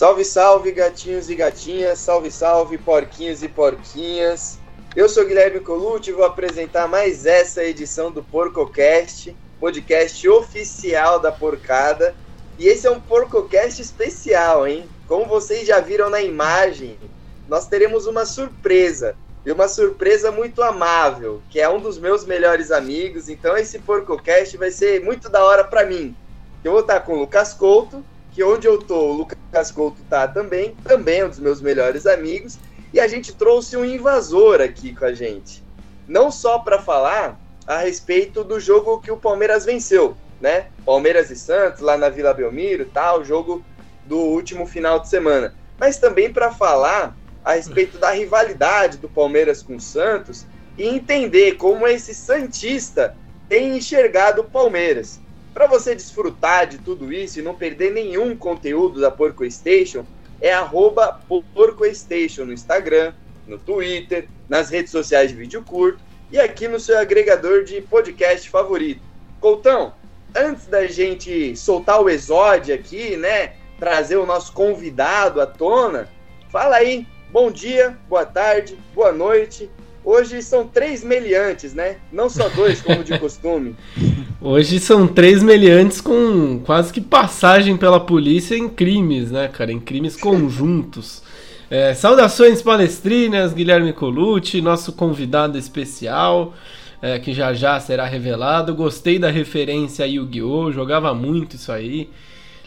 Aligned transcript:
Salve, 0.00 0.24
salve, 0.24 0.72
gatinhos 0.72 1.28
e 1.28 1.34
gatinhas, 1.34 1.98
salve, 1.98 2.30
salve, 2.30 2.78
porquinhos 2.78 3.42
e 3.42 3.48
porquinhas. 3.48 4.58
Eu 4.96 5.10
sou 5.10 5.26
Guilherme 5.26 5.60
Colucci 5.60 6.08
e 6.08 6.14
vou 6.14 6.24
apresentar 6.24 6.88
mais 6.88 7.26
essa 7.26 7.62
edição 7.62 8.10
do 8.10 8.22
PorcoCast, 8.22 9.36
podcast 9.60 10.26
oficial 10.26 11.20
da 11.20 11.30
Porcada. 11.30 12.14
E 12.58 12.66
esse 12.66 12.86
é 12.86 12.90
um 12.90 12.98
PorcoCast 12.98 13.82
especial, 13.82 14.66
hein? 14.66 14.88
Como 15.06 15.26
vocês 15.26 15.66
já 15.66 15.80
viram 15.80 16.08
na 16.08 16.22
imagem, 16.22 16.98
nós 17.46 17.66
teremos 17.66 18.06
uma 18.06 18.24
surpresa. 18.24 19.14
E 19.44 19.52
uma 19.52 19.68
surpresa 19.68 20.32
muito 20.32 20.62
amável, 20.62 21.42
que 21.50 21.60
é 21.60 21.68
um 21.68 21.78
dos 21.78 21.98
meus 21.98 22.24
melhores 22.24 22.70
amigos. 22.70 23.28
Então 23.28 23.54
esse 23.54 23.78
PorcoCast 23.78 24.56
vai 24.56 24.70
ser 24.70 25.04
muito 25.04 25.28
da 25.28 25.44
hora 25.44 25.62
para 25.62 25.84
mim. 25.84 26.16
Eu 26.64 26.72
vou 26.72 26.80
estar 26.80 27.00
com 27.00 27.12
o 27.12 27.18
Lucas 27.18 27.52
Couto, 27.52 28.02
que 28.32 28.42
onde 28.42 28.66
eu 28.66 28.78
tô, 28.78 28.96
o 28.96 29.12
Lucas 29.12 29.70
Couto 29.70 30.02
tá 30.08 30.28
também, 30.28 30.74
também 30.84 31.20
é 31.20 31.26
um 31.26 31.28
dos 31.28 31.40
meus 31.40 31.60
melhores 31.60 32.06
amigos, 32.06 32.58
e 32.92 33.00
a 33.00 33.06
gente 33.06 33.34
trouxe 33.34 33.76
um 33.76 33.84
invasor 33.84 34.60
aqui 34.60 34.94
com 34.94 35.04
a 35.04 35.12
gente. 35.12 35.64
Não 36.06 36.30
só 36.30 36.58
para 36.58 36.80
falar 36.80 37.40
a 37.66 37.78
respeito 37.78 38.42
do 38.42 38.58
jogo 38.58 39.00
que 39.00 39.10
o 39.10 39.16
Palmeiras 39.16 39.64
venceu, 39.64 40.16
né? 40.40 40.66
Palmeiras 40.84 41.30
e 41.30 41.36
Santos 41.36 41.80
lá 41.80 41.96
na 41.96 42.08
Vila 42.08 42.34
Belmiro, 42.34 42.84
tal, 42.86 43.24
jogo 43.24 43.64
do 44.06 44.16
último 44.16 44.66
final 44.66 44.98
de 44.98 45.08
semana, 45.08 45.54
mas 45.78 45.98
também 45.98 46.32
para 46.32 46.50
falar 46.50 47.16
a 47.44 47.52
respeito 47.52 47.98
da 47.98 48.10
rivalidade 48.10 48.98
do 48.98 49.08
Palmeiras 49.08 49.62
com 49.62 49.76
o 49.76 49.80
Santos 49.80 50.46
e 50.76 50.84
entender 50.84 51.56
como 51.56 51.86
esse 51.86 52.14
santista 52.14 53.16
tem 53.48 53.76
enxergado 53.76 54.42
o 54.42 54.44
Palmeiras. 54.44 55.20
Para 55.52 55.66
você 55.66 55.94
desfrutar 55.94 56.66
de 56.66 56.78
tudo 56.78 57.12
isso 57.12 57.38
e 57.38 57.42
não 57.42 57.54
perder 57.54 57.92
nenhum 57.92 58.36
conteúdo 58.36 59.00
da 59.00 59.10
Porco 59.10 59.48
Station, 59.50 60.04
é 60.40 60.52
arroba 60.52 61.20
PorcoStation 61.52 62.44
no 62.44 62.52
Instagram, 62.52 63.12
no 63.46 63.58
Twitter, 63.58 64.28
nas 64.48 64.70
redes 64.70 64.92
sociais 64.92 65.30
de 65.30 65.36
vídeo 65.36 65.62
curto 65.62 66.00
e 66.30 66.38
aqui 66.38 66.68
no 66.68 66.78
seu 66.78 66.98
agregador 66.98 67.64
de 67.64 67.80
podcast 67.82 68.48
favorito. 68.48 69.02
Coutão, 69.40 69.92
antes 70.34 70.66
da 70.66 70.86
gente 70.86 71.56
soltar 71.56 72.00
o 72.00 72.08
exódio 72.08 72.74
aqui, 72.74 73.16
né, 73.16 73.54
trazer 73.78 74.16
o 74.16 74.26
nosso 74.26 74.52
convidado 74.52 75.40
à 75.40 75.46
tona, 75.46 76.08
fala 76.48 76.76
aí, 76.76 77.06
bom 77.30 77.50
dia, 77.50 77.98
boa 78.08 78.24
tarde, 78.24 78.78
boa 78.94 79.12
noite 79.12 79.68
Hoje 80.04 80.42
são 80.42 80.66
três 80.66 81.04
meliantes, 81.04 81.74
né? 81.74 81.96
Não 82.10 82.30
só 82.30 82.48
dois, 82.48 82.80
como 82.80 83.04
de 83.04 83.18
costume. 83.18 83.76
Hoje 84.40 84.80
são 84.80 85.06
três 85.06 85.42
meliantes 85.42 86.00
com 86.00 86.60
quase 86.64 86.92
que 86.92 87.00
passagem 87.00 87.76
pela 87.76 88.00
polícia 88.00 88.56
em 88.56 88.68
crimes, 88.68 89.30
né, 89.30 89.48
cara? 89.48 89.70
Em 89.70 89.78
crimes 89.78 90.16
conjuntos. 90.16 91.22
É, 91.70 91.92
saudações 91.94 92.62
palestrinas, 92.62 93.52
Guilherme 93.52 93.92
Colucci, 93.92 94.62
nosso 94.62 94.92
convidado 94.92 95.58
especial, 95.58 96.54
é, 97.02 97.18
que 97.18 97.34
já 97.34 97.52
já 97.52 97.78
será 97.78 98.06
revelado. 98.06 98.74
Gostei 98.74 99.18
da 99.18 99.30
referência 99.30 100.04
a 100.04 100.08
Yu-Gi-Oh! 100.08 100.72
Jogava 100.72 101.14
muito 101.14 101.56
isso 101.56 101.70
aí. 101.70 102.10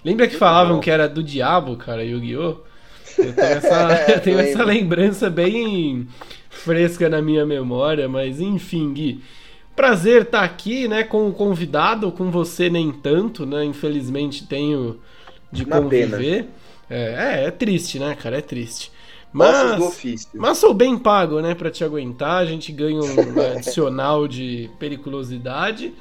Lembra 0.05 0.27
que 0.27 0.35
falavam 0.35 0.79
que 0.79 0.91
era 0.91 1.09
do 1.09 1.23
diabo, 1.23 1.75
cara, 1.75 2.03
Yu-Gi-Oh! 2.03 2.57
Eu 3.17 3.33
tenho 3.33 3.47
essa, 3.47 4.05
eu 4.11 4.19
tenho 4.21 4.39
essa 4.39 4.63
lembrança 4.63 5.29
bem 5.29 6.07
fresca 6.53 7.09
na 7.09 7.21
minha 7.21 7.45
memória, 7.45 8.07
mas 8.07 8.39
enfim, 8.39 8.93
Gui. 8.93 9.23
Prazer 9.75 10.21
estar 10.21 10.39
tá 10.39 10.45
aqui, 10.45 10.87
né, 10.87 11.03
com 11.03 11.27
o 11.27 11.33
convidado, 11.33 12.11
com 12.11 12.29
você 12.29 12.69
nem 12.69 12.91
tanto, 12.91 13.45
né? 13.45 13.65
Infelizmente 13.65 14.45
tenho 14.47 14.99
de 15.51 15.63
Uma 15.63 15.81
conviver. 15.81 16.47
É, 16.89 17.41
é, 17.41 17.45
é, 17.45 17.51
triste, 17.51 17.97
né, 17.97 18.15
cara? 18.15 18.37
É 18.37 18.41
triste. 18.41 18.91
Mas, 19.31 20.29
mas 20.35 20.59
sou 20.59 20.75
bem 20.75 20.95
pago, 20.95 21.41
né, 21.41 21.55
para 21.55 21.71
te 21.71 21.83
aguentar. 21.83 22.37
A 22.37 22.45
gente 22.45 22.71
ganha 22.71 23.01
um 23.01 23.41
adicional 23.57 24.27
de 24.27 24.69
periculosidade. 24.77 25.91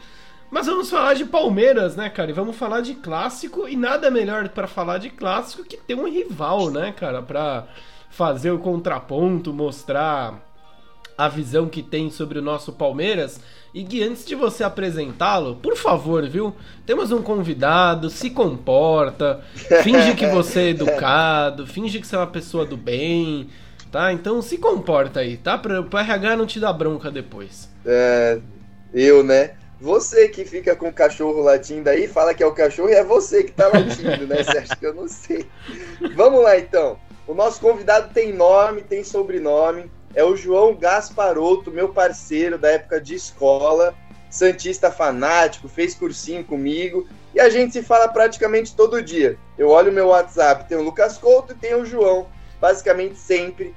Mas 0.50 0.66
vamos 0.66 0.91
falar 0.91 1.15
de 1.15 1.25
Palmeiras, 1.25 1.97
né, 1.97 2.10
cara? 2.10 2.31
E 2.31 2.34
vamos 2.34 2.56
falar 2.56 2.82
de 2.82 2.93
clássico. 2.93 3.66
E 3.66 3.75
nada 3.75 4.10
melhor 4.10 4.50
para 4.50 4.66
falar 4.66 4.99
de 4.99 5.09
clássico 5.09 5.65
que 5.65 5.78
ter 5.78 5.94
um 5.94 6.06
rival, 6.06 6.71
né, 6.71 6.93
cara? 6.93 7.22
Pra 7.22 7.66
fazer 8.10 8.50
o 8.50 8.59
contraponto, 8.59 9.50
mostrar 9.55 10.51
a 11.17 11.28
visão 11.28 11.69
que 11.69 11.83
tem 11.83 12.11
sobre 12.11 12.39
o 12.39 12.43
nosso 12.43 12.73
Palmeiras. 12.73 13.41
E 13.75 13.83
Gui, 13.83 14.03
antes 14.03 14.25
de 14.25 14.34
você 14.34 14.62
apresentá-lo, 14.62 15.56
por 15.56 15.77
favor, 15.77 16.28
viu? 16.28 16.55
Temos 16.84 17.11
um 17.11 17.23
convidado, 17.23 18.11
se 18.11 18.31
comporta, 18.31 19.43
finge 19.83 20.15
que 20.15 20.27
você 20.27 20.61
é 20.61 20.69
educado, 20.71 21.67
finge 21.67 21.99
que 21.99 22.06
você 22.06 22.17
é 22.17 22.19
uma 22.19 22.27
pessoa 22.27 22.67
do 22.67 22.77
bem, 22.77 23.49
tá? 23.91 24.12
Então 24.12 24.43
se 24.43 24.59
comporta 24.59 25.21
aí, 25.21 25.37
tá? 25.37 25.56
Pra, 25.56 25.81
o 25.81 25.99
RH 25.99 26.37
não 26.37 26.47
te 26.47 26.61
dar 26.61 26.73
bronca 26.73 27.11
depois. 27.11 27.69
É, 27.87 28.39
eu, 28.93 29.25
né? 29.25 29.53
Você 29.81 30.29
que 30.29 30.44
fica 30.44 30.77
com 30.77 30.89
o 30.89 30.93
cachorro 30.93 31.43
latindo 31.43 31.91
aí, 31.91 32.06
fala 32.06 32.33
que 32.34 32.43
é 32.43 32.47
o 32.47 32.53
cachorro 32.53 32.91
e 32.91 32.94
é 32.94 33.03
você 33.03 33.43
que 33.43 33.50
tá 33.50 33.67
latindo, 33.67 34.29
né? 34.29 34.44
Você 34.44 34.59
acha 34.59 34.77
que 34.77 34.87
eu 34.87 34.94
não 34.94 35.09
sei? 35.09 35.47
Vamos 36.15 36.43
lá 36.43 36.56
então. 36.56 36.99
O 37.27 37.34
nosso 37.34 37.61
convidado 37.61 38.12
tem 38.12 38.33
nome, 38.33 38.83
tem 38.83 39.03
sobrenome. 39.03 39.91
É 40.15 40.25
o 40.25 40.37
João 40.37 40.75
Gasparoto, 40.75 41.71
meu 41.71 41.89
parceiro 41.89 42.59
da 42.59 42.71
época 42.71 43.00
de 43.00 43.15
escola, 43.15 43.95
Santista 44.31 44.91
fanático, 44.91 45.69
fez 45.69 45.95
cursinho 45.95 46.43
comigo. 46.43 47.06
E 47.34 47.41
a 47.41 47.50
gente 47.50 47.73
se 47.73 47.83
fala 47.83 48.09
praticamente 48.09 48.75
todo 48.75 49.03
dia. 49.03 49.39
Eu 49.59 49.69
olho 49.69 49.93
meu 49.93 50.09
WhatsApp, 50.09 50.69
tem 50.69 50.78
o 50.78 50.83
Lucas 50.83 51.19
Couto 51.19 51.53
e 51.53 51.56
tem 51.56 51.75
o 51.75 51.84
João. 51.84 52.27
Basicamente 52.61 53.19
sempre. 53.19 53.75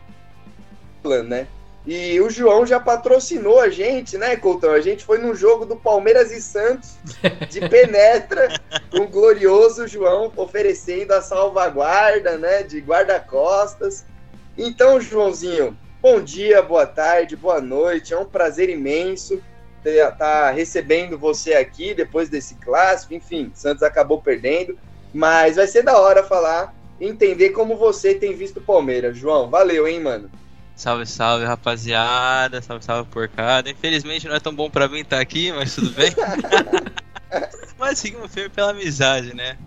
Né? 1.04 1.48
E 1.86 2.20
o 2.20 2.30
João 2.30 2.66
já 2.66 2.80
patrocinou 2.80 3.60
a 3.60 3.70
gente, 3.70 4.18
né, 4.18 4.36
Coutão? 4.36 4.72
A 4.72 4.82
gente 4.82 5.04
foi 5.04 5.20
num 5.20 5.36
jogo 5.36 5.66
do 5.66 5.76
Palmeiras 5.76 6.32
e 6.32 6.42
Santos 6.42 6.96
de 7.50 7.60
penetra, 7.70 8.60
com 8.90 9.02
o 9.02 9.08
glorioso 9.08 9.88
João 9.88 10.32
oferecendo 10.36 11.12
a 11.12 11.22
salvaguarda, 11.22 12.38
né, 12.38 12.64
de 12.64 12.80
guarda-costas. 12.80 14.04
Então, 14.58 15.00
Joãozinho, 15.00 15.78
bom 16.06 16.22
dia, 16.22 16.62
boa 16.62 16.86
tarde, 16.86 17.36
boa 17.36 17.60
noite. 17.60 18.14
É 18.14 18.20
um 18.20 18.26
prazer 18.26 18.70
imenso 18.70 19.42
estar 19.84 20.12
tá 20.12 20.52
recebendo 20.52 21.18
você 21.18 21.56
aqui 21.56 21.96
depois 21.96 22.30
desse 22.30 22.54
clássico. 22.54 23.16
Enfim, 23.16 23.52
Santos 23.56 23.82
acabou 23.82 24.22
perdendo, 24.22 24.78
mas 25.12 25.56
vai 25.56 25.66
ser 25.66 25.82
da 25.82 25.98
hora 25.98 26.24
falar, 26.24 26.76
entender 27.02 27.50
como 27.50 27.76
você 27.76 28.14
tem 28.14 28.36
visto 28.36 28.58
o 28.58 28.62
Palmeiras. 28.62 29.18
João, 29.18 29.50
valeu, 29.50 29.88
hein, 29.88 30.00
mano? 30.00 30.30
Salve, 30.76 31.08
salve, 31.08 31.44
rapaziada. 31.44 32.62
Salve, 32.62 32.86
salve, 32.86 33.10
porcada. 33.10 33.68
Infelizmente 33.68 34.28
não 34.28 34.36
é 34.36 34.40
tão 34.40 34.54
bom 34.54 34.70
pra 34.70 34.88
mim 34.88 35.00
estar 35.00 35.20
aqui, 35.20 35.52
mas 35.54 35.74
tudo 35.74 35.90
bem. 35.90 36.12
mas 37.80 37.98
seguimos 37.98 38.32
firme 38.32 38.50
pela 38.50 38.70
amizade, 38.70 39.36
né? 39.36 39.58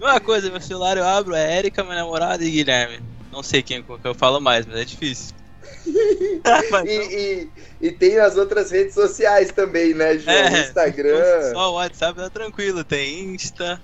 Uma 0.00 0.18
coisa, 0.20 0.50
meu 0.50 0.60
celular 0.62 0.96
eu 0.96 1.06
abro 1.06 1.34
é 1.34 1.58
Erika, 1.58 1.84
minha 1.84 1.96
namorada 1.96 2.42
e 2.42 2.50
Guilherme. 2.50 2.98
Não 3.30 3.42
sei 3.42 3.62
quem 3.62 3.84
eu 4.02 4.14
falo 4.14 4.40
mais, 4.40 4.64
mas 4.64 4.78
é 4.78 4.84
difícil. 4.86 5.41
e, 6.86 6.90
e, 6.90 7.50
e, 7.80 7.92
tem 7.92 8.18
as 8.18 8.36
outras 8.36 8.70
redes 8.70 8.94
sociais 8.94 9.50
também, 9.52 9.94
né, 9.94 10.18
João? 10.18 10.36
É, 10.36 10.60
Instagram. 10.60 11.52
Só 11.52 11.70
o 11.70 11.74
WhatsApp 11.74 12.18
tá 12.18 12.30
tranquilo, 12.30 12.84
tem 12.84 13.34
Insta. 13.34 13.80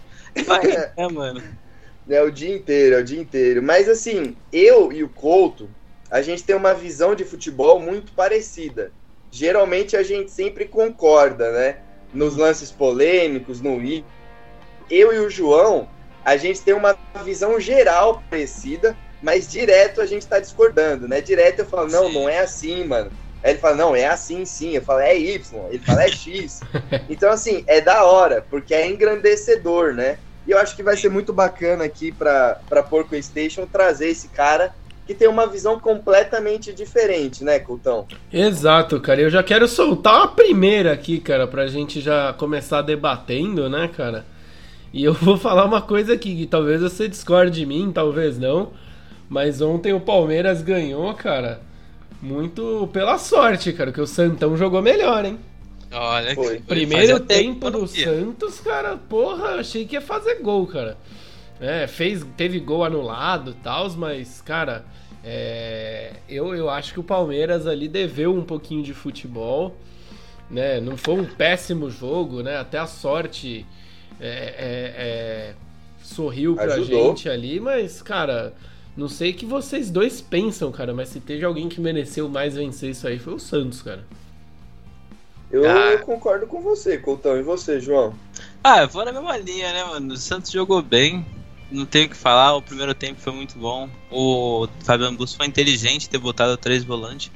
Vai, 0.46 0.62
é, 0.96 1.08
mano. 1.08 1.42
É 2.08 2.22
o 2.22 2.30
dia 2.30 2.54
inteiro, 2.54 2.96
é 2.96 3.00
o 3.00 3.04
dia 3.04 3.20
inteiro. 3.20 3.62
Mas 3.62 3.88
assim, 3.88 4.36
eu 4.52 4.92
e 4.92 5.04
o 5.04 5.08
Couto, 5.08 5.68
a 6.10 6.22
gente 6.22 6.42
tem 6.42 6.56
uma 6.56 6.72
visão 6.72 7.14
de 7.14 7.24
futebol 7.24 7.78
muito 7.78 8.12
parecida. 8.12 8.92
Geralmente 9.30 9.96
a 9.96 10.02
gente 10.02 10.30
sempre 10.30 10.64
concorda, 10.64 11.52
né? 11.52 11.78
Nos 12.14 12.36
lances 12.36 12.70
polêmicos, 12.70 13.60
no 13.60 13.82
I. 13.82 14.04
Eu 14.90 15.12
e 15.12 15.18
o 15.18 15.28
João, 15.28 15.88
a 16.24 16.36
gente 16.36 16.62
tem 16.62 16.72
uma 16.72 16.96
visão 17.24 17.60
geral 17.60 18.22
parecida, 18.30 18.96
mas 19.22 19.48
direto 19.48 20.00
a 20.00 20.06
gente 20.06 20.26
tá 20.26 20.38
discordando, 20.38 21.08
né? 21.08 21.20
Direto 21.20 21.60
eu 21.60 21.66
falo, 21.66 21.90
não, 21.90 22.06
sim. 22.06 22.14
não 22.14 22.28
é 22.28 22.38
assim, 22.40 22.84
mano. 22.84 23.10
Aí 23.42 23.52
ele 23.52 23.58
fala, 23.58 23.76
não, 23.76 23.94
é 23.94 24.06
assim 24.06 24.44
sim. 24.44 24.72
Eu 24.72 24.82
falo, 24.82 25.00
é 25.00 25.16
Y. 25.16 25.40
Ele 25.70 25.78
fala, 25.78 26.04
é 26.04 26.08
X. 26.08 26.60
então, 27.08 27.30
assim, 27.30 27.64
é 27.66 27.80
da 27.80 28.04
hora, 28.04 28.44
porque 28.48 28.74
é 28.74 28.86
engrandecedor, 28.86 29.94
né? 29.94 30.18
E 30.46 30.50
eu 30.50 30.58
acho 30.58 30.74
que 30.74 30.82
vai 30.82 30.96
ser 30.96 31.10
muito 31.10 31.32
bacana 31.32 31.84
aqui 31.84 32.10
pra, 32.10 32.58
pra 32.68 32.82
Porco 32.82 33.20
Station 33.22 33.66
trazer 33.66 34.08
esse 34.08 34.28
cara 34.28 34.74
que 35.06 35.14
tem 35.14 35.26
uma 35.26 35.46
visão 35.46 35.80
completamente 35.80 36.72
diferente, 36.72 37.42
né, 37.42 37.58
Coutão? 37.58 38.06
Exato, 38.30 39.00
cara. 39.00 39.22
Eu 39.22 39.30
já 39.30 39.42
quero 39.42 39.66
soltar 39.66 40.22
a 40.22 40.28
primeira 40.28 40.92
aqui, 40.92 41.18
cara, 41.18 41.46
pra 41.46 41.66
gente 41.66 42.00
já 42.00 42.34
começar 42.34 42.82
debatendo, 42.82 43.70
né, 43.70 43.88
cara? 43.88 44.26
E 44.92 45.04
eu 45.04 45.14
vou 45.20 45.36
falar 45.36 45.64
uma 45.64 45.80
coisa 45.80 46.12
aqui, 46.12 46.36
que 46.36 46.46
talvez 46.46 46.82
você 46.82 47.08
discorde 47.08 47.52
de 47.52 47.64
mim, 47.64 47.90
talvez 47.92 48.38
não. 48.38 48.72
Mas 49.28 49.60
ontem 49.60 49.92
o 49.92 50.00
Palmeiras 50.00 50.62
ganhou, 50.62 51.12
cara, 51.14 51.60
muito 52.22 52.88
pela 52.92 53.18
sorte, 53.18 53.72
cara, 53.72 53.92
que 53.92 54.00
o 54.00 54.06
Santão 54.06 54.56
jogou 54.56 54.80
melhor, 54.80 55.24
hein? 55.24 55.38
Olha, 55.92 56.34
Foi. 56.34 56.60
primeiro 56.60 57.20
tempo 57.20 57.70
do 57.70 57.86
Santos, 57.86 58.60
cara, 58.60 58.96
porra, 58.96 59.56
achei 59.56 59.86
que 59.86 59.94
ia 59.94 60.00
fazer 60.00 60.36
gol, 60.36 60.66
cara. 60.66 60.96
É, 61.60 61.86
fez, 61.86 62.24
teve 62.36 62.60
gol 62.60 62.84
anulado 62.84 63.50
e 63.50 63.54
tal, 63.54 63.90
mas, 63.92 64.40
cara, 64.40 64.84
é, 65.24 66.12
eu, 66.28 66.54
eu 66.54 66.70
acho 66.70 66.92
que 66.92 67.00
o 67.00 67.02
Palmeiras 67.02 67.66
ali 67.66 67.88
deveu 67.88 68.34
um 68.34 68.44
pouquinho 68.44 68.82
de 68.82 68.94
futebol, 68.94 69.76
né? 70.50 70.80
Não 70.80 70.96
foi 70.96 71.14
um 71.14 71.24
péssimo 71.24 71.90
jogo, 71.90 72.42
né? 72.42 72.58
Até 72.58 72.78
a 72.78 72.86
sorte 72.86 73.66
é, 74.20 74.28
é, 74.28 74.94
é 74.96 75.54
sorriu 76.02 76.54
pra 76.54 76.74
Ajudou. 76.74 77.08
gente 77.08 77.28
ali, 77.28 77.60
mas, 77.60 78.00
cara, 78.00 78.54
não 78.98 79.08
sei 79.08 79.30
o 79.30 79.34
que 79.34 79.46
vocês 79.46 79.90
dois 79.90 80.20
pensam, 80.20 80.72
cara, 80.72 80.92
mas 80.92 81.10
se 81.10 81.20
teve 81.20 81.44
alguém 81.44 81.68
que 81.68 81.80
mereceu 81.80 82.28
mais 82.28 82.56
vencer 82.56 82.90
isso 82.90 83.06
aí 83.06 83.16
foi 83.16 83.32
o 83.32 83.38
Santos, 83.38 83.80
cara. 83.80 84.04
Eu, 85.52 85.62
ah. 85.70 85.96
concordo 85.98 86.48
com 86.48 86.60
você, 86.60 86.98
Coutão. 86.98 87.38
E 87.38 87.42
você, 87.42 87.80
João? 87.80 88.12
Ah, 88.62 88.82
eu 88.82 88.88
vou 88.88 89.04
na 89.04 89.12
mesma 89.12 89.36
linha, 89.36 89.72
né, 89.72 89.84
mano? 89.84 90.14
O 90.14 90.16
Santos 90.16 90.50
jogou 90.50 90.82
bem. 90.82 91.24
Não 91.70 91.86
tenho 91.86 92.06
o 92.06 92.08
que 92.08 92.16
falar, 92.16 92.56
o 92.56 92.62
primeiro 92.62 92.92
tempo 92.92 93.20
foi 93.20 93.32
muito 93.32 93.56
bom. 93.56 93.88
O 94.10 94.66
Fabiano 94.80 95.16
Bus 95.16 95.32
foi 95.32 95.46
inteligente 95.46 96.10
ter 96.10 96.18
botado 96.18 96.56
três 96.56 96.82
volantes 96.82 97.30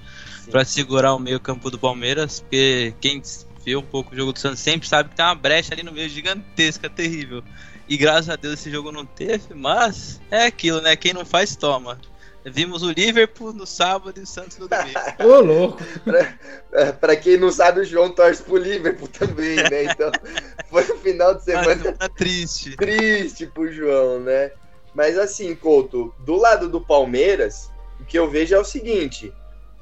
para 0.51 0.65
segurar 0.65 1.15
o 1.15 1.19
meio-campo 1.21 1.71
do 1.71 1.79
Palmeiras, 1.79 2.41
porque 2.41 2.93
quem 3.01 3.23
viu 3.65 3.79
um 3.79 3.85
pouco 3.85 4.13
o 4.13 4.17
jogo 4.17 4.33
do 4.33 4.39
Santos 4.39 4.59
sempre 4.59 4.89
sabe 4.89 5.11
que 5.11 5.17
tem 5.17 5.25
uma 5.25 5.37
brecha 5.37 5.73
ali 5.73 5.85
no 5.85 5.93
meio 5.93 6.09
gigantesca, 6.09 6.91
terrível. 6.91 7.45
E 7.93 7.97
graças 7.99 8.31
a 8.31 8.37
Deus 8.37 8.55
esse 8.55 8.71
jogo 8.71 8.91
não 8.91 9.05
teve, 9.05 9.53
mas 9.53 10.19
é 10.31 10.47
aquilo, 10.47 10.81
né? 10.81 10.97
Quem 10.97 11.13
não 11.13 11.27
faz, 11.27 11.55
toma. 11.55 12.01
Vimos 12.43 12.83
o 12.83 12.91
Liverpool 12.91 13.53
no 13.53 13.67
sábado 13.67 14.19
e 14.19 14.23
o 14.23 14.27
Santos 14.27 14.57
no 14.57 14.67
domingo. 14.67 14.99
Ô, 15.23 15.41
louco! 15.41 15.79
pra, 16.03 16.39
é, 16.73 16.93
pra, 16.93 17.15
quem 17.17 17.37
não 17.37 17.53
sabe, 17.53 17.81
o 17.81 17.85
João 17.85 18.09
torce 18.09 18.43
pro 18.45 18.57
Liverpool 18.57 19.09
também, 19.09 19.57
né? 19.57 19.85
Então, 19.85 20.11
foi 20.71 20.91
um 20.91 20.97
final 21.01 21.35
de 21.35 21.45
semana. 21.45 21.93
Tá 21.93 22.09
triste. 22.09 22.75
Triste 22.77 23.47
pro 23.49 23.71
João, 23.71 24.21
né? 24.21 24.53
Mas 24.95 25.19
assim, 25.19 25.55
Couto, 25.55 26.15
do 26.21 26.37
lado 26.37 26.71
do 26.71 26.81
Palmeiras, 26.81 27.71
o 28.01 28.07
que 28.07 28.19
eu 28.19 28.27
vejo 28.27 28.55
é 28.55 28.59
o 28.59 28.65
seguinte: 28.65 29.31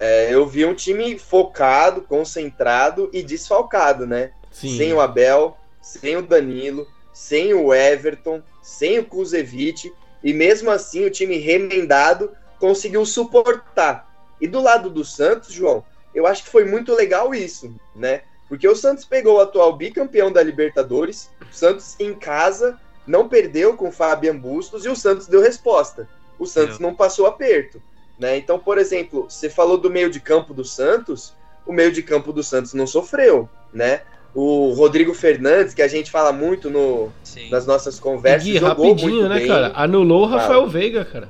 é, 0.01 0.35
eu 0.35 0.49
vi 0.49 0.65
um 0.65 0.75
time 0.75 1.17
focado, 1.17 2.03
concentrado 2.03 3.09
e 3.13 3.23
desfalcado, 3.23 4.05
né? 4.05 4.33
Sim. 4.51 4.77
Sem 4.77 4.93
o 4.93 5.01
Abel, 5.01 5.57
sem 5.81 6.17
o 6.17 6.23
Danilo, 6.23 6.89
sem 7.21 7.53
o 7.53 7.75
Everton, 7.75 8.43
sem 8.63 8.99
o 8.99 9.05
Kuzevic, 9.05 9.93
e 10.25 10.33
mesmo 10.33 10.71
assim 10.71 11.05
o 11.05 11.11
time 11.11 11.37
remendado 11.37 12.33
conseguiu 12.59 13.05
suportar. 13.05 14.11
E 14.41 14.49
do 14.49 14.59
lado 14.59 14.89
do 14.89 15.05
Santos, 15.05 15.53
João, 15.53 15.85
eu 16.15 16.27
acho 16.27 16.45
que 16.45 16.49
foi 16.49 16.65
muito 16.65 16.95
legal 16.95 17.35
isso, 17.35 17.75
né? 17.95 18.23
Porque 18.49 18.67
o 18.67 18.75
Santos 18.75 19.05
pegou 19.05 19.37
o 19.37 19.41
atual 19.41 19.77
bicampeão 19.77 20.33
da 20.33 20.43
Libertadores, 20.43 21.31
o 21.43 21.55
Santos 21.55 21.95
em 22.01 22.15
casa 22.15 22.81
não 23.07 23.29
perdeu 23.29 23.77
com 23.77 23.89
o 23.89 23.93
Fabian 23.93 24.39
Bustos 24.39 24.87
e 24.87 24.89
o 24.89 24.97
Santos 24.97 25.27
deu 25.27 25.43
resposta. 25.43 26.09
O 26.39 26.47
Santos 26.47 26.79
não 26.79 26.95
passou 26.95 27.27
aperto, 27.27 27.83
né? 28.19 28.39
Então, 28.39 28.59
por 28.59 28.79
exemplo, 28.79 29.27
você 29.29 29.51
falou 29.51 29.77
do 29.77 29.91
meio 29.91 30.09
de 30.09 30.21
campo 30.21 30.55
do 30.55 30.65
Santos, 30.65 31.35
o 31.67 31.73
meio 31.73 31.93
de 31.93 32.03
campo 32.03 32.33
do 32.33 32.43
Santos 32.43 32.73
não 32.73 32.87
sofreu, 32.87 33.47
né? 33.75 34.01
O 34.35 34.73
Rodrigo 34.73 35.13
Fernandes, 35.13 35.75
que 35.75 35.83
a 35.83 35.89
gente 35.89 36.11
fala 36.11 36.33
muito 36.33 36.71
no, 36.71 37.13
nas 37.51 37.67
nossas 37.67 37.99
conversas, 37.99 38.45
Gui, 38.45 38.59
jogou 38.59 38.91
rapidinho, 38.91 39.11
muito 39.11 39.29
né, 39.29 39.39
bem. 39.39 39.49
cara? 39.49 39.73
Anulou 39.75 40.23
o 40.23 40.27
Rafael 40.27 40.69
Veiga, 40.69 41.05
cara. 41.05 41.29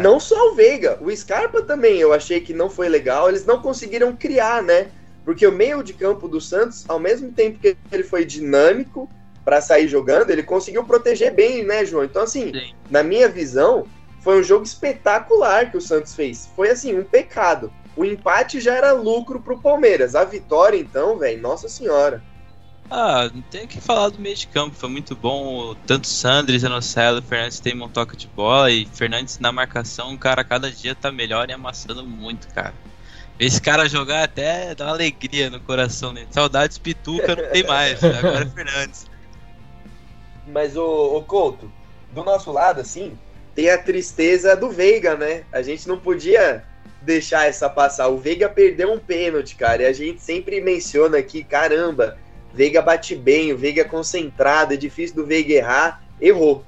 Não 0.00 0.20
só 0.20 0.50
o 0.50 0.54
Veiga, 0.54 0.98
o 1.00 1.14
Scarpa 1.14 1.62
também 1.62 1.98
eu 1.98 2.12
achei 2.12 2.40
que 2.40 2.54
não 2.54 2.70
foi 2.70 2.88
legal. 2.88 3.28
Eles 3.28 3.44
não 3.44 3.60
conseguiram 3.60 4.14
criar, 4.14 4.62
né? 4.62 4.88
Porque 5.24 5.46
o 5.46 5.52
meio 5.52 5.82
de 5.82 5.92
campo 5.92 6.28
do 6.28 6.40
Santos, 6.40 6.84
ao 6.88 6.98
mesmo 6.98 7.32
tempo 7.32 7.58
que 7.58 7.76
ele 7.90 8.02
foi 8.02 8.24
dinâmico 8.24 9.08
para 9.44 9.60
sair 9.60 9.88
jogando, 9.88 10.30
ele 10.30 10.42
conseguiu 10.42 10.84
proteger 10.84 11.32
bem, 11.32 11.64
né, 11.64 11.84
João? 11.84 12.04
Então, 12.04 12.22
assim, 12.22 12.52
Sim. 12.52 12.74
na 12.90 13.02
minha 13.02 13.28
visão, 13.28 13.86
foi 14.20 14.38
um 14.38 14.42
jogo 14.42 14.64
espetacular 14.64 15.70
que 15.70 15.76
o 15.76 15.80
Santos 15.80 16.14
fez. 16.14 16.48
Foi, 16.54 16.70
assim, 16.70 16.96
um 16.96 17.04
pecado. 17.04 17.72
O 17.96 18.04
empate 18.04 18.60
já 18.60 18.74
era 18.74 18.92
lucro 18.92 19.40
pro 19.40 19.58
Palmeiras. 19.58 20.14
A 20.14 20.24
vitória, 20.24 20.78
então, 20.78 21.18
velho, 21.18 21.40
nossa 21.40 21.68
senhora. 21.68 22.22
Ah, 22.90 23.30
não 23.32 23.42
tem 23.42 23.66
que 23.66 23.80
falar 23.80 24.10
do 24.10 24.18
meio 24.18 24.36
de 24.36 24.46
campo, 24.46 24.76
foi 24.76 24.88
muito 24.88 25.16
bom. 25.16 25.74
Tanto 25.86 26.06
Sandri, 26.06 26.58
Zanocelo, 26.58 27.22
Fernandes 27.22 27.60
tem 27.60 27.80
um 27.80 27.88
toque 27.88 28.16
de 28.16 28.26
bola 28.28 28.70
e 28.70 28.86
Fernandes 28.86 29.38
na 29.38 29.50
marcação, 29.50 30.12
o 30.12 30.18
cara 30.18 30.44
cada 30.44 30.70
dia 30.70 30.94
tá 30.94 31.10
melhor 31.10 31.48
e 31.48 31.52
amassando 31.52 32.04
muito, 32.04 32.48
cara. 32.48 32.74
Esse 33.38 33.60
cara 33.60 33.88
jogar 33.88 34.24
até 34.24 34.74
dá 34.74 34.84
uma 34.84 34.92
alegria 34.92 35.48
no 35.48 35.58
coração 35.60 36.12
dele. 36.12 36.28
Saudades 36.30 36.76
Pituca 36.76 37.34
não 37.34 37.50
tem 37.50 37.66
mais, 37.66 38.02
agora 38.04 38.44
é 38.44 38.46
Fernandes. 38.46 39.06
Mas 40.46 40.76
o, 40.76 41.16
o 41.16 41.22
Couto, 41.22 41.72
do 42.12 42.22
nosso 42.22 42.52
lado, 42.52 42.80
assim, 42.80 43.18
tem 43.54 43.70
a 43.70 43.78
tristeza 43.78 44.54
do 44.54 44.70
Veiga, 44.70 45.16
né? 45.16 45.44
A 45.50 45.62
gente 45.62 45.88
não 45.88 45.98
podia 45.98 46.62
deixar 47.04 47.46
essa 47.46 47.68
passar. 47.68 48.08
O 48.08 48.18
Veiga 48.18 48.48
perdeu 48.48 48.92
um 48.92 48.98
pênalti, 48.98 49.54
cara, 49.56 49.82
e 49.82 49.86
a 49.86 49.92
gente 49.92 50.20
sempre 50.22 50.60
menciona 50.60 51.18
aqui, 51.18 51.44
caramba, 51.44 52.16
Veiga 52.54 52.82
bate 52.82 53.14
bem, 53.14 53.52
o 53.52 53.58
Veiga 53.58 53.82
é 53.82 53.84
concentrado, 53.84 54.74
é 54.74 54.76
difícil 54.76 55.16
do 55.16 55.26
Veiga 55.26 55.54
errar, 55.54 56.02
errou. 56.20 56.64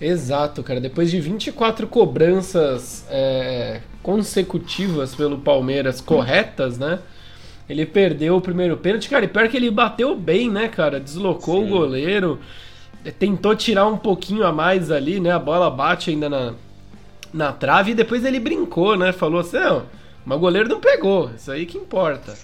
Exato, 0.00 0.62
cara. 0.62 0.80
Depois 0.80 1.10
de 1.10 1.20
24 1.20 1.86
cobranças 1.86 3.04
é, 3.10 3.80
consecutivas 4.02 5.14
pelo 5.14 5.38
Palmeiras 5.38 6.00
corretas, 6.00 6.78
né? 6.78 7.00
Ele 7.68 7.86
perdeu 7.86 8.36
o 8.36 8.40
primeiro 8.40 8.76
pênalti, 8.76 9.08
cara. 9.08 9.24
E 9.24 9.28
pior 9.28 9.48
que 9.48 9.56
ele 9.56 9.70
bateu 9.70 10.16
bem, 10.16 10.50
né, 10.50 10.68
cara? 10.68 10.98
Deslocou 10.98 11.60
Sim. 11.60 11.66
o 11.66 11.68
goleiro, 11.68 12.40
tentou 13.18 13.54
tirar 13.54 13.86
um 13.86 13.96
pouquinho 13.96 14.44
a 14.44 14.52
mais 14.52 14.90
ali, 14.90 15.20
né? 15.20 15.32
A 15.32 15.38
bola 15.38 15.70
bate 15.70 16.10
ainda 16.10 16.28
na, 16.28 16.54
na 17.32 17.52
trave 17.52 17.92
e 17.92 17.94
depois 17.94 18.24
ele 18.24 18.40
brincou, 18.40 18.96
né? 18.96 19.12
Falou 19.12 19.40
assim: 19.40 19.58
não, 19.58 19.86
mas 20.24 20.36
o 20.36 20.40
goleiro 20.40 20.68
não 20.68 20.80
pegou, 20.80 21.30
isso 21.34 21.50
aí 21.50 21.66
que 21.66 21.78
importa. 21.78 22.34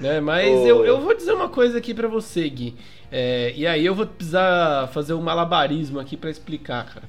Né? 0.00 0.20
Mas 0.20 0.48
oh. 0.48 0.66
eu, 0.66 0.84
eu 0.84 1.00
vou 1.00 1.14
dizer 1.14 1.32
uma 1.32 1.48
coisa 1.48 1.78
aqui 1.78 1.94
para 1.94 2.08
você, 2.08 2.48
Gui. 2.48 2.74
É, 3.10 3.52
e 3.56 3.66
aí 3.66 3.84
eu 3.86 3.94
vou 3.94 4.06
precisar 4.06 4.88
fazer 4.88 5.14
um 5.14 5.22
malabarismo 5.22 5.98
aqui 5.98 6.16
para 6.16 6.30
explicar, 6.30 6.84
cara. 6.86 7.08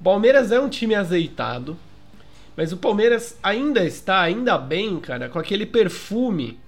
O 0.00 0.04
Palmeiras 0.04 0.52
é 0.52 0.60
um 0.60 0.68
time 0.68 0.94
azeitado, 0.94 1.76
mas 2.56 2.72
o 2.72 2.76
Palmeiras 2.76 3.38
ainda 3.42 3.84
está, 3.84 4.20
ainda 4.20 4.56
bem, 4.56 4.98
cara, 5.00 5.28
com 5.28 5.38
aquele 5.38 5.66
perfume 5.66 6.58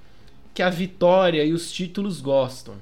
que 0.54 0.62
a 0.62 0.70
vitória 0.70 1.44
e 1.44 1.52
os 1.52 1.72
títulos 1.72 2.20
gostam. 2.20 2.74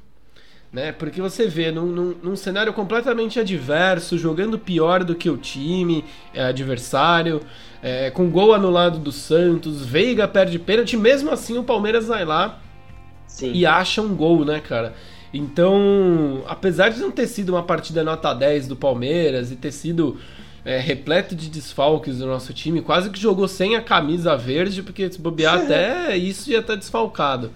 Né? 0.72 0.92
Porque 0.92 1.20
você 1.20 1.48
vê 1.48 1.72
num, 1.72 1.86
num, 1.86 2.14
num 2.22 2.36
cenário 2.36 2.72
completamente 2.72 3.40
adverso, 3.40 4.16
jogando 4.16 4.58
pior 4.58 5.02
do 5.02 5.16
que 5.16 5.28
o 5.28 5.36
time 5.36 6.04
é, 6.32 6.44
adversário, 6.44 7.40
é, 7.82 8.10
com 8.10 8.30
gol 8.30 8.54
anulado 8.54 8.98
do 8.98 9.10
Santos, 9.10 9.84
Veiga 9.84 10.28
perde 10.28 10.58
pênalti, 10.58 10.96
mesmo 10.96 11.30
assim 11.30 11.58
o 11.58 11.64
Palmeiras 11.64 12.06
vai 12.06 12.24
lá 12.24 12.60
Sim. 13.26 13.52
e 13.52 13.66
acha 13.66 14.00
um 14.00 14.14
gol, 14.14 14.44
né, 14.44 14.60
cara? 14.60 14.94
Então, 15.32 16.42
apesar 16.46 16.88
de 16.90 17.00
não 17.00 17.10
ter 17.10 17.26
sido 17.26 17.50
uma 17.50 17.62
partida 17.62 18.02
nota 18.02 18.34
10 18.34 18.68
do 18.68 18.76
Palmeiras 18.76 19.50
e 19.50 19.56
ter 19.56 19.72
sido 19.72 20.18
é, 20.64 20.78
repleto 20.78 21.34
de 21.34 21.48
desfalques 21.48 22.18
do 22.18 22.26
nosso 22.26 22.52
time, 22.52 22.82
quase 22.82 23.10
que 23.10 23.18
jogou 23.18 23.46
sem 23.46 23.76
a 23.76 23.80
camisa 23.80 24.36
verde, 24.36 24.82
porque 24.82 25.10
se 25.10 25.20
bobear 25.20 25.62
até 25.62 26.16
isso 26.16 26.50
ia 26.50 26.58
estar 26.58 26.74
desfalcado. 26.74 27.52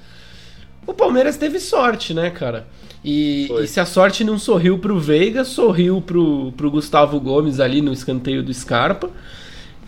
O 0.87 0.93
Palmeiras 0.93 1.37
teve 1.37 1.59
sorte, 1.59 2.13
né, 2.13 2.31
cara? 2.31 2.67
E, 3.05 3.53
e, 3.53 3.67
se 3.67 3.79
a 3.79 3.85
sorte 3.85 4.25
não 4.25 4.39
sorriu 4.39 4.79
pro 4.79 4.99
Veiga, 4.99 5.45
sorriu 5.45 6.01
pro, 6.01 6.53
pro 6.53 6.71
Gustavo 6.71 7.21
Gomes 7.21 7.61
ali 7.61 7.83
no 7.83 7.93
escanteio 7.93 8.43
do 8.43 8.53
Scarpa. 8.53 9.11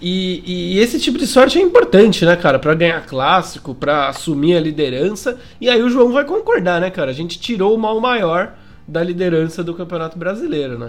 E, 0.01 0.43
e, 0.45 0.79
esse 0.79 1.01
tipo 1.01 1.17
de 1.17 1.27
sorte 1.27 1.59
é 1.59 1.63
importante, 1.63 2.25
né, 2.27 2.37
cara? 2.37 2.59
Para 2.59 2.75
ganhar 2.75 3.07
clássico, 3.07 3.75
para 3.75 4.09
assumir 4.09 4.57
a 4.57 4.61
liderança. 4.61 5.39
E 5.61 5.71
aí 5.71 5.83
o 5.83 5.89
João 5.89 6.13
vai 6.13 6.25
concordar, 6.25 6.81
né, 6.81 6.91
cara? 6.91 7.11
A 7.11 7.15
gente 7.15 7.41
tirou 7.41 7.75
o 7.75 7.79
mal 7.79 7.99
maior 8.01 8.55
da 8.87 9.03
liderança 9.03 9.65
do 9.65 9.75
Campeonato 9.75 10.19
Brasileiro, 10.19 10.79
né? 10.79 10.89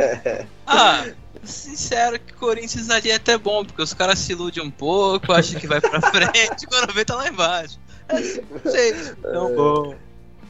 ah, 0.66 1.06
sincero 1.42 2.18
que 2.20 2.32
o 2.32 2.36
Corinthians 2.36 2.90
ali 2.90 3.10
é 3.10 3.16
até 3.16 3.36
bom, 3.36 3.64
porque 3.64 3.82
os 3.82 3.92
caras 3.92 4.18
se 4.18 4.32
iludem 4.32 4.62
um 4.62 4.70
pouco, 4.70 5.32
acham 5.32 5.58
que 5.58 5.66
vai 5.66 5.80
pra 5.80 6.00
frente, 6.12 6.66
quando 6.68 6.92
vê 6.92 7.04
tá 7.04 7.16
lá 7.16 7.28
embaixo. 7.28 7.78
Sei, 8.70 8.94
tão 9.22 9.50
é. 9.50 9.54
bom. 9.54 9.94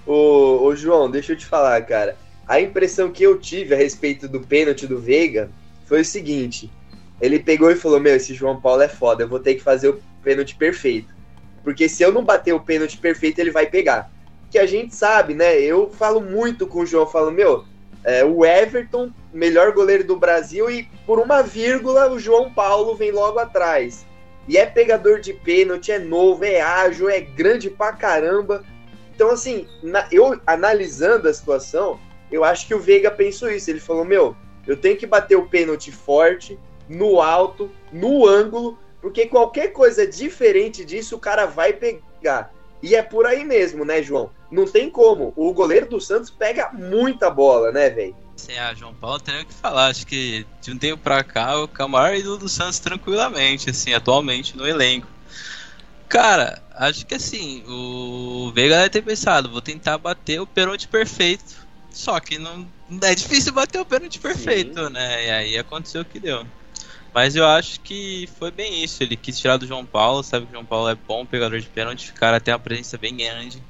Ô, 0.06 0.64
ô, 0.64 0.76
João, 0.76 1.11
deixa 1.11 1.32
eu 1.32 1.37
te 1.37 1.46
falar, 1.46 1.80
cara. 1.82 2.16
A 2.46 2.61
impressão 2.61 3.11
que 3.11 3.23
eu 3.23 3.38
tive 3.38 3.75
a 3.75 3.78
respeito 3.78 4.28
do 4.28 4.40
pênalti 4.40 4.87
do 4.87 4.99
Veiga 4.99 5.50
foi 5.87 6.02
o 6.02 6.04
seguinte 6.04 6.70
ele 7.20 7.38
pegou 7.38 7.70
e 7.70 7.76
falou: 7.76 8.00
Meu, 8.00 8.14
esse 8.14 8.34
João 8.34 8.61
Paulo 8.61 8.82
é 8.82 8.88
foda, 8.88 9.23
eu 9.25 9.28
vou 9.28 9.40
ter 9.40 9.54
que 9.54 9.62
fazer 9.62 9.88
o 9.88 10.00
pênalti 10.23 10.54
perfeito. 10.54 11.14
Porque 11.62 11.88
se 11.88 12.02
eu 12.02 12.12
não 12.12 12.25
bater 12.25 12.52
o 12.52 12.61
pênalti 12.61 12.99
perfeito, 12.99 13.38
ele 13.38 13.50
vai 13.50 13.66
pegar. 13.66 14.11
Que 14.50 14.58
a 14.58 14.66
gente 14.66 14.94
sabe, 14.94 15.34
né? 15.34 15.58
Eu 15.58 15.90
falo 15.90 16.20
muito 16.20 16.66
com 16.66 16.80
o 16.80 16.87
João, 16.87 17.06
falo: 17.06 17.30
Meu, 17.30 17.64
é, 18.02 18.25
o 18.25 18.44
Everton, 18.44 19.11
melhor 19.32 19.73
goleiro 19.73 20.04
do 20.04 20.16
Brasil, 20.16 20.70
e 20.70 20.88
por 21.06 21.18
uma 21.18 21.42
vírgula 21.42 22.11
o 22.11 22.18
João 22.18 22.52
Paulo 22.52 22.94
vem 22.94 23.11
logo 23.11 23.38
atrás. 23.38 24.04
E 24.46 24.56
é 24.56 24.66
pegador 24.66 25.20
de 25.20 25.32
pênalti, 25.32 25.90
é 25.90 25.98
novo, 25.98 26.44
é 26.44 26.60
ágil, 26.60 27.08
é 27.08 27.20
grande 27.20 27.70
pra 27.70 27.92
caramba. 27.92 28.62
Então, 29.14 29.30
assim, 29.30 29.66
na, 29.82 30.06
eu 30.10 30.38
analisando 30.46 31.28
a 31.28 31.34
situação, 31.34 31.98
eu 32.30 32.44
acho 32.44 32.66
que 32.66 32.74
o 32.74 32.80
Veiga 32.80 33.10
pensou 33.10 33.50
isso. 33.50 33.70
Ele 33.70 33.80
falou: 33.80 34.04
Meu, 34.04 34.36
Eu 34.66 34.76
tenho 34.76 34.96
que 34.96 35.06
bater 35.06 35.36
o 35.36 35.46
pênalti 35.46 35.92
forte, 35.92 36.58
no 36.88 37.20
alto, 37.20 37.70
no 37.92 38.26
ângulo, 38.26 38.78
porque 39.00 39.26
qualquer 39.26 39.68
coisa 39.68 40.06
diferente 40.06 40.84
disso 40.84 41.16
o 41.16 41.20
cara 41.20 41.46
vai 41.46 41.72
pegar. 41.72 42.52
E 42.82 42.94
é 42.94 43.02
por 43.02 43.26
aí 43.26 43.44
mesmo, 43.44 43.84
né, 43.84 44.02
João? 44.02 44.30
Não 44.50 44.66
tem 44.66 44.90
como. 44.90 45.32
O 45.36 45.52
goleiro 45.52 45.86
do 45.86 46.00
Santos 46.00 46.30
pega 46.30 46.70
muita 46.72 47.30
bola, 47.30 47.72
né, 47.72 47.88
velho? 47.90 48.16
Sim, 48.44 48.58
a 48.58 48.74
João 48.74 48.92
Paulo 48.92 49.18
tem 49.18 49.40
o 49.40 49.46
que 49.46 49.54
falar. 49.54 49.86
Acho 49.86 50.06
que 50.06 50.44
de 50.60 50.70
um 50.70 50.76
tempo 50.76 51.02
pra 51.02 51.24
cá, 51.24 51.54
o 51.56 51.88
maior 51.88 52.14
ídolo 52.14 52.36
do 52.36 52.48
Santos 52.48 52.78
tranquilamente, 52.78 53.70
assim, 53.70 53.94
atualmente 53.94 54.54
no 54.54 54.66
elenco. 54.66 55.06
Cara, 56.10 56.62
acho 56.74 57.06
que 57.06 57.14
assim, 57.14 57.64
o 57.66 58.52
Veiga 58.54 58.76
deve 58.76 58.90
ter 58.90 59.02
pensado, 59.02 59.48
vou 59.48 59.62
tentar 59.62 59.96
bater 59.96 60.40
o 60.40 60.46
pênalti 60.46 60.86
perfeito. 60.86 61.64
Só 61.90 62.20
que 62.20 62.38
não, 62.38 62.68
é 63.02 63.14
difícil 63.14 63.52
bater 63.52 63.80
o 63.80 63.84
pênalti 63.86 64.18
perfeito, 64.18 64.88
Sim. 64.88 64.92
né? 64.92 65.26
E 65.26 65.30
aí 65.30 65.58
aconteceu 65.58 66.02
o 66.02 66.04
que 66.04 66.20
deu. 66.20 66.46
Mas 67.14 67.36
eu 67.36 67.46
acho 67.46 67.80
que 67.80 68.28
foi 68.38 68.50
bem 68.50 68.84
isso. 68.84 69.02
Ele 69.02 69.16
quis 69.16 69.38
tirar 69.38 69.56
do 69.56 69.66
João 69.66 69.86
Paulo, 69.86 70.22
sabe 70.22 70.44
que 70.44 70.50
o 70.50 70.54
João 70.56 70.66
Paulo 70.66 70.90
é 70.90 70.94
bom 70.94 71.24
pegador 71.24 71.58
de 71.58 71.68
pênalti, 71.68 72.10
o 72.10 72.14
cara 72.14 72.40
tem 72.40 72.52
uma 72.52 72.60
presença 72.60 72.98
bem 72.98 73.16
grande. 73.16 73.62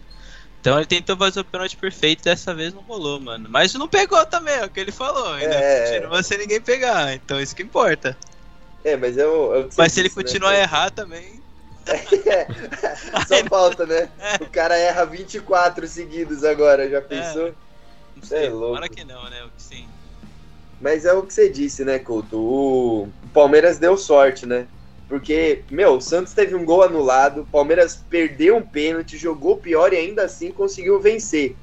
Então 0.65 0.79
ele 0.79 0.87
tentou 0.87 1.15
fazer 1.15 1.41
o 1.41 1.45
pênalti 1.45 1.77
perfeito 1.77 2.25
dessa 2.25 2.55
vez 2.55 2.73
não 2.73 2.81
rolou, 2.81 3.21
mano. 3.21 3.47
Mas 3.51 3.75
não 3.75 3.87
pegou 3.87 4.25
também, 4.25 4.55
é 4.55 4.65
o 4.65 4.71
que 4.71 4.81
ele 4.81 4.91
falou. 4.91 5.35
Ainda 5.35 5.55
é... 5.55 6.01
continua 6.01 6.23
sem 6.23 6.39
ninguém 6.39 6.59
pegar, 6.59 7.13
então 7.13 7.39
isso 7.39 7.55
que 7.55 7.63
importa. 7.63 8.17
É, 8.83 8.97
mas 8.97 9.19
é 9.19 9.27
o 9.27 9.69
Mas 9.77 9.93
se 9.93 10.01
ele 10.01 10.09
né? 10.09 10.15
continuar 10.15 10.53
né? 10.53 10.61
a 10.61 10.63
errar 10.63 10.91
também. 10.91 11.39
É, 11.87 12.47
só 13.29 13.45
falta, 13.47 13.85
né? 13.85 14.09
É. 14.19 14.43
O 14.43 14.49
cara 14.49 14.75
erra 14.79 15.05
24 15.05 15.87
seguidos 15.87 16.43
agora, 16.45 16.89
já 16.89 16.97
é. 16.97 17.01
pensou? 17.03 17.49
É, 17.49 17.53
não 18.17 18.23
sei, 18.23 18.47
é 18.47 18.49
louco. 18.49 18.89
que 18.89 19.05
não, 19.05 19.29
né? 19.29 19.47
Sim. 19.59 19.87
Mas 20.81 21.05
é 21.05 21.13
o 21.13 21.25
que 21.25 21.35
você 21.35 21.51
disse, 21.51 21.85
né, 21.85 21.99
Couto? 21.99 22.39
O 22.39 23.09
Palmeiras 23.35 23.77
deu 23.77 23.99
sorte, 23.99 24.47
né? 24.47 24.67
Porque, 25.09 25.63
meu, 25.71 25.97
o 25.97 26.01
Santos 26.01 26.33
teve 26.33 26.55
um 26.55 26.65
gol 26.65 26.83
anulado, 26.83 27.43
o 27.43 27.47
Palmeiras 27.47 28.03
perdeu 28.09 28.57
um 28.57 28.63
pênalti, 28.63 29.19
jogou 29.19 29.57
pior 29.57 29.93
e 29.93 29.97
ainda 29.97 30.25
assim 30.25 30.51
conseguiu 30.51 30.99
vencer. 30.99 31.55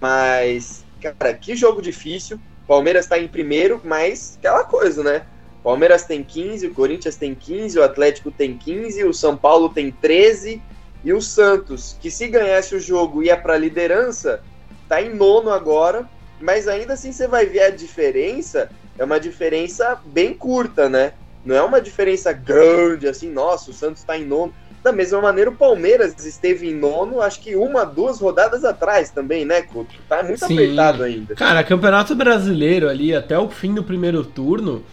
Mas, 0.00 0.84
cara, 1.00 1.34
que 1.34 1.56
jogo 1.56 1.80
difícil. 1.80 2.38
Palmeiras 2.66 3.06
tá 3.06 3.18
em 3.18 3.26
primeiro, 3.26 3.80
mas 3.84 4.36
aquela 4.38 4.64
coisa, 4.64 5.02
né? 5.02 5.26
Palmeiras 5.62 6.04
tem 6.04 6.22
15, 6.22 6.66
o 6.68 6.74
Corinthians 6.74 7.16
tem 7.16 7.34
15, 7.34 7.78
o 7.78 7.82
Atlético 7.82 8.30
tem 8.30 8.56
15, 8.56 9.04
o 9.04 9.14
São 9.14 9.36
Paulo 9.36 9.68
tem 9.68 9.90
13 9.90 10.60
e 11.04 11.12
o 11.12 11.20
Santos, 11.20 11.96
que 12.00 12.10
se 12.10 12.28
ganhasse 12.28 12.74
o 12.74 12.80
jogo 12.80 13.22
ia 13.22 13.36
para 13.36 13.56
liderança, 13.56 14.42
tá 14.88 15.02
em 15.02 15.14
nono 15.14 15.50
agora, 15.50 16.08
mas 16.40 16.68
ainda 16.68 16.94
assim 16.94 17.12
você 17.12 17.26
vai 17.26 17.46
ver 17.46 17.62
a 17.62 17.70
diferença, 17.70 18.70
é 18.98 19.04
uma 19.04 19.18
diferença 19.18 20.00
bem 20.04 20.34
curta, 20.34 20.88
né? 20.88 21.12
Não 21.44 21.56
é 21.56 21.62
uma 21.62 21.80
diferença 21.80 22.32
grande, 22.32 23.08
assim, 23.08 23.30
nossa, 23.30 23.70
o 23.70 23.74
Santos 23.74 24.00
está 24.00 24.16
em 24.16 24.24
nono. 24.24 24.54
Da 24.82 24.90
mesma 24.90 25.20
maneira, 25.20 25.48
o 25.48 25.54
Palmeiras 25.54 26.24
esteve 26.24 26.68
em 26.68 26.74
nono, 26.74 27.20
acho 27.20 27.40
que 27.40 27.54
uma, 27.54 27.84
duas 27.84 28.20
rodadas 28.20 28.64
atrás 28.64 29.10
também, 29.10 29.44
né, 29.44 29.62
Couto? 29.62 29.94
Tá 30.08 30.22
muito 30.24 30.44
Sim. 30.44 30.54
apertado 30.54 31.04
ainda. 31.04 31.34
Cara, 31.36 31.62
Campeonato 31.62 32.16
Brasileiro 32.16 32.88
ali, 32.88 33.14
até 33.14 33.38
o 33.38 33.48
fim 33.48 33.72
do 33.72 33.84
primeiro 33.84 34.24
turno, 34.24 34.84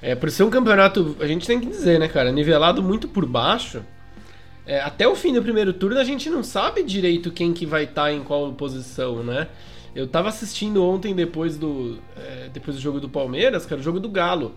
é, 0.00 0.14
por 0.14 0.30
ser 0.30 0.44
um 0.44 0.50
campeonato, 0.50 1.16
a 1.20 1.26
gente 1.26 1.46
tem 1.46 1.60
que 1.60 1.66
dizer, 1.66 1.98
né, 2.00 2.08
cara, 2.08 2.32
nivelado 2.32 2.82
muito 2.82 3.06
por 3.06 3.26
baixo, 3.26 3.82
é, 4.66 4.80
até 4.80 5.08
o 5.08 5.14
fim 5.14 5.32
do 5.32 5.42
primeiro 5.42 5.72
turno 5.72 5.98
a 5.98 6.04
gente 6.04 6.28
não 6.28 6.42
sabe 6.42 6.82
direito 6.82 7.30
quem 7.30 7.52
que 7.54 7.64
vai 7.64 7.84
estar 7.84 8.04
tá 8.04 8.12
em 8.12 8.22
qual 8.22 8.52
posição, 8.52 9.22
né? 9.22 9.48
Eu 9.94 10.06
tava 10.06 10.28
assistindo 10.28 10.84
ontem, 10.84 11.14
depois 11.14 11.56
do, 11.56 11.98
é, 12.16 12.50
depois 12.52 12.76
do 12.76 12.82
jogo 12.82 13.00
do 13.00 13.08
Palmeiras, 13.08 13.64
cara, 13.64 13.80
o 13.80 13.84
jogo 13.84 13.98
do 13.98 14.08
Galo. 14.08 14.54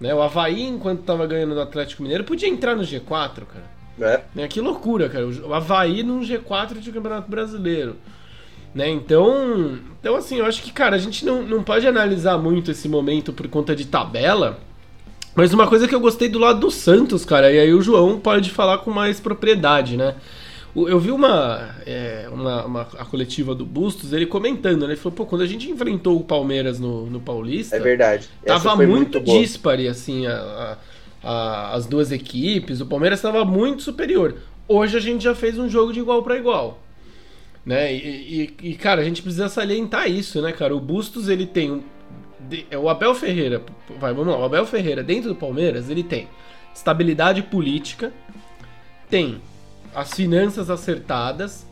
Né? 0.00 0.14
O 0.14 0.22
Havaí, 0.22 0.62
enquanto 0.62 1.02
tava 1.02 1.26
ganhando 1.26 1.54
do 1.54 1.60
Atlético 1.60 2.02
Mineiro, 2.02 2.24
podia 2.24 2.48
entrar 2.48 2.76
no 2.76 2.82
G4, 2.82 3.42
cara. 3.46 3.78
É. 4.00 4.20
Né? 4.34 4.48
Que 4.48 4.60
loucura, 4.60 5.08
cara. 5.08 5.26
O 5.26 5.52
Havaí 5.52 6.02
num 6.02 6.20
G4 6.20 6.78
de 6.78 6.92
Campeonato 6.92 7.30
Brasileiro. 7.30 7.96
Né? 8.74 8.88
Então, 8.90 9.78
então, 10.00 10.14
assim, 10.14 10.36
eu 10.36 10.46
acho 10.46 10.62
que, 10.62 10.72
cara, 10.72 10.94
a 10.94 10.98
gente 10.98 11.24
não, 11.24 11.42
não 11.42 11.62
pode 11.62 11.86
analisar 11.86 12.38
muito 12.38 12.70
esse 12.70 12.88
momento 12.88 13.32
por 13.32 13.48
conta 13.48 13.74
de 13.74 13.86
tabela. 13.86 14.58
Mas 15.34 15.52
uma 15.52 15.66
coisa 15.66 15.88
que 15.88 15.94
eu 15.94 16.00
gostei 16.00 16.28
do 16.28 16.38
lado 16.38 16.60
do 16.60 16.70
Santos, 16.70 17.24
cara, 17.24 17.50
e 17.52 17.58
aí 17.58 17.72
o 17.72 17.80
João 17.80 18.18
pode 18.18 18.50
falar 18.50 18.78
com 18.78 18.90
mais 18.90 19.20
propriedade, 19.20 19.96
né? 19.96 20.14
Eu 20.86 21.00
vi 21.00 21.10
uma, 21.10 21.74
é, 21.86 22.28
uma, 22.30 22.64
uma, 22.66 22.80
a 22.82 23.04
coletiva 23.04 23.54
do 23.54 23.64
Bustos, 23.64 24.12
ele 24.12 24.26
comentando, 24.26 24.82
né? 24.82 24.92
Ele 24.92 24.96
falou, 24.96 25.16
pô, 25.16 25.26
quando 25.26 25.42
a 25.42 25.46
gente 25.46 25.70
enfrentou 25.70 26.18
o 26.18 26.24
Palmeiras 26.24 26.78
no, 26.78 27.06
no 27.06 27.20
Paulista. 27.20 27.76
É 27.76 27.80
verdade. 27.80 28.28
Essa 28.44 28.64
tava 28.64 28.86
muito, 28.86 29.18
muito 29.18 29.20
dispare, 29.24 29.88
assim, 29.88 30.26
a, 30.26 30.78
a, 31.22 31.30
a, 31.30 31.74
as 31.74 31.86
duas 31.86 32.12
equipes. 32.12 32.80
O 32.80 32.86
Palmeiras 32.86 33.18
estava 33.18 33.44
muito 33.44 33.82
superior. 33.82 34.36
Hoje 34.68 34.96
a 34.96 35.00
gente 35.00 35.24
já 35.24 35.34
fez 35.34 35.58
um 35.58 35.68
jogo 35.68 35.92
de 35.92 36.00
igual 36.00 36.22
para 36.22 36.36
igual. 36.36 36.78
Né? 37.64 37.94
E, 37.94 38.54
e, 38.62 38.70
e, 38.70 38.74
cara, 38.74 39.00
a 39.00 39.04
gente 39.04 39.22
precisa 39.22 39.48
salientar 39.48 40.10
isso, 40.10 40.40
né, 40.42 40.52
cara? 40.52 40.76
O 40.76 40.80
Bustos, 40.80 41.28
ele 41.28 41.46
tem 41.46 41.70
um. 41.70 41.82
É 42.70 42.78
o 42.78 42.88
Abel 42.88 43.14
Ferreira, 43.14 43.62
vai, 43.98 44.14
vamos 44.14 44.32
lá, 44.32 44.38
o 44.38 44.44
Abel 44.44 44.64
Ferreira 44.64 45.02
dentro 45.02 45.28
do 45.28 45.34
Palmeiras, 45.34 45.90
ele 45.90 46.02
tem 46.02 46.28
estabilidade 46.74 47.42
política, 47.42 48.12
tem 49.10 49.40
as 49.94 50.12
finanças 50.12 50.70
acertadas, 50.70 51.66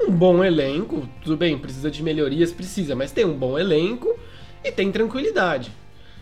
um 0.00 0.10
bom 0.10 0.42
elenco, 0.42 1.08
tudo 1.22 1.36
bem, 1.36 1.58
precisa 1.58 1.90
de 1.90 2.02
melhorias, 2.02 2.52
precisa, 2.52 2.94
mas 2.94 3.12
tem 3.12 3.24
um 3.24 3.36
bom 3.36 3.58
elenco 3.58 4.14
e 4.64 4.70
tem 4.70 4.90
tranquilidade. 4.90 5.72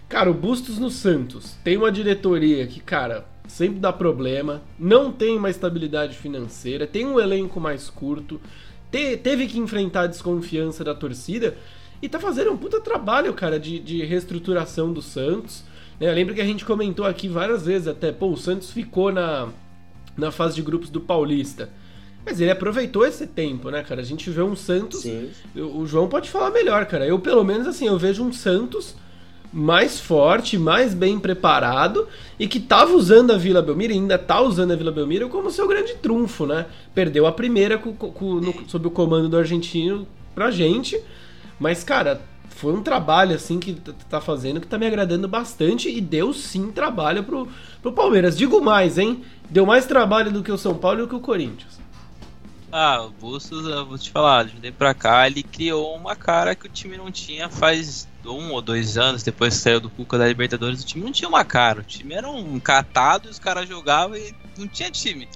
Cara, 0.09 0.31
o 0.31 0.35
Bustos 0.35 0.79
no 0.79 0.91
Santos 0.91 1.57
tem 1.63 1.77
uma 1.77 1.93
diretoria 1.93 2.67
que, 2.67 2.81
cara, 2.81 3.27
sempre 3.47 3.79
dá 3.79 3.93
problema, 3.93 4.63
não 4.79 5.13
tem 5.13 5.37
uma 5.37 5.51
estabilidade 5.51 6.17
financeira, 6.17 6.87
tem 6.87 7.07
um 7.07 7.19
elenco 7.19 7.61
mais 7.61 7.89
curto, 7.89 8.41
te, 8.91 9.17
teve 9.17 9.47
que 9.47 9.59
enfrentar 9.59 10.03
a 10.03 10.07
desconfiança 10.07 10.83
da 10.83 10.95
torcida 10.95 11.57
e 12.03 12.09
tá 12.09 12.19
fazendo 12.19 12.51
um 12.51 12.57
puta 12.57 12.81
trabalho, 12.81 13.33
cara, 13.35 13.59
de, 13.59 13.79
de 13.79 14.05
reestruturação 14.05 14.93
do 14.93 15.03
Santos. 15.03 15.65
Né? 16.01 16.11
Lembra 16.13 16.35
que 16.35 16.41
a 16.41 16.47
gente 16.47 16.65
comentou 16.65 17.05
aqui 17.05 17.29
várias 17.29 17.67
vezes 17.67 17.89
até, 17.89 18.11
pô, 18.11 18.31
o 18.31 18.37
Santos 18.37 18.71
ficou 18.71 19.13
na 19.13 19.49
na 20.17 20.31
fase 20.31 20.55
de 20.55 20.63
grupos 20.63 20.91
do 20.91 21.01
Paulista. 21.01 21.71
Mas 22.25 22.41
ele 22.41 22.51
aproveitou 22.51 23.07
esse 23.07 23.27
tempo, 23.27 23.71
né, 23.71 23.83
cara? 23.83 24.01
A 24.01 24.05
gente 24.05 24.29
vê 24.31 24.43
um 24.43 24.55
Santos. 24.55 25.01
Sim. 25.01 25.31
O 25.57 25.87
João 25.87 26.09
pode 26.09 26.29
falar 26.29 26.51
melhor, 26.51 26.85
cara. 26.87 27.07
Eu, 27.07 27.19
pelo 27.19 27.43
menos, 27.43 27.67
assim, 27.67 27.87
eu 27.87 27.99
vejo 27.99 28.23
um 28.23 28.33
Santos 28.33 28.95
mais 29.53 29.99
forte, 29.99 30.57
mais 30.57 30.95
bem 30.95 31.19
preparado 31.19 32.07
e 32.39 32.47
que 32.47 32.61
tava 32.61 32.93
usando 32.93 33.33
a 33.33 33.37
Vila 33.37 33.61
Belmiro, 33.61 33.93
e 33.93 33.97
ainda 33.97 34.17
tá 34.17 34.41
usando 34.41 34.73
a 34.73 34.77
Vila 34.77 34.93
Belmiro 34.93 35.29
como 35.29 35.51
seu 35.51 35.67
grande 35.67 35.95
trunfo, 35.95 36.47
né? 36.47 36.67
Perdeu 36.95 37.27
a 37.27 37.33
primeira 37.33 37.77
com, 37.77 37.93
com, 37.93 38.35
no, 38.35 38.55
sob 38.69 38.87
o 38.87 38.91
comando 38.91 39.29
do 39.29 39.37
argentino 39.37 40.07
pra 40.35 40.51
gente, 40.51 41.01
mas, 41.59 41.83
cara, 41.83 42.21
foi 42.49 42.73
um 42.73 42.83
trabalho 42.83 43.35
assim 43.35 43.59
que 43.59 43.75
tá 44.09 44.21
fazendo 44.21 44.61
que 44.61 44.67
tá 44.67 44.79
me 44.79 44.87
agradando 44.87 45.27
bastante 45.27 45.89
e 45.89 46.01
deu 46.01 46.33
sim 46.33 46.71
trabalho 46.71 47.25
pro, 47.25 47.49
pro 47.83 47.93
Palmeiras. 47.93 48.37
Digo 48.37 48.61
mais, 48.61 48.99
hein? 48.99 49.25
Deu 49.51 49.67
mais 49.67 49.85
trabalho 49.85 50.33
do 50.33 50.43
que 50.43 50.53
o 50.53 50.57
São 50.57 50.75
Paulo 50.75 51.01
e 51.01 51.03
do 51.03 51.09
que 51.09 51.15
o 51.15 51.21
Corinthians. 51.21 51.79
Ah, 52.73 53.03
o 53.03 53.11
Bustos, 53.11 53.67
eu 53.67 53.85
vou 53.85 53.99
te 53.99 54.11
falar, 54.11 54.45
de 54.45 54.69
um 54.69 54.73
pra 54.73 54.95
cá, 54.95 55.27
ele 55.27 55.43
criou 55.43 55.97
uma 55.97 56.15
cara 56.15 56.55
que 56.55 56.67
o 56.67 56.71
time 56.71 56.97
não 56.97 57.11
tinha 57.11 57.49
faz 57.49 58.07
um 58.25 58.53
ou 58.53 58.63
dois 58.63 58.97
anos, 58.97 59.25
depois 59.25 59.57
que 59.57 59.61
saiu 59.61 59.81
do 59.81 59.91
Cuca 59.91 60.17
da 60.17 60.29
Libertadores, 60.29 60.81
o 60.81 60.87
time 60.87 61.05
não 61.05 61.11
tinha 61.11 61.29
uma 61.29 61.45
cara. 61.45 61.81
O 61.81 61.85
time 61.85 62.15
era 62.15 62.31
um 62.31 62.61
catado 62.61 63.27
e 63.27 63.31
os 63.31 63.41
caras 63.41 63.69
jogavam 63.69 64.17
e 64.17 64.33
não 64.57 64.69
tinha 64.69 64.89
time 64.89 65.29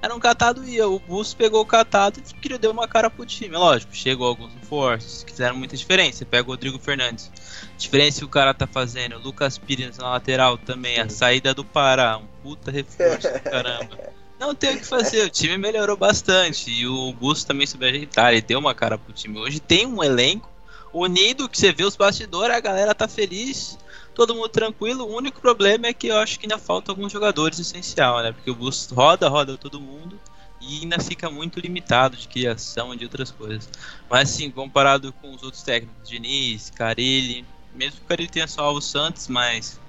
era 0.00 0.14
um 0.14 0.20
catado 0.20 0.64
ia. 0.64 0.88
O 0.88 0.98
Bus 0.98 1.34
pegou 1.34 1.60
o 1.60 1.66
catado 1.66 2.20
e 2.20 2.34
queria 2.34 2.58
dar 2.58 2.70
uma 2.70 2.86
cara 2.86 3.10
pro 3.10 3.26
time. 3.26 3.56
Lógico, 3.56 3.94
chegou 3.94 4.26
alguns 4.26 4.52
reforços 4.54 5.24
que 5.24 5.32
fizeram 5.32 5.56
muita 5.56 5.76
diferença. 5.76 6.24
Pega 6.24 6.48
o 6.48 6.52
Rodrigo 6.52 6.78
Fernandes. 6.78 7.30
Diferença 7.78 8.18
que 8.18 8.24
o 8.24 8.28
cara 8.28 8.52
tá 8.52 8.66
fazendo. 8.66 9.16
O 9.16 9.20
Lucas 9.20 9.56
Pires 9.56 9.96
na 9.96 10.10
lateral 10.10 10.58
também. 10.58 10.98
A 10.98 11.08
saída 11.08 11.54
do 11.54 11.64
Pará. 11.64 12.18
Um 12.18 12.26
puta 12.42 12.70
reforço 12.70 13.32
do 13.32 13.40
caramba. 13.48 13.96
Não 14.38 14.54
tem 14.54 14.76
o 14.76 14.78
que 14.78 14.86
fazer, 14.86 15.24
o 15.24 15.30
time 15.30 15.56
melhorou 15.58 15.96
bastante. 15.96 16.70
E 16.70 16.86
o 16.86 17.12
Bus 17.12 17.42
também 17.44 17.66
soube 17.66 17.86
ajeitar, 17.86 18.32
ele 18.32 18.42
deu 18.42 18.58
uma 18.58 18.74
cara 18.74 18.96
pro 18.96 19.12
time. 19.12 19.38
Hoje 19.38 19.58
tem 19.58 19.86
um 19.86 20.02
elenco 20.02 20.48
unido 20.92 21.48
que 21.48 21.58
você 21.58 21.72
vê 21.72 21.84
os 21.84 21.96
bastidores, 21.96 22.54
a 22.54 22.60
galera 22.60 22.94
tá 22.94 23.08
feliz 23.08 23.78
todo 24.14 24.34
mundo 24.34 24.48
tranquilo. 24.48 25.04
O 25.04 25.16
único 25.16 25.40
problema 25.40 25.86
é 25.86 25.92
que 25.92 26.08
eu 26.08 26.18
acho 26.18 26.38
que 26.38 26.46
ainda 26.46 26.58
falta 26.58 26.92
alguns 26.92 27.12
jogadores 27.12 27.58
essencial, 27.58 28.22
né? 28.22 28.32
Porque 28.32 28.50
o 28.50 28.54
bus 28.54 28.88
roda, 28.92 29.28
roda 29.28 29.56
todo 29.56 29.80
mundo 29.80 30.18
e 30.60 30.80
ainda 30.82 30.98
fica 30.98 31.30
muito 31.30 31.60
limitado 31.60 32.16
de 32.16 32.26
criação 32.28 32.94
e 32.94 32.96
de 32.96 33.04
outras 33.04 33.30
coisas. 33.30 33.68
Mas 34.08 34.30
assim, 34.30 34.50
comparado 34.50 35.12
com 35.14 35.32
os 35.32 35.42
outros 35.42 35.62
técnicos, 35.62 36.08
Diniz, 36.08 36.70
Carilli, 36.70 37.44
mesmo 37.78 38.00
que 38.00 38.06
Carilli 38.06 38.28
tenha 38.28 38.48
salvo 38.48 38.78
o 38.78 38.82
Santos, 38.82 39.28
mas 39.28 39.80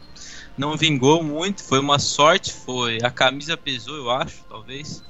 não 0.55 0.77
vingou 0.77 1.23
muito, 1.23 1.63
foi 1.63 1.79
uma 1.79 1.97
sorte, 1.97 2.53
foi 2.53 2.99
a 3.01 3.09
camisa 3.09 3.57
pesou, 3.57 3.95
eu 3.95 4.11
acho, 4.11 4.45
talvez. 4.47 5.03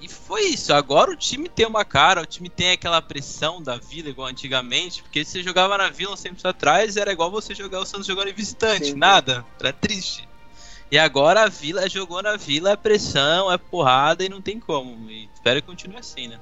E 0.00 0.08
foi 0.08 0.42
isso. 0.42 0.72
Agora 0.72 1.10
o 1.10 1.16
time 1.16 1.48
tem 1.48 1.66
uma 1.66 1.84
cara, 1.84 2.22
o 2.22 2.26
time 2.26 2.48
tem 2.48 2.70
aquela 2.70 3.02
pressão 3.02 3.60
da 3.60 3.76
vila 3.76 4.08
igual 4.08 4.28
antigamente, 4.28 5.02
porque 5.02 5.24
se 5.24 5.32
você 5.32 5.42
jogava 5.42 5.76
na 5.76 5.90
vila 5.90 6.14
uns 6.14 6.22
tempos 6.22 6.44
atrás, 6.44 6.96
era 6.96 7.12
igual 7.12 7.30
você 7.30 7.54
jogar 7.54 7.80
o 7.80 7.84
Santos 7.84 8.06
jogando 8.06 8.28
em 8.28 8.34
visitante, 8.34 8.92
Sim. 8.92 8.94
nada. 8.94 9.44
Era 9.60 9.72
triste. 9.72 10.28
E 10.90 10.96
agora 10.96 11.42
a 11.42 11.48
vila 11.48 11.88
jogou 11.88 12.22
na 12.22 12.36
vila, 12.36 12.70
é 12.70 12.76
pressão, 12.76 13.52
é 13.52 13.58
porrada 13.58 14.24
e 14.24 14.28
não 14.28 14.40
tem 14.40 14.58
como. 14.58 15.10
E 15.10 15.28
espero 15.34 15.60
que 15.60 15.66
continue 15.66 15.98
assim, 15.98 16.28
né? 16.28 16.38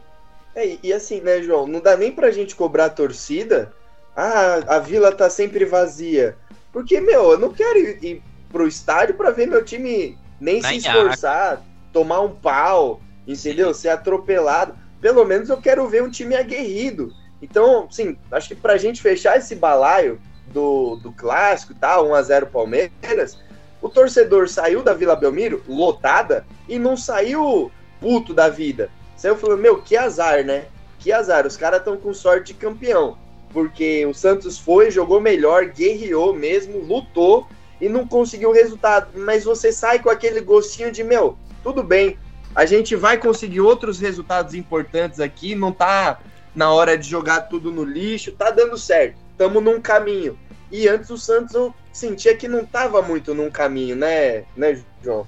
É, 0.54 0.78
e 0.82 0.92
assim, 0.92 1.20
né, 1.20 1.42
João? 1.42 1.66
Não 1.66 1.80
dá 1.80 1.96
nem 1.96 2.12
pra 2.12 2.30
gente 2.30 2.54
cobrar 2.54 2.86
a 2.86 2.90
torcida. 2.90 3.74
Ah, 4.16 4.62
a 4.66 4.78
vila 4.78 5.12
tá 5.12 5.28
sempre 5.28 5.64
vazia. 5.64 6.36
Porque, 6.72 7.00
meu, 7.00 7.32
eu 7.32 7.38
não 7.38 7.52
quero 7.52 7.78
ir, 7.78 7.98
ir 8.02 8.22
pro 8.50 8.66
estádio 8.66 9.14
pra 9.14 9.30
ver 9.30 9.46
meu 9.46 9.64
time 9.64 10.18
nem 10.40 10.62
se 10.62 10.76
esforçar, 10.76 11.62
tomar 11.92 12.20
um 12.20 12.34
pau 12.34 13.00
entendeu? 13.26 13.74
Ser 13.74 13.88
atropelado. 13.88 14.74
Pelo 15.00 15.24
menos 15.24 15.48
eu 15.48 15.58
quero 15.58 15.86
ver 15.88 16.02
um 16.02 16.10
time 16.10 16.36
aguerrido. 16.36 17.12
Então, 17.42 17.88
sim, 17.90 18.16
acho 18.30 18.48
que 18.48 18.54
pra 18.54 18.76
gente 18.76 19.02
fechar 19.02 19.36
esse 19.36 19.54
balaio 19.54 20.20
do, 20.48 20.96
do 20.96 21.12
clássico 21.12 21.72
e 21.72 21.76
tal, 21.76 22.08
1x0 22.08 22.46
Palmeiras, 22.46 23.38
o 23.82 23.88
torcedor 23.88 24.48
saiu 24.48 24.82
da 24.82 24.94
Vila 24.94 25.16
Belmiro 25.16 25.62
lotada 25.68 26.46
e 26.68 26.78
não 26.78 26.96
saiu 26.96 27.70
puto 28.00 28.32
da 28.32 28.48
vida. 28.48 28.88
Saiu 29.16 29.36
falando, 29.36 29.60
meu, 29.60 29.82
que 29.82 29.96
azar, 29.96 30.44
né? 30.44 30.66
Que 30.98 31.12
azar, 31.12 31.46
os 31.46 31.56
caras 31.56 31.80
estão 31.80 31.96
com 31.96 32.14
sorte 32.14 32.52
de 32.52 32.54
campeão. 32.54 33.18
Porque 33.56 34.04
o 34.04 34.12
Santos 34.12 34.58
foi, 34.58 34.90
jogou 34.90 35.18
melhor, 35.18 35.64
guerreou 35.64 36.34
mesmo, 36.34 36.78
lutou 36.78 37.48
e 37.80 37.88
não 37.88 38.06
conseguiu 38.06 38.50
o 38.50 38.52
resultado. 38.52 39.18
Mas 39.18 39.44
você 39.44 39.72
sai 39.72 39.98
com 39.98 40.10
aquele 40.10 40.42
gostinho 40.42 40.92
de, 40.92 41.02
meu, 41.02 41.38
tudo 41.62 41.82
bem, 41.82 42.18
a 42.54 42.66
gente 42.66 42.94
vai 42.94 43.16
conseguir 43.16 43.62
outros 43.62 43.98
resultados 43.98 44.52
importantes 44.52 45.20
aqui, 45.20 45.54
não 45.54 45.72
tá 45.72 46.20
na 46.54 46.70
hora 46.70 46.98
de 46.98 47.08
jogar 47.08 47.48
tudo 47.48 47.72
no 47.72 47.82
lixo, 47.82 48.30
tá 48.30 48.50
dando 48.50 48.76
certo, 48.76 49.16
estamos 49.30 49.64
num 49.64 49.80
caminho. 49.80 50.38
E 50.70 50.86
antes 50.86 51.08
o 51.08 51.16
Santos 51.16 51.54
eu 51.54 51.74
sentia 51.94 52.36
que 52.36 52.46
não 52.46 52.62
tava 52.62 53.00
muito 53.00 53.34
num 53.34 53.50
caminho, 53.50 53.96
né, 53.96 54.44
né, 54.54 54.78
João? 55.02 55.26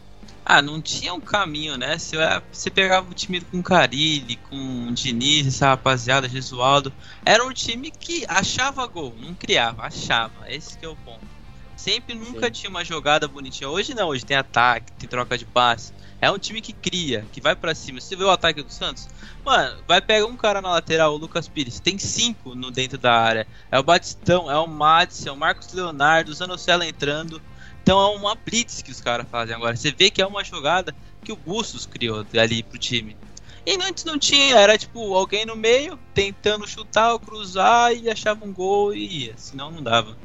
Ah, 0.50 0.62
não 0.62 0.80
tinha 0.80 1.12
um 1.12 1.20
caminho, 1.20 1.76
né? 1.76 1.98
Você, 1.98 2.16
você 2.50 2.70
pegava 2.70 3.10
o 3.10 3.12
time 3.12 3.38
com 3.38 3.62
Carilli, 3.62 4.36
com 4.48 4.90
Diniz, 4.94 5.46
essa 5.46 5.68
rapaziada, 5.68 6.26
Gesualdo. 6.26 6.90
Era 7.22 7.44
um 7.44 7.52
time 7.52 7.90
que 7.90 8.24
achava 8.26 8.86
gol, 8.86 9.14
não 9.20 9.34
criava, 9.34 9.82
achava. 9.82 10.50
Esse 10.50 10.78
que 10.78 10.86
é 10.86 10.88
o 10.88 10.96
ponto. 10.96 11.26
Sempre 11.76 12.14
nunca 12.14 12.46
Sim. 12.46 12.52
tinha 12.52 12.70
uma 12.70 12.82
jogada 12.82 13.28
bonitinha. 13.28 13.68
Hoje 13.68 13.92
não, 13.92 14.08
hoje 14.08 14.24
tem 14.24 14.38
ataque, 14.38 14.90
tem 14.92 15.06
troca 15.06 15.36
de 15.36 15.44
passe. 15.44 15.92
É 16.18 16.30
um 16.30 16.38
time 16.38 16.62
que 16.62 16.72
cria, 16.72 17.26
que 17.30 17.42
vai 17.42 17.54
para 17.54 17.74
cima. 17.74 18.00
Você 18.00 18.16
vê 18.16 18.24
o 18.24 18.30
ataque 18.30 18.62
do 18.62 18.72
Santos? 18.72 19.06
Mano, 19.44 19.76
vai 19.86 20.00
pegar 20.00 20.24
um 20.24 20.36
cara 20.36 20.62
na 20.62 20.70
lateral, 20.70 21.12
o 21.12 21.18
Lucas 21.18 21.46
Pires. 21.46 21.78
Tem 21.78 21.98
cinco 21.98 22.54
no 22.54 22.70
dentro 22.70 22.96
da 22.96 23.12
área. 23.12 23.46
É 23.70 23.78
o 23.78 23.82
Batistão, 23.82 24.50
é 24.50 24.56
o 24.58 24.66
Madison, 24.66 25.28
é 25.28 25.32
o 25.32 25.36
Marcos 25.36 25.74
Leonardo, 25.74 26.30
o 26.30 26.34
Zanocelo 26.34 26.84
entrando. 26.84 27.38
Então 27.88 28.02
é 28.02 28.16
uma 28.18 28.34
blitz 28.34 28.82
que 28.82 28.90
os 28.90 29.00
caras 29.00 29.26
fazem 29.30 29.56
agora. 29.56 29.74
Você 29.74 29.90
vê 29.90 30.10
que 30.10 30.20
é 30.20 30.26
uma 30.26 30.44
jogada 30.44 30.94
que 31.24 31.32
o 31.32 31.36
Bustos 31.36 31.86
criou 31.86 32.22
ali 32.38 32.62
pro 32.62 32.76
time. 32.76 33.16
E 33.64 33.76
antes 33.76 34.04
não 34.04 34.18
tinha, 34.18 34.58
era 34.58 34.76
tipo 34.76 35.14
alguém 35.14 35.46
no 35.46 35.56
meio 35.56 35.98
tentando 36.12 36.68
chutar 36.68 37.14
ou 37.14 37.18
cruzar 37.18 37.96
e 37.96 38.10
achava 38.10 38.44
um 38.44 38.52
gol 38.52 38.92
e 38.92 39.24
ia, 39.24 39.34
senão 39.38 39.70
não 39.70 39.82
dava. 39.82 40.18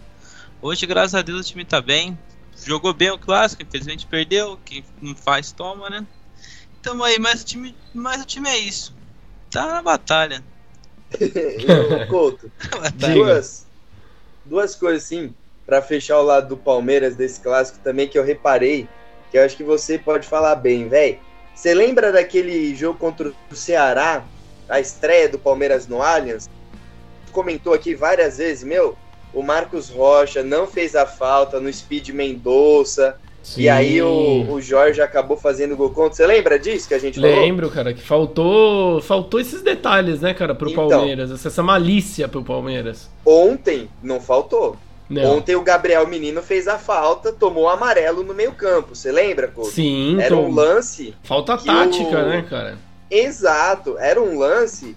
Hoje, 0.61 0.85
graças 0.85 1.15
a 1.15 1.21
Deus, 1.21 1.39
o 1.39 1.49
time 1.49 1.63
tá 1.63 1.79
bem 1.79 2.19
jogou 2.65 2.93
bem 2.93 3.11
o 3.11 3.17
clássico, 3.17 3.63
infelizmente 3.63 4.05
perdeu. 4.07 4.59
Quem 4.65 4.83
não 5.01 5.15
faz, 5.15 5.53
toma, 5.53 5.89
né? 5.89 6.05
Tamo 6.81 7.01
aí, 7.01 7.17
mas 7.17 7.43
o 7.43 7.45
time, 7.45 7.73
mas 7.93 8.21
o 8.21 8.25
time 8.25 8.49
é 8.49 8.57
isso. 8.57 8.93
Tá 9.49 9.67
na 9.67 9.81
batalha. 9.81 10.43
Couto, 12.09 12.51
duas, 13.15 13.65
duas 14.43 14.75
coisas 14.75 15.05
assim, 15.05 15.33
para 15.65 15.81
fechar 15.81 16.19
o 16.19 16.23
lado 16.23 16.49
do 16.49 16.57
Palmeiras 16.57 17.15
desse 17.15 17.39
clássico 17.39 17.79
também 17.83 18.07
que 18.07 18.17
eu 18.17 18.23
reparei, 18.23 18.87
que 19.31 19.37
eu 19.37 19.43
acho 19.43 19.55
que 19.55 19.63
você 19.63 19.97
pode 19.97 20.27
falar 20.27 20.55
bem, 20.55 20.87
velho. 20.87 21.17
Você 21.55 21.73
lembra 21.73 22.11
daquele 22.11 22.75
jogo 22.75 22.97
contra 22.97 23.31
o 23.51 23.55
Ceará, 23.55 24.23
a 24.67 24.79
estreia 24.79 25.29
do 25.29 25.37
Palmeiras 25.37 25.87
no 25.87 26.01
Allianz? 26.01 26.49
Comentou 27.31 27.73
aqui 27.73 27.95
várias 27.95 28.37
vezes, 28.37 28.63
meu, 28.63 28.97
o 29.33 29.41
Marcos 29.41 29.89
Rocha 29.89 30.43
não 30.43 30.67
fez 30.67 30.95
a 30.95 31.05
falta 31.05 31.59
no 31.59 31.71
Speed 31.71 32.09
Mendonça. 32.09 33.17
Sim. 33.41 33.63
E 33.63 33.69
aí 33.69 34.01
o, 34.01 34.53
o 34.53 34.61
Jorge 34.61 35.01
acabou 35.01 35.35
fazendo 35.35 35.75
gol 35.75 35.89
contra. 35.89 36.13
Você 36.13 36.25
lembra 36.25 36.57
disso 36.57 36.87
que 36.87 36.93
a 36.93 36.99
gente 36.99 37.19
falou? 37.19 37.35
Lembro, 37.35 37.69
cara, 37.69 37.93
que 37.93 38.01
faltou 38.01 39.01
faltou 39.01 39.39
esses 39.39 39.61
detalhes, 39.61 40.21
né, 40.21 40.33
cara, 40.33 40.55
pro 40.55 40.69
então, 40.69 40.87
Palmeiras, 40.87 41.45
essa 41.45 41.61
malícia 41.61 42.27
pro 42.27 42.43
Palmeiras. 42.43 43.09
Ontem 43.25 43.89
não 44.01 44.21
faltou. 44.21 44.77
Não. 45.13 45.37
Ontem 45.37 45.55
o 45.55 45.61
Gabriel 45.61 46.07
Menino 46.07 46.41
fez 46.41 46.67
a 46.67 46.77
falta, 46.77 47.31
tomou 47.31 47.69
amarelo 47.69 48.23
no 48.23 48.33
meio-campo. 48.33 48.95
Você 48.95 49.11
lembra, 49.11 49.47
Couto? 49.47 49.71
Sim. 49.71 50.19
Era 50.21 50.35
um 50.35 50.53
lance. 50.53 51.15
Falta 51.23 51.57
tática, 51.57 52.19
o... 52.19 52.29
né, 52.29 52.45
cara? 52.49 52.77
Exato. 53.09 53.97
Era 53.97 54.21
um 54.21 54.37
lance 54.37 54.95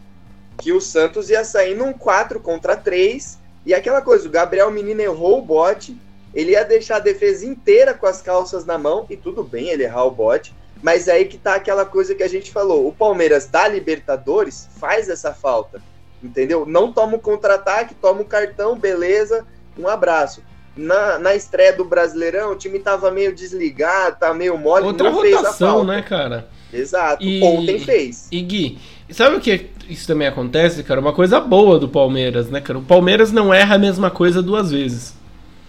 que 0.59 0.72
o 0.72 0.81
Santos 0.81 1.31
ia 1.31 1.44
sair 1.44 1.74
num 1.74 1.92
4 1.92 2.40
contra 2.40 2.76
3 2.76 3.38
e 3.66 3.74
aquela 3.74 4.00
coisa, 4.00 4.29
o 4.29 4.31
Gabriel 4.31 4.70
Menino 4.70 5.00
errou 5.00 5.38
o 5.38 5.42
bote, 5.42 6.00
ele 6.33 6.52
ia 6.52 6.64
deixar 6.64 6.96
a 6.96 7.00
defesa 7.00 7.44
inteira 7.44 7.92
com 7.92 8.07
as 8.07 8.22
calças 8.22 8.64
na 8.64 8.79
mão, 8.79 9.05
e 9.11 9.16
tudo 9.16 9.42
bem 9.42 9.70
ele 9.70 9.83
errar 9.83 10.05
o 10.05 10.11
bote, 10.12 10.55
mas 10.81 11.09
é 11.09 11.14
aí 11.14 11.24
que 11.24 11.37
tá 11.37 11.57
aquela 11.57 11.85
coisa 11.85 12.14
que 12.14 12.22
a 12.22 12.29
gente 12.29 12.52
falou. 12.52 12.87
O 12.87 12.92
Palmeiras 12.92 13.46
da 13.46 13.66
Libertadores 13.66 14.68
faz 14.79 15.09
essa 15.09 15.35
falta, 15.35 15.83
entendeu? 16.22 16.64
Não 16.64 16.92
toma 16.92 17.16
o 17.16 17.20
contra-ataque, 17.20 17.96
toma 17.96 18.20
o 18.20 18.24
cartão, 18.24 18.79
beleza, 18.79 19.44
um 19.78 19.88
abraço. 19.88 20.42
Na, 20.76 21.18
na 21.18 21.34
estreia 21.34 21.72
do 21.72 21.84
Brasileirão, 21.84 22.52
o 22.52 22.56
time 22.56 22.78
tava 22.78 23.10
meio 23.10 23.34
desligado, 23.34 24.18
tá 24.20 24.34
meio 24.34 24.58
mole, 24.58 24.84
Outra 24.84 25.10
não 25.10 25.16
rotação, 25.16 25.42
fez 25.42 25.46
a 25.46 25.52
falta. 25.52 25.92
né, 25.92 26.02
cara? 26.02 26.48
Exato, 26.72 27.24
e... 27.24 27.42
ontem 27.42 27.78
fez. 27.78 28.28
E 28.30 28.42
Gui, 28.42 28.78
sabe 29.10 29.36
o 29.36 29.40
que 29.40 29.70
isso 29.88 30.06
também 30.06 30.28
acontece, 30.28 30.82
cara? 30.82 31.00
Uma 31.00 31.14
coisa 31.14 31.40
boa 31.40 31.78
do 31.78 31.88
Palmeiras, 31.88 32.50
né, 32.50 32.60
cara? 32.60 32.78
O 32.78 32.82
Palmeiras 32.82 33.32
não 33.32 33.54
erra 33.54 33.76
a 33.76 33.78
mesma 33.78 34.10
coisa 34.10 34.42
duas 34.42 34.70
vezes. 34.70 35.14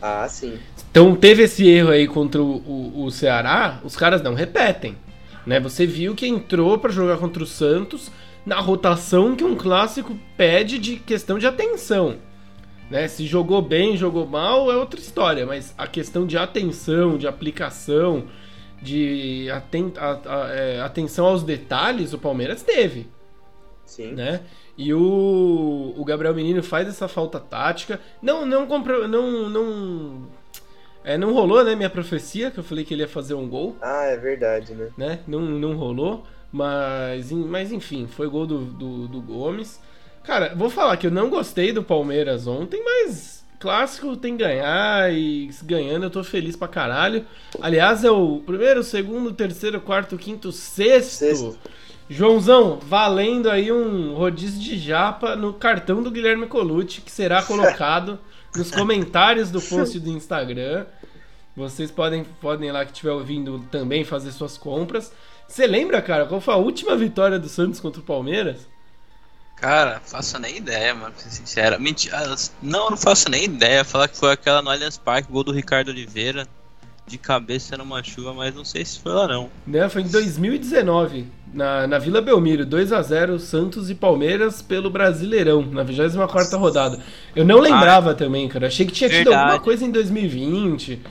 Ah, 0.01 0.27
sim. 0.29 0.59
Então 0.91 1.15
teve 1.15 1.43
esse 1.43 1.67
erro 1.69 1.91
aí 1.91 2.07
contra 2.07 2.41
o, 2.41 2.57
o, 2.57 3.05
o 3.05 3.11
Ceará, 3.11 3.79
os 3.83 3.95
caras 3.95 4.21
não 4.21 4.33
repetem. 4.33 4.97
Né? 5.45 5.59
Você 5.61 5.85
viu 5.85 6.15
que 6.15 6.27
entrou 6.27 6.77
para 6.77 6.91
jogar 6.91 7.17
contra 7.17 7.41
o 7.41 7.47
Santos 7.47 8.11
na 8.45 8.59
rotação 8.59 9.35
que 9.35 9.43
um 9.43 9.55
clássico 9.55 10.17
pede 10.35 10.79
de 10.79 10.97
questão 10.97 11.37
de 11.37 11.47
atenção. 11.47 12.15
Né? 12.89 13.07
Se 13.07 13.25
jogou 13.25 13.61
bem, 13.61 13.97
jogou 13.97 14.25
mal, 14.25 14.71
é 14.71 14.75
outra 14.75 14.99
história, 14.99 15.45
mas 15.45 15.73
a 15.77 15.87
questão 15.87 16.25
de 16.25 16.37
atenção, 16.37 17.17
de 17.17 17.27
aplicação, 17.27 18.25
de 18.81 19.49
aten 19.51 19.93
a, 19.97 20.19
a, 20.25 20.55
é, 20.55 20.81
atenção 20.81 21.25
aos 21.25 21.43
detalhes, 21.43 22.13
o 22.13 22.19
Palmeiras 22.19 22.63
teve. 22.63 23.07
Sim. 23.85 24.13
Né? 24.13 24.41
E 24.77 24.93
o, 24.93 25.93
o 25.97 26.05
Gabriel 26.05 26.35
Menino 26.35 26.61
faz 26.61 26.87
essa 26.87 27.07
falta 27.07 27.39
tática. 27.39 27.99
Não, 28.21 28.45
não 28.45 28.67
comprou. 28.67 29.07
Não. 29.07 29.49
não 29.49 30.27
é, 31.03 31.17
não 31.17 31.33
rolou, 31.33 31.63
né? 31.63 31.73
Minha 31.73 31.89
profecia, 31.89 32.51
que 32.51 32.59
eu 32.59 32.63
falei 32.63 32.83
que 32.83 32.93
ele 32.93 33.01
ia 33.01 33.07
fazer 33.07 33.33
um 33.33 33.47
gol. 33.47 33.77
Ah, 33.81 34.03
é 34.03 34.17
verdade, 34.17 34.73
né? 34.73 34.89
né? 34.97 35.19
Não, 35.25 35.39
não 35.39 35.75
rolou. 35.75 36.23
Mas, 36.51 37.31
mas 37.31 37.71
enfim, 37.71 38.07
foi 38.07 38.27
gol 38.27 38.45
do, 38.45 38.65
do, 38.65 39.07
do 39.07 39.21
Gomes. 39.21 39.81
Cara, 40.27 40.53
vou 40.53 40.69
falar 40.69 40.97
que 40.97 41.07
eu 41.07 41.11
não 41.11 41.29
gostei 41.29 41.71
do 41.71 41.81
Palmeiras 41.81 42.47
ontem, 42.47 42.83
mas 42.83 43.45
clássico 43.57 44.17
tem 44.17 44.35
que 44.35 44.43
ganhar 44.43 45.09
e 45.13 45.49
ganhando 45.63 46.03
eu 46.03 46.09
tô 46.09 46.21
feliz 46.21 46.53
pra 46.53 46.67
caralho. 46.67 47.25
Aliás, 47.61 48.03
é 48.03 48.11
o 48.11 48.39
primeiro, 48.45 48.83
segundo, 48.83 49.31
terceiro, 49.31 49.79
quarto, 49.79 50.17
quinto, 50.17 50.51
sexto. 50.51 51.19
sexto. 51.19 51.57
Joãozão, 52.09 52.77
valendo 52.77 53.49
aí 53.49 53.71
um 53.71 54.15
rodízio 54.15 54.59
de 54.59 54.77
japa 54.77 55.33
no 55.33 55.53
cartão 55.53 56.03
do 56.03 56.11
Guilherme 56.11 56.45
Colucci, 56.45 56.99
que 56.99 57.11
será 57.11 57.41
colocado 57.41 58.19
nos 58.53 58.69
comentários 58.69 59.49
do 59.49 59.61
post 59.61 59.97
do 59.97 60.09
Instagram. 60.09 60.85
Vocês 61.55 61.89
podem, 61.89 62.25
podem 62.41 62.69
lá 62.69 62.83
que 62.83 62.91
estiver 62.91 63.13
ouvindo 63.13 63.59
também 63.71 64.03
fazer 64.03 64.33
suas 64.33 64.57
compras. 64.57 65.09
Você 65.47 65.65
lembra, 65.65 66.01
cara, 66.01 66.25
qual 66.25 66.41
foi 66.41 66.53
a 66.53 66.57
última 66.57 66.97
vitória 66.97 67.39
do 67.39 67.47
Santos 67.47 67.79
contra 67.79 68.01
o 68.01 68.03
Palmeiras? 68.03 68.67
Cara, 69.57 69.99
faço 70.05 70.37
nem 70.39 70.57
ideia, 70.57 70.93
mano, 70.93 71.11
pra 71.11 71.23
ser 71.23 71.31
sincero. 71.31 71.81
Mentira, 71.81 72.35
não, 72.61 72.91
não 72.91 72.97
faço 72.97 73.29
nem 73.29 73.45
ideia. 73.45 73.83
Falar 73.83 74.07
que 74.07 74.17
foi 74.17 74.31
aquela 74.31 74.61
no 74.61 74.69
Allianz 74.69 74.97
Parque, 74.97 75.31
gol 75.31 75.43
do 75.43 75.51
Ricardo 75.51 75.89
Oliveira 75.89 76.47
de 77.07 77.17
cabeça 77.17 77.77
numa 77.77 78.03
chuva, 78.03 78.33
mas 78.33 78.53
não 78.53 78.65
sei 78.65 78.83
se 78.83 78.99
foi 78.99 79.13
lá 79.13 79.27
não. 79.27 79.49
Né, 79.65 79.87
foi 79.87 80.01
em 80.01 80.09
2019, 80.09 81.25
na, 81.53 81.87
na 81.87 81.97
Vila 81.97 82.21
Belmiro, 82.21 82.65
2 82.65 82.91
a 82.91 83.01
0 83.01 83.39
Santos 83.39 83.89
e 83.89 83.95
Palmeiras 83.95 84.61
pelo 84.61 84.89
Brasileirão, 84.89 85.65
na 85.65 85.83
24 85.83 86.59
rodada. 86.59 86.99
Eu 87.35 87.45
não 87.45 87.59
lembrava 87.59 88.11
ah, 88.11 88.13
também, 88.13 88.47
cara. 88.49 88.67
Achei 88.67 88.85
que 88.85 88.91
tinha 88.91 89.09
verdade. 89.09 89.29
tido 89.29 89.39
alguma 89.39 89.59
coisa 89.59 89.85
em 89.85 89.91
2020. 89.91 91.01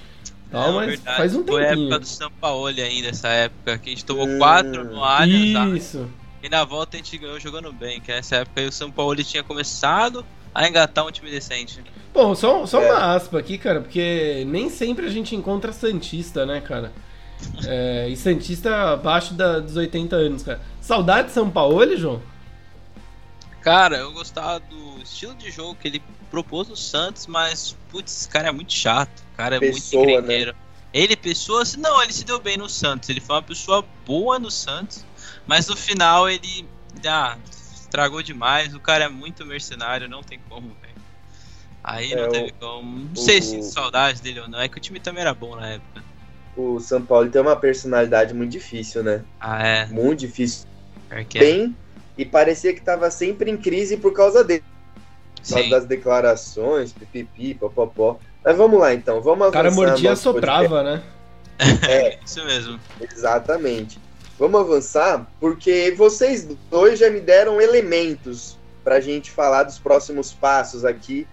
Tal, 0.50 0.74
mas 0.74 0.88
verdade. 0.88 1.16
faz 1.16 1.34
um 1.34 1.42
tempinho. 1.42 1.56
Foi 1.56 1.64
a 1.64 1.72
época 1.72 1.98
do 1.98 2.06
São 2.06 2.30
Paulo 2.40 2.66
ainda, 2.66 3.08
essa 3.08 3.28
época, 3.28 3.78
que 3.78 3.88
a 3.88 3.92
gente 3.92 4.04
tomou 4.04 4.28
4 4.38 4.84
no 4.84 5.02
Allianz. 5.02 5.82
Isso. 5.82 6.06
E 6.46 6.48
na 6.48 6.64
volta 6.64 6.96
a 6.96 6.98
gente 6.98 7.18
ganhou 7.18 7.40
jogando 7.40 7.72
bem, 7.72 8.00
que 8.00 8.12
nessa 8.12 8.36
época 8.36 8.60
aí 8.60 8.68
o 8.68 8.72
São 8.72 8.88
Paulo 8.88 9.16
tinha 9.24 9.42
começado 9.42 10.24
a 10.54 10.68
engatar 10.68 11.04
um 11.04 11.10
time 11.10 11.28
decente. 11.28 11.82
Bom, 12.14 12.36
só, 12.36 12.64
só 12.64 12.80
é. 12.80 12.88
uma 12.88 13.16
aspa 13.16 13.40
aqui, 13.40 13.58
cara, 13.58 13.80
porque 13.80 14.44
nem 14.46 14.70
sempre 14.70 15.06
a 15.06 15.10
gente 15.10 15.34
encontra 15.34 15.72
Santista, 15.72 16.46
né, 16.46 16.60
cara? 16.60 16.92
É, 17.66 18.08
e 18.08 18.16
Santista 18.16 18.92
abaixo 18.92 19.34
da, 19.34 19.58
dos 19.58 19.76
80 19.76 20.16
anos, 20.16 20.42
cara. 20.42 20.58
Saudade 20.80 21.28
de 21.28 21.34
São 21.34 21.50
Paulo, 21.50 21.94
João? 21.94 22.22
Cara, 23.60 23.98
eu 23.98 24.12
gostava 24.12 24.60
do 24.60 25.02
estilo 25.02 25.34
de 25.34 25.50
jogo 25.50 25.74
que 25.74 25.86
ele 25.86 26.02
propôs 26.30 26.68
no 26.68 26.76
Santos, 26.76 27.26
mas, 27.26 27.76
putz, 27.90 28.20
esse 28.20 28.28
cara 28.28 28.48
é 28.48 28.52
muito 28.52 28.72
chato. 28.72 29.20
O 29.34 29.36
cara 29.36 29.56
é 29.56 29.60
pessoa, 29.60 30.04
muito 30.04 30.14
encrenqueiro. 30.14 30.52
Né? 30.52 30.58
Ele, 30.94 31.14
pessoa, 31.14 31.62
não, 31.76 32.02
ele 32.02 32.12
se 32.12 32.24
deu 32.24 32.40
bem 32.40 32.56
no 32.56 32.70
Santos. 32.70 33.10
Ele 33.10 33.20
foi 33.20 33.36
uma 33.36 33.42
pessoa 33.42 33.84
boa 34.06 34.38
no 34.38 34.50
Santos, 34.50 35.04
mas 35.46 35.68
no 35.68 35.76
final 35.76 36.28
ele 36.28 36.68
ah, 37.06 37.36
estragou 37.50 38.22
demais. 38.22 38.74
O 38.74 38.80
cara 38.80 39.04
é 39.04 39.08
muito 39.08 39.44
mercenário, 39.46 40.08
não 40.08 40.22
tem 40.22 40.40
como, 40.48 40.68
velho. 40.80 40.94
Aí 41.82 42.12
é, 42.12 42.16
não 42.16 42.28
teve 42.30 42.52
como. 42.52 42.98
Não 42.98 43.12
o, 43.12 43.16
sei 43.16 43.40
se 43.40 43.62
saudade 43.62 44.20
dele 44.20 44.40
ou 44.40 44.48
não. 44.48 44.60
É 44.60 44.68
que 44.68 44.76
o 44.76 44.80
time 44.80 44.98
também 44.98 45.22
era 45.22 45.32
bom 45.32 45.54
na 45.56 45.68
época. 45.68 46.04
O 46.56 46.80
São 46.80 47.04
Paulo 47.04 47.30
tem 47.30 47.40
uma 47.40 47.56
personalidade 47.56 48.34
muito 48.34 48.50
difícil, 48.50 49.02
né? 49.02 49.22
Ah, 49.38 49.66
é? 49.66 49.86
Muito 49.86 50.20
difícil. 50.20 50.66
É. 51.10 51.22
Bem 51.24 51.76
e 52.18 52.24
parecia 52.24 52.72
que 52.72 52.80
estava 52.80 53.10
sempre 53.10 53.50
em 53.50 53.56
crise 53.56 53.96
por 53.96 54.12
causa 54.12 54.42
dele. 54.42 54.64
Por 55.36 55.54
causa 55.54 55.70
das 55.70 55.84
declarações, 55.84 56.92
pipipi, 56.92 57.54
popopó. 57.54 58.18
Mas 58.44 58.56
vamos 58.56 58.80
lá 58.80 58.94
então, 58.94 59.20
vamos 59.20 59.46
avançar. 59.46 59.48
O 59.48 59.52
cara 59.52 59.70
mordia 59.70 60.12
e 60.12 60.16
soprava, 60.16 60.82
né? 60.82 61.02
É, 61.88 62.18
isso 62.24 62.44
mesmo. 62.44 62.78
Exatamente. 63.00 63.98
Vamos 64.38 64.60
avançar, 64.60 65.26
porque 65.40 65.94
vocês 65.96 66.46
dois 66.70 66.98
já 66.98 67.08
me 67.10 67.20
deram 67.20 67.60
elementos 67.60 68.58
para 68.84 68.96
a 68.96 69.00
gente 69.00 69.30
falar 69.30 69.62
dos 69.62 69.78
próximos 69.78 70.32
passos 70.32 70.84
aqui 70.84 71.26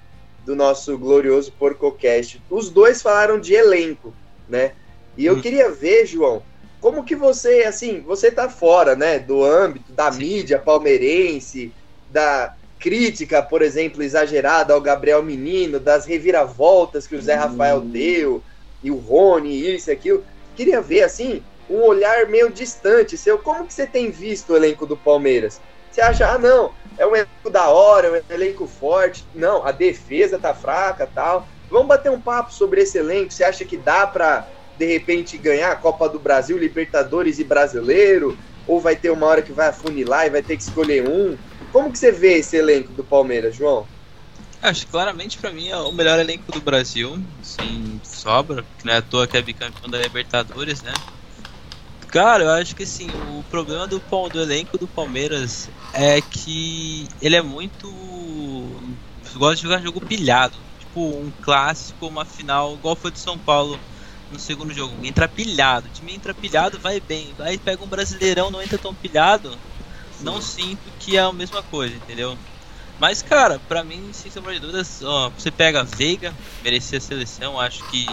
do 0.46 0.56
nosso 0.56 0.98
glorioso 0.98 1.52
PorcoCast. 1.52 2.42
Os 2.50 2.70
dois 2.70 3.02
falaram 3.02 3.40
de 3.40 3.54
elenco, 3.54 4.14
né? 4.48 4.74
E 5.18 5.26
eu 5.26 5.36
hum. 5.36 5.42
queria 5.42 5.70
ver, 5.70 6.06
João, 6.06 6.42
como 6.80 7.04
que 7.04 7.16
você, 7.16 7.64
assim, 7.64 8.02
você 8.02 8.32
tá 8.32 8.50
fora, 8.50 8.96
né, 8.96 9.20
do 9.20 9.44
âmbito 9.44 9.92
da 9.94 10.12
Sim. 10.12 10.20
mídia 10.20 10.60
palmeirense, 10.60 11.72
da 12.10 12.56
crítica, 12.80 13.42
por 13.42 13.62
exemplo, 13.62 14.04
exagerada 14.04 14.74
ao 14.74 14.82
Gabriel 14.82 15.24
Menino, 15.24 15.80
das 15.80 16.06
reviravoltas 16.06 17.08
que 17.08 17.16
o 17.16 17.22
Zé 17.22 17.36
Rafael 17.36 17.78
uhum. 17.78 17.90
deu, 17.90 18.44
e 18.84 18.92
o 18.92 18.98
Rony, 18.98 19.74
isso 19.76 19.90
e 19.90 19.94
aquilo. 19.94 20.26
Queria 20.56 20.82
ver, 20.82 21.04
assim, 21.04 21.42
um 21.74 21.82
olhar 21.82 22.28
meio 22.28 22.52
distante 22.52 23.18
seu. 23.18 23.40
Como 23.40 23.66
que 23.66 23.74
você 23.74 23.88
tem 23.88 24.12
visto 24.12 24.54
o 24.54 24.56
elenco 24.56 24.86
do 24.86 24.96
Palmeiras? 24.96 25.60
Você 25.92 26.02
acha, 26.02 26.28
ah, 26.28 26.38
não, 26.38 26.72
é 26.98 27.06
um 27.06 27.16
elenco 27.16 27.50
da 27.50 27.70
hora, 27.70 28.08
é 28.08 28.24
um 28.32 28.36
elenco 28.36 28.68
forte. 28.68 29.26
Não, 29.34 29.66
a 29.66 29.72
defesa 29.72 30.38
tá 30.38 30.54
fraca 30.54 31.10
tal. 31.14 31.48
Vamos 31.70 31.88
bater 31.88 32.12
um 32.12 32.22
papo 32.22 32.54
sobre 32.54 32.82
esse 32.82 32.98
elenco. 32.98 33.32
Você 33.32 33.44
acha 33.44 33.66
que 33.66 33.78
dá 33.78 34.06
para 34.06 34.48
de 34.78 34.86
repente 34.86 35.38
ganhar 35.38 35.72
a 35.72 35.76
Copa 35.76 36.08
do 36.08 36.20
Brasil, 36.20 36.58
Libertadores 36.58 37.40
e 37.40 37.44
Brasileiro? 37.44 38.38
Ou 38.68 38.80
vai 38.80 38.96
ter 38.96 39.10
uma 39.10 39.26
hora 39.26 39.42
que 39.42 39.52
vai 39.52 39.68
afunilar 39.68 40.28
e 40.28 40.30
vai 40.30 40.42
ter 40.42 40.56
que 40.56 40.64
escolher 40.64 41.08
um? 41.08 41.38
Como 41.72 41.92
que 41.92 41.98
você 41.98 42.12
vê 42.12 42.38
esse 42.38 42.56
elenco 42.56 42.92
do 42.94 43.04
Palmeiras, 43.04 43.56
João? 43.56 43.88
Acho 44.62 44.86
que 44.86 44.92
claramente 44.92 45.38
para 45.38 45.52
mim 45.52 45.70
é 45.70 45.78
o 45.78 45.92
melhor 45.92 46.18
elenco 46.20 46.50
do 46.52 46.62
Brasil, 46.62 47.20
sem 47.42 48.00
sobra, 48.04 48.64
que 48.80 48.86
não 48.86 48.94
é 48.94 48.98
à 48.98 49.02
toa 49.02 49.28
que 49.28 49.36
é 49.36 49.42
bicampeão 49.42 49.90
da 49.90 49.98
Libertadores, 49.98 50.82
né? 50.82 50.94
Cara, 52.14 52.44
eu 52.44 52.52
acho 52.52 52.76
que 52.76 52.84
assim, 52.84 53.08
o 53.36 53.44
problema 53.50 53.88
do, 53.88 54.00
do 54.32 54.40
elenco 54.40 54.78
do 54.78 54.88
Palmeiras 54.88 55.68
é 55.92 56.22
que 56.22 57.08
ele 57.20 57.36
é 57.36 57.42
muito. 57.42 57.92
gosta 59.34 59.56
de 59.56 59.64
jogar 59.64 59.82
jogo 59.82 60.00
pilhado. 60.00 60.54
Tipo, 60.80 61.02
um 61.02 61.32
clássico, 61.42 62.06
uma 62.06 62.24
final, 62.24 62.76
igual 62.76 62.96
foi 62.96 63.10
de 63.10 63.18
São 63.18 63.36
Paulo 63.36 63.80
no 64.32 64.38
segundo 64.38 64.72
jogo. 64.72 64.94
Entra 65.04 65.28
pilhado. 65.28 65.88
O 65.88 65.90
time 65.90 66.14
entra 66.14 66.36
pilhado, 66.36 66.78
vai 66.78 67.00
bem. 67.00 67.34
Aí 67.40 67.58
pega 67.58 67.84
um 67.84 67.88
brasileirão, 67.88 68.52
não 68.52 68.62
entra 68.62 68.78
tão 68.78 68.94
pilhado. 68.94 69.58
Não 70.22 70.40
sinto 70.40 70.84
que 71.00 71.18
é 71.18 71.22
a 71.22 71.34
mesma 71.34 71.64
coisa, 71.64 71.96
entendeu? 71.96 72.38
Mas, 73.00 73.24
cara, 73.24 73.60
pra 73.68 73.84
mim, 73.84 74.12
sem 74.14 74.30
sombra 74.30 74.54
de 74.54 74.60
dúvidas, 74.60 75.02
ó, 75.02 75.32
você 75.32 75.50
pega 75.50 75.84
Veiga, 75.84 76.32
merecia 76.64 77.00
a 77.00 77.02
seleção, 77.02 77.60
acho 77.60 77.84
que. 77.86 78.08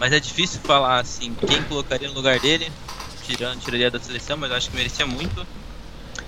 Mas 0.00 0.12
é 0.12 0.18
difícil 0.18 0.58
falar 0.64 0.98
assim, 0.98 1.32
quem 1.46 1.62
colocaria 1.62 2.08
no 2.08 2.14
lugar 2.14 2.40
dele, 2.40 2.72
tirando, 3.30 3.60
tiraria 3.60 3.90
da 3.90 4.00
seleção, 4.00 4.36
mas 4.36 4.50
acho 4.50 4.70
que 4.70 4.76
merecia 4.76 5.06
muito. 5.06 5.46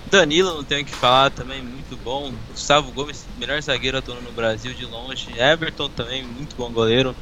Danilo, 0.05 0.55
não 0.55 0.65
tenho 0.65 0.83
o 0.83 0.85
que 0.85 0.93
falar, 0.93 1.31
também 1.31 1.61
muito 1.61 1.97
bom. 1.97 2.31
Gustavo 2.47 2.91
Gomes, 2.93 3.27
melhor 3.35 3.61
zagueiro 3.61 3.97
atuando 3.97 4.21
no 4.21 4.33
Brasil 4.33 4.73
de 4.73 4.85
longe. 4.85 5.37
Everton 5.37 5.89
também, 5.89 6.23
muito 6.23 6.55
bom 6.55 6.71
goleiro 6.71 7.15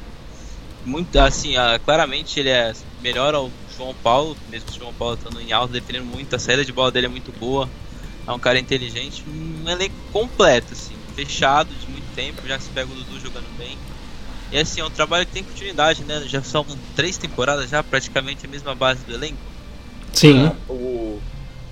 muito 0.84 1.16
assim, 1.16 1.56
uh, 1.56 1.78
claramente 1.84 2.40
ele 2.40 2.48
é 2.50 2.72
melhor 2.98 3.34
ao 3.34 3.52
João 3.68 3.94
Paulo, 3.94 4.36
mesmo 4.48 4.70
o 4.70 4.74
João 4.74 4.92
Paulo 4.92 5.14
estando 5.14 5.40
em 5.40 5.52
alta, 5.52 5.72
defendendo 5.74 6.06
muito, 6.06 6.34
a 6.34 6.38
saída 6.38 6.64
de 6.64 6.72
bola 6.72 6.90
dele 6.90 7.06
é 7.06 7.08
muito 7.08 7.32
boa. 7.32 7.70
É 8.26 8.32
um 8.32 8.38
cara 8.38 8.58
inteligente, 8.58 9.28
um 9.28 9.68
elenco 9.68 9.96
completo, 10.10 10.74
assim, 10.74 10.96
fechado 11.14 11.76
de 11.76 11.88
muito 11.88 12.08
tempo, 12.14 12.46
já 12.46 12.58
se 12.58 12.70
pega 12.70 12.90
o 12.90 12.94
Dudu 12.94 13.18
jogando 13.20 13.50
bem. 13.56 13.78
E 14.50 14.58
assim, 14.58 14.80
é 14.80 14.84
um 14.84 14.90
trabalho 14.90 15.26
que 15.26 15.32
tem 15.32 15.44
continuidade, 15.44 16.04
né? 16.04 16.22
Já 16.28 16.42
são 16.42 16.64
três 16.94 17.18
temporadas 17.18 17.70
já, 17.70 17.82
praticamente 17.82 18.46
a 18.46 18.48
mesma 18.48 18.74
base 18.74 19.04
do 19.04 19.14
elenco. 19.14 19.51
Sim. 20.12 20.46
Ah, 20.46 20.72
o, 20.72 21.20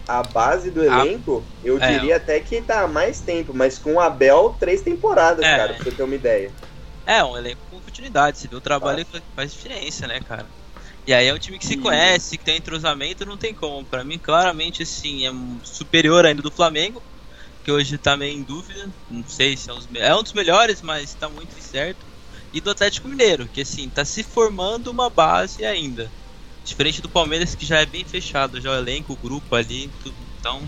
a 0.08 0.22
base 0.22 0.70
do 0.70 0.82
elenco, 0.82 1.44
a, 1.62 1.66
eu 1.66 1.78
é, 1.80 1.92
diria 1.92 2.16
até 2.16 2.40
que 2.40 2.60
tá 2.60 2.82
há 2.82 2.88
mais 2.88 3.20
tempo, 3.20 3.52
mas 3.54 3.78
com 3.78 3.94
o 3.94 4.00
Abel, 4.00 4.56
três 4.58 4.82
temporadas, 4.82 5.44
é, 5.44 5.56
cara, 5.56 5.74
pra 5.74 5.84
você 5.84 5.90
ter 5.90 6.02
uma 6.02 6.14
ideia. 6.14 6.50
É, 7.06 7.22
um 7.24 7.36
elenco 7.36 7.60
oportunidade. 8.00 8.38
Se 8.38 8.48
vê 8.48 8.56
o 8.56 8.60
trabalho 8.60 9.06
ah. 9.12 9.20
faz 9.34 9.52
diferença, 9.52 10.06
né, 10.06 10.20
cara? 10.20 10.46
E 11.06 11.12
aí 11.12 11.26
é 11.26 11.34
um 11.34 11.38
time 11.38 11.58
que 11.58 11.66
se 11.66 11.76
conhece, 11.76 12.38
que 12.38 12.44
tem 12.44 12.58
entrosamento, 12.58 13.26
não 13.26 13.36
tem 13.36 13.54
como. 13.54 13.84
Para 13.84 14.04
mim, 14.04 14.18
claramente, 14.18 14.82
assim, 14.82 15.26
é 15.26 15.32
superior 15.64 16.24
ainda 16.24 16.42
do 16.42 16.50
Flamengo, 16.50 17.02
que 17.64 17.72
hoje 17.72 17.98
tá 17.98 18.16
meio 18.16 18.38
em 18.38 18.42
dúvida. 18.42 18.88
Não 19.10 19.26
sei 19.26 19.56
se 19.56 19.70
é, 19.70 19.72
os, 19.72 19.88
é 19.94 20.14
um 20.14 20.22
dos 20.22 20.32
melhores, 20.32 20.82
mas 20.82 21.14
tá 21.14 21.28
muito 21.28 21.58
incerto. 21.58 22.06
E 22.52 22.60
do 22.60 22.70
Atlético 22.70 23.08
Mineiro, 23.08 23.48
que 23.48 23.62
assim, 23.62 23.88
tá 23.88 24.04
se 24.04 24.22
formando 24.22 24.90
uma 24.90 25.08
base 25.08 25.64
ainda. 25.64 26.10
Diferente 26.70 27.02
do 27.02 27.08
Palmeiras, 27.08 27.56
que 27.56 27.66
já 27.66 27.80
é 27.80 27.84
bem 27.84 28.04
fechado, 28.04 28.60
já 28.60 28.70
o 28.70 28.74
elenco, 28.74 29.12
o 29.12 29.16
grupo 29.16 29.56
ali, 29.56 29.90
tudo. 30.04 30.14
Então, 30.38 30.62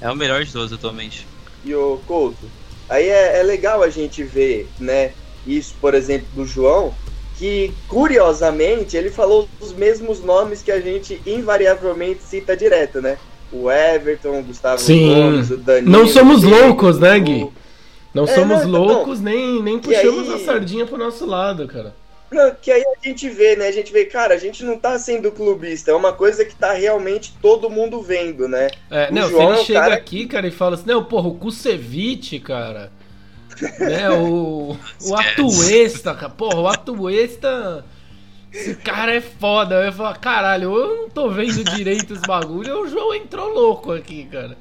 é 0.00 0.08
o 0.08 0.14
melhor 0.14 0.44
de 0.44 0.52
todos 0.52 0.72
atualmente. 0.72 1.26
E 1.64 1.74
o 1.74 2.00
Couto, 2.06 2.48
aí 2.88 3.08
é, 3.08 3.40
é 3.40 3.42
legal 3.42 3.82
a 3.82 3.90
gente 3.90 4.22
ver, 4.22 4.68
né, 4.78 5.10
isso, 5.44 5.74
por 5.80 5.94
exemplo, 5.94 6.28
do 6.36 6.46
João, 6.46 6.94
que 7.36 7.72
curiosamente 7.88 8.96
ele 8.96 9.10
falou 9.10 9.48
os 9.60 9.72
mesmos 9.72 10.20
nomes 10.22 10.62
que 10.62 10.70
a 10.70 10.80
gente 10.80 11.20
invariavelmente 11.26 12.22
cita 12.22 12.56
direto, 12.56 13.02
né? 13.02 13.18
O 13.50 13.68
Everton, 13.68 14.38
o 14.38 14.42
Gustavo 14.44 14.80
Sim. 14.80 15.12
Gomes, 15.12 15.50
o 15.50 15.56
Danilo. 15.56 15.90
Não 15.90 16.06
somos 16.06 16.44
loucos, 16.44 17.00
né, 17.00 17.18
Gui? 17.18 17.50
Não 18.14 18.24
é, 18.24 18.26
somos 18.28 18.64
não, 18.64 18.70
loucos, 18.70 19.20
não. 19.20 19.32
nem, 19.32 19.60
nem 19.60 19.78
puxamos 19.80 20.28
aí... 20.28 20.34
a 20.34 20.44
sardinha 20.44 20.86
pro 20.86 20.96
nosso 20.96 21.26
lado, 21.26 21.66
cara. 21.66 21.96
Não, 22.34 22.54
que 22.54 22.70
aí 22.70 22.82
a 22.82 23.06
gente 23.06 23.28
vê, 23.28 23.56
né? 23.56 23.68
A 23.68 23.72
gente 23.72 23.92
vê, 23.92 24.04
cara, 24.04 24.34
a 24.34 24.38
gente 24.38 24.64
não 24.64 24.78
tá 24.78 24.98
sendo 24.98 25.30
clubista, 25.30 25.90
é 25.90 25.94
uma 25.94 26.12
coisa 26.12 26.44
que 26.44 26.54
tá 26.54 26.72
realmente 26.72 27.34
todo 27.40 27.70
mundo 27.70 28.02
vendo, 28.02 28.48
né? 28.48 28.70
É, 28.90 29.08
o 29.08 29.14
não, 29.14 29.28
João 29.28 29.48
se 29.48 29.52
ele 29.52 29.60
é 29.60 29.64
chega 29.64 29.80
cara... 29.80 29.94
aqui, 29.94 30.26
cara, 30.26 30.46
e 30.46 30.50
fala 30.50 30.74
assim, 30.74 30.86
não, 30.86 31.04
porra, 31.04 31.28
o 31.28 31.34
Kusevich, 31.36 32.40
cara 32.40 32.90
né, 33.78 34.10
o, 34.10 34.76
o 35.02 35.14
Atuesta, 35.16 36.14
cara. 36.14 36.30
Porra, 36.30 36.60
o 36.60 36.68
Atuesta. 36.68 37.84
Esse 38.52 38.74
cara 38.76 39.14
é 39.14 39.20
foda. 39.20 39.84
Eu 39.84 39.92
falar, 39.92 40.16
caralho, 40.18 40.74
eu 40.74 40.96
não 40.96 41.10
tô 41.10 41.30
vendo 41.30 41.64
direito 41.64 42.14
os 42.14 42.20
bagulho. 42.20 42.82
O 42.82 42.88
João 42.88 43.14
entrou 43.14 43.48
louco 43.48 43.92
aqui, 43.92 44.24
cara. 44.30 44.56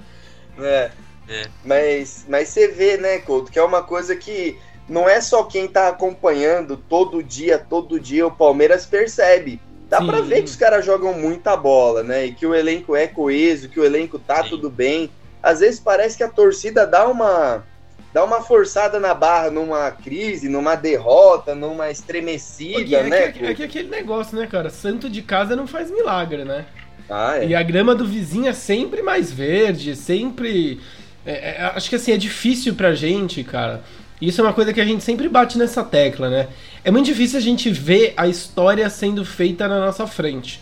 É. 0.59 0.91
é. 1.29 1.47
Mas, 1.63 2.25
mas 2.27 2.49
você 2.49 2.67
vê, 2.69 2.97
né, 2.97 3.19
Couto, 3.19 3.51
que 3.51 3.59
é 3.59 3.63
uma 3.63 3.83
coisa 3.83 4.15
que 4.15 4.57
não 4.88 5.08
é 5.08 5.22
só 5.22 5.43
quem 5.43 5.67
tá 5.67 5.88
acompanhando 5.88 6.78
todo 6.78 7.24
dia, 7.24 7.58
todo 7.58 8.00
dia 8.00 8.28
o 8.28 8.32
Palmeiras 8.32 8.86
percebe. 8.86 9.60
Dá 9.89 10.02
pra 10.02 10.22
ver 10.22 10.41
que 10.41 10.50
os 10.50 10.56
caras 10.56 10.84
jogam 10.84 11.13
muita 11.13 11.56
bola, 11.56 12.02
né? 12.02 12.26
E 12.26 12.34
que 12.34 12.48
o 12.48 12.56
elenco 12.56 12.96
é 12.96 13.06
coeso, 13.06 13.69
que 13.69 13.80
o 13.80 13.86
elenco 13.86 14.17
tá 14.17 14.43
Sim. 14.43 14.50
tudo 14.50 14.69
bem. 14.69 15.10
Às 15.41 15.60
vezes 15.60 15.80
parece 15.80 16.17
que 16.17 16.24
a 16.24 16.30
torcida 16.30 16.88
dá 16.88 17.08
uma 17.08 17.63
dá 18.12 18.24
uma 18.24 18.41
forçada 18.41 19.00
na 19.00 19.13
barra 19.13 19.50
numa 19.50 19.89
crise, 19.91 20.48
numa 20.48 20.76
derrota, 20.76 21.56
numa 21.56 21.89
estremecida, 21.89 22.98
é 22.98 23.04
né? 23.04 23.32
Que, 23.32 23.46
é 23.46 23.54
que 23.54 23.63
aquele 23.63 23.89
negócio, 23.89 24.38
né, 24.38 24.48
cara? 24.48 24.69
Santo 24.69 25.10
de 25.10 25.22
casa 25.22 25.56
não 25.56 25.65
faz 25.65 25.89
milagre, 25.89 26.46
né? 26.46 26.65
Ah, 27.10 27.38
é. 27.38 27.48
E 27.48 27.56
a 27.56 27.63
grama 27.63 27.93
do 27.93 28.06
vizinho 28.06 28.48
é 28.48 28.54
sempre 28.54 29.02
mais 29.02 29.32
verde, 29.32 29.96
sempre. 29.96 30.80
É, 31.26 31.32
é, 31.32 31.62
acho 31.76 31.89
que 31.89 31.96
assim, 31.96 32.12
é 32.12 32.17
difícil 32.17 32.76
pra 32.76 32.93
gente, 32.93 33.43
cara. 33.43 33.84
Isso 34.27 34.39
é 34.39 34.43
uma 34.45 34.53
coisa 34.53 34.71
que 34.71 34.79
a 34.79 34.86
gente 34.86 35.03
sempre 35.03 35.27
bate 35.27 35.57
nessa 35.57 35.83
tecla, 35.83 36.29
né? 36.29 36.47
É 36.81 36.89
muito 36.89 37.07
difícil 37.07 37.38
a 37.38 37.41
gente 37.41 37.69
ver 37.69 38.13
a 38.15 38.25
história 38.25 38.89
sendo 38.89 39.25
feita 39.25 39.67
na 39.67 39.77
nossa 39.81 40.07
frente. 40.07 40.62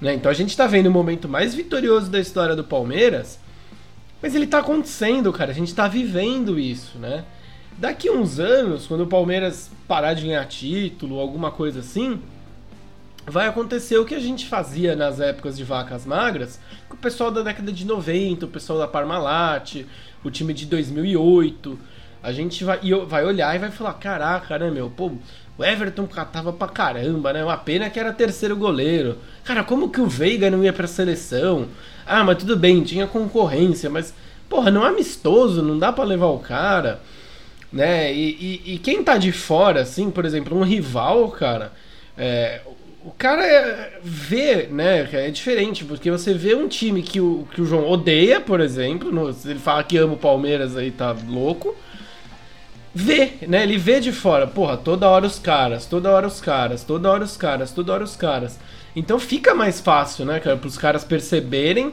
Né? 0.00 0.14
Então 0.14 0.30
a 0.30 0.34
gente 0.34 0.56
tá 0.56 0.66
vendo 0.66 0.86
o 0.86 0.90
momento 0.90 1.28
mais 1.28 1.54
vitorioso 1.54 2.10
da 2.10 2.18
história 2.18 2.56
do 2.56 2.64
Palmeiras, 2.64 3.38
mas 4.22 4.34
ele 4.34 4.46
tá 4.46 4.60
acontecendo, 4.60 5.30
cara. 5.30 5.50
A 5.50 5.54
gente 5.54 5.74
tá 5.74 5.86
vivendo 5.86 6.58
isso, 6.58 6.98
né? 6.98 7.24
Daqui 7.76 8.08
uns 8.08 8.38
anos, 8.38 8.86
quando 8.86 9.02
o 9.02 9.06
Palmeiras 9.06 9.70
parar 9.86 10.14
de 10.14 10.24
ganhar 10.24 10.46
título, 10.46 11.20
alguma 11.20 11.50
coisa 11.50 11.80
assim, 11.80 12.18
vai 13.26 13.46
acontecer 13.46 13.98
o 13.98 14.06
que 14.06 14.14
a 14.14 14.20
gente 14.20 14.46
fazia 14.46 14.96
nas 14.96 15.20
épocas 15.20 15.54
de 15.58 15.64
vacas 15.64 16.06
magras, 16.06 16.58
com 16.88 16.94
o 16.94 16.98
pessoal 16.98 17.30
da 17.30 17.42
década 17.42 17.70
de 17.70 17.84
90, 17.84 18.46
o 18.46 18.48
pessoal 18.48 18.78
da 18.78 18.88
Parmalat, 18.88 19.84
o 20.24 20.30
time 20.30 20.54
de 20.54 20.64
2008. 20.64 21.78
A 22.26 22.32
gente 22.32 22.64
vai, 22.64 22.80
vai 23.06 23.24
olhar 23.24 23.54
e 23.54 23.58
vai 23.60 23.70
falar: 23.70 23.94
caraca, 23.94 24.58
né, 24.58 24.68
meu? 24.68 24.90
Pô, 24.90 25.12
o 25.56 25.64
Everton 25.64 26.08
catava 26.08 26.52
pra 26.52 26.66
caramba, 26.66 27.32
né? 27.32 27.44
Uma 27.44 27.56
pena 27.56 27.88
que 27.88 28.00
era 28.00 28.12
terceiro 28.12 28.56
goleiro. 28.56 29.18
Cara, 29.44 29.62
como 29.62 29.90
que 29.90 30.00
o 30.00 30.08
Veiga 30.08 30.50
não 30.50 30.64
ia 30.64 30.72
pra 30.72 30.88
seleção? 30.88 31.68
Ah, 32.04 32.24
mas 32.24 32.38
tudo 32.38 32.56
bem, 32.56 32.82
tinha 32.82 33.06
concorrência, 33.06 33.88
mas, 33.88 34.12
porra, 34.48 34.72
não 34.72 34.84
é 34.84 34.88
amistoso, 34.88 35.62
não 35.62 35.78
dá 35.78 35.92
para 35.92 36.02
levar 36.02 36.26
o 36.26 36.40
cara, 36.40 37.00
né? 37.72 38.12
E, 38.12 38.62
e, 38.66 38.74
e, 38.74 38.78
quem 38.78 39.04
tá 39.04 39.16
de 39.16 39.30
fora, 39.30 39.82
assim, 39.82 40.10
por 40.10 40.24
exemplo, 40.24 40.58
um 40.58 40.64
rival, 40.64 41.30
cara, 41.30 41.72
é, 42.18 42.60
o 43.04 43.12
cara 43.12 43.46
é, 43.46 44.00
vê, 44.02 44.66
né? 44.66 45.08
É 45.12 45.30
diferente, 45.30 45.84
porque 45.84 46.10
você 46.10 46.34
vê 46.34 46.56
um 46.56 46.66
time 46.66 47.02
que 47.02 47.20
o, 47.20 47.46
que 47.54 47.62
o 47.62 47.64
João 47.64 47.88
odeia, 47.88 48.40
por 48.40 48.60
exemplo, 48.60 49.12
no, 49.12 49.28
ele 49.44 49.60
fala 49.60 49.84
que 49.84 49.96
ama 49.96 50.14
o 50.14 50.18
Palmeiras 50.18 50.76
aí, 50.76 50.90
tá 50.90 51.14
louco 51.28 51.72
vê, 52.96 53.34
né? 53.46 53.62
Ele 53.62 53.76
vê 53.76 54.00
de 54.00 54.10
fora, 54.10 54.46
porra, 54.46 54.78
toda 54.78 55.06
hora 55.06 55.26
os 55.26 55.38
caras, 55.38 55.84
toda 55.84 56.10
hora 56.10 56.26
os 56.26 56.40
caras, 56.40 56.82
toda 56.82 57.10
hora 57.10 57.24
os 57.24 57.36
caras, 57.36 57.70
toda 57.70 57.92
hora 57.92 58.04
os 58.04 58.16
caras. 58.16 58.58
Então 58.96 59.18
fica 59.20 59.54
mais 59.54 59.82
fácil, 59.82 60.24
né, 60.24 60.40
cara, 60.40 60.56
pros 60.56 60.78
caras 60.78 61.04
perceberem 61.04 61.92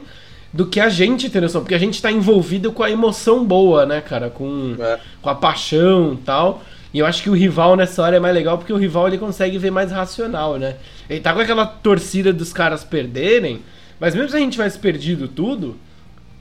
do 0.50 0.64
que 0.64 0.80
a 0.80 0.88
gente 0.88 1.28
ter 1.28 1.42
noção, 1.42 1.60
porque 1.60 1.74
a 1.74 1.78
gente 1.78 2.00
tá 2.00 2.10
envolvido 2.10 2.72
com 2.72 2.82
a 2.82 2.90
emoção 2.90 3.44
boa, 3.44 3.84
né, 3.84 4.00
cara, 4.00 4.30
com, 4.30 4.76
é. 4.78 4.98
com 5.20 5.28
a 5.28 5.34
paixão 5.34 6.14
e 6.14 6.24
tal. 6.24 6.62
E 6.94 7.00
eu 7.00 7.06
acho 7.06 7.22
que 7.22 7.28
o 7.28 7.34
rival 7.34 7.76
nessa 7.76 8.02
hora 8.02 8.16
é 8.16 8.20
mais 8.20 8.34
legal 8.34 8.56
porque 8.56 8.72
o 8.72 8.78
rival 8.78 9.06
ele 9.06 9.18
consegue 9.18 9.58
ver 9.58 9.70
mais 9.70 9.92
racional, 9.92 10.56
né? 10.58 10.76
Ele 11.10 11.20
tá 11.20 11.34
com 11.34 11.40
aquela 11.40 11.66
torcida 11.66 12.32
dos 12.32 12.50
caras 12.50 12.82
perderem, 12.82 13.60
mas 14.00 14.14
mesmo 14.14 14.30
se 14.30 14.36
a 14.36 14.38
gente 14.38 14.52
tivesse 14.52 14.78
perdido 14.78 15.28
tudo, 15.28 15.76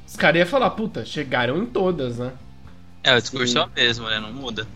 os 0.08 0.16
caras 0.16 0.40
iam 0.40 0.48
falar, 0.48 0.70
puta, 0.70 1.04
chegaram 1.04 1.58
em 1.58 1.66
todas, 1.66 2.20
né? 2.20 2.32
É, 3.04 3.16
o 3.16 3.22
discurso 3.22 3.54
Sim. 3.54 3.60
é 3.60 3.64
o 3.64 3.70
mesmo, 3.76 4.08
né? 4.08 4.20
Não 4.20 4.32
muda. 4.32 4.68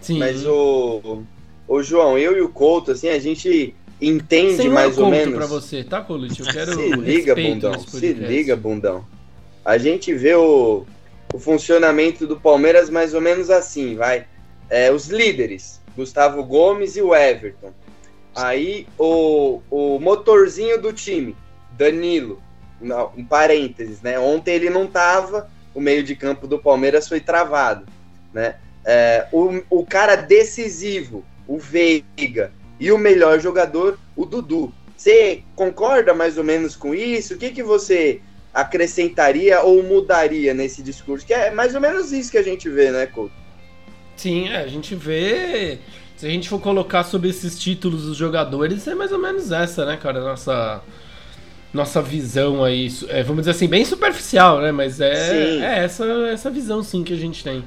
Sim. 0.00 0.18
Mas 0.18 0.46
o, 0.46 1.22
o 1.68 1.82
João, 1.82 2.18
eu 2.18 2.36
e 2.36 2.40
o 2.40 2.48
Couto, 2.48 2.92
assim, 2.92 3.08
a 3.08 3.18
gente 3.18 3.74
entende 4.00 4.56
Sem 4.56 4.68
mais 4.68 4.98
ou 4.98 5.10
menos. 5.10 5.34
pra 5.34 5.46
você, 5.46 5.82
tá, 5.82 6.00
Colute? 6.00 6.40
Eu 6.40 6.46
quero 6.46 6.74
Se 6.74 6.90
liga, 6.92 7.34
bundão. 7.34 7.78
Se 7.80 8.12
liga, 8.12 8.56
bundão. 8.56 9.04
A 9.64 9.78
gente 9.78 10.14
vê 10.14 10.34
o, 10.34 10.86
o 11.32 11.38
funcionamento 11.38 12.26
do 12.26 12.38
Palmeiras 12.38 12.88
mais 12.88 13.14
ou 13.14 13.20
menos 13.20 13.50
assim, 13.50 13.96
vai. 13.96 14.26
É, 14.68 14.90
os 14.92 15.08
líderes, 15.08 15.80
Gustavo 15.96 16.42
Gomes 16.44 16.96
e 16.96 17.02
o 17.02 17.14
Everton. 17.14 17.72
Aí 18.34 18.86
o, 18.98 19.60
o 19.70 19.98
motorzinho 19.98 20.80
do 20.80 20.92
time, 20.92 21.34
Danilo, 21.72 22.40
um 23.16 23.24
parênteses, 23.24 24.02
né? 24.02 24.18
Ontem 24.18 24.54
ele 24.54 24.68
não 24.70 24.86
tava, 24.86 25.48
o 25.76 25.80
meio 25.80 26.02
de 26.02 26.16
campo 26.16 26.46
do 26.46 26.58
Palmeiras 26.58 27.06
foi 27.06 27.20
travado, 27.20 27.84
né? 28.32 28.56
É, 28.82 29.26
o, 29.30 29.62
o 29.68 29.84
cara 29.84 30.16
decisivo, 30.16 31.22
o 31.46 31.58
Veiga, 31.58 32.50
e 32.80 32.90
o 32.90 32.96
melhor 32.96 33.38
jogador, 33.40 33.98
o 34.16 34.24
Dudu. 34.24 34.72
Você 34.96 35.42
concorda 35.54 36.14
mais 36.14 36.38
ou 36.38 36.44
menos 36.44 36.74
com 36.74 36.94
isso? 36.94 37.34
O 37.34 37.36
que, 37.36 37.50
que 37.50 37.62
você 37.62 38.22
acrescentaria 38.54 39.60
ou 39.60 39.82
mudaria 39.82 40.54
nesse 40.54 40.82
discurso? 40.82 41.26
Que 41.26 41.34
é 41.34 41.50
mais 41.50 41.74
ou 41.74 41.80
menos 41.80 42.10
isso 42.10 42.30
que 42.30 42.38
a 42.38 42.42
gente 42.42 42.70
vê, 42.70 42.90
né, 42.90 43.04
Couto? 43.04 43.34
Sim, 44.16 44.48
é, 44.48 44.62
a 44.62 44.68
gente 44.68 44.94
vê. 44.94 45.78
Se 46.16 46.24
a 46.24 46.30
gente 46.30 46.48
for 46.48 46.58
colocar 46.58 47.04
sobre 47.04 47.28
esses 47.28 47.58
títulos 47.58 48.04
dos 48.04 48.16
jogadores, 48.16 48.88
é 48.88 48.94
mais 48.94 49.12
ou 49.12 49.18
menos 49.18 49.52
essa, 49.52 49.84
né, 49.84 49.98
cara? 49.98 50.20
Nossa 50.20 50.82
nossa 51.76 52.02
visão 52.02 52.64
aí, 52.64 52.92
é, 53.08 53.22
vamos 53.22 53.42
dizer 53.42 53.52
assim, 53.52 53.68
bem 53.68 53.84
superficial, 53.84 54.60
né? 54.60 54.72
Mas 54.72 55.00
é, 55.00 55.58
é 55.58 55.84
essa, 55.84 56.04
essa 56.32 56.50
visão 56.50 56.82
sim 56.82 57.04
que 57.04 57.12
a 57.12 57.16
gente 57.16 57.44
tem. 57.44 57.62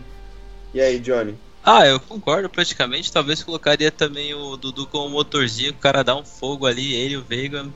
E 0.73 0.81
aí, 0.81 0.99
Johnny? 0.99 1.35
Ah, 1.63 1.85
eu 1.85 1.99
concordo 1.99 2.49
praticamente. 2.49 3.11
Talvez 3.11 3.43
colocaria 3.43 3.91
também 3.91 4.33
o 4.33 4.57
Dudu 4.57 4.87
como 4.87 5.09
motorzinho, 5.09 5.71
o 5.71 5.75
cara 5.75 6.03
dá 6.03 6.15
um 6.15 6.25
fogo 6.25 6.65
ali, 6.65 6.93
ele 6.93 7.17
o 7.17 7.21
Veiga. 7.21 7.67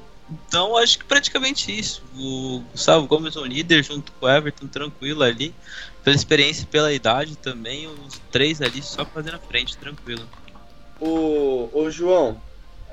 Então 0.47 0.75
acho 0.77 0.97
que 0.99 1.05
praticamente 1.05 1.77
isso. 1.77 2.01
O 2.17 2.63
Gustavo 2.71 3.05
Gomes 3.07 3.35
é 3.35 3.39
um 3.39 3.45
líder 3.45 3.83
junto 3.83 4.11
com 4.13 4.25
o 4.25 4.29
Everton, 4.29 4.67
tranquilo 4.67 5.23
ali. 5.23 5.53
Pela 6.03 6.15
experiência 6.15 6.63
e 6.63 6.67
pela 6.67 6.91
idade 6.91 7.35
também, 7.35 7.87
os 7.87 8.19
três 8.31 8.61
ali 8.61 8.81
só 8.81 9.05
fazendo 9.05 9.35
a 9.35 9.39
frente, 9.39 9.77
tranquilo. 9.77 10.23
O, 10.99 11.69
o 11.73 11.89
João, 11.91 12.41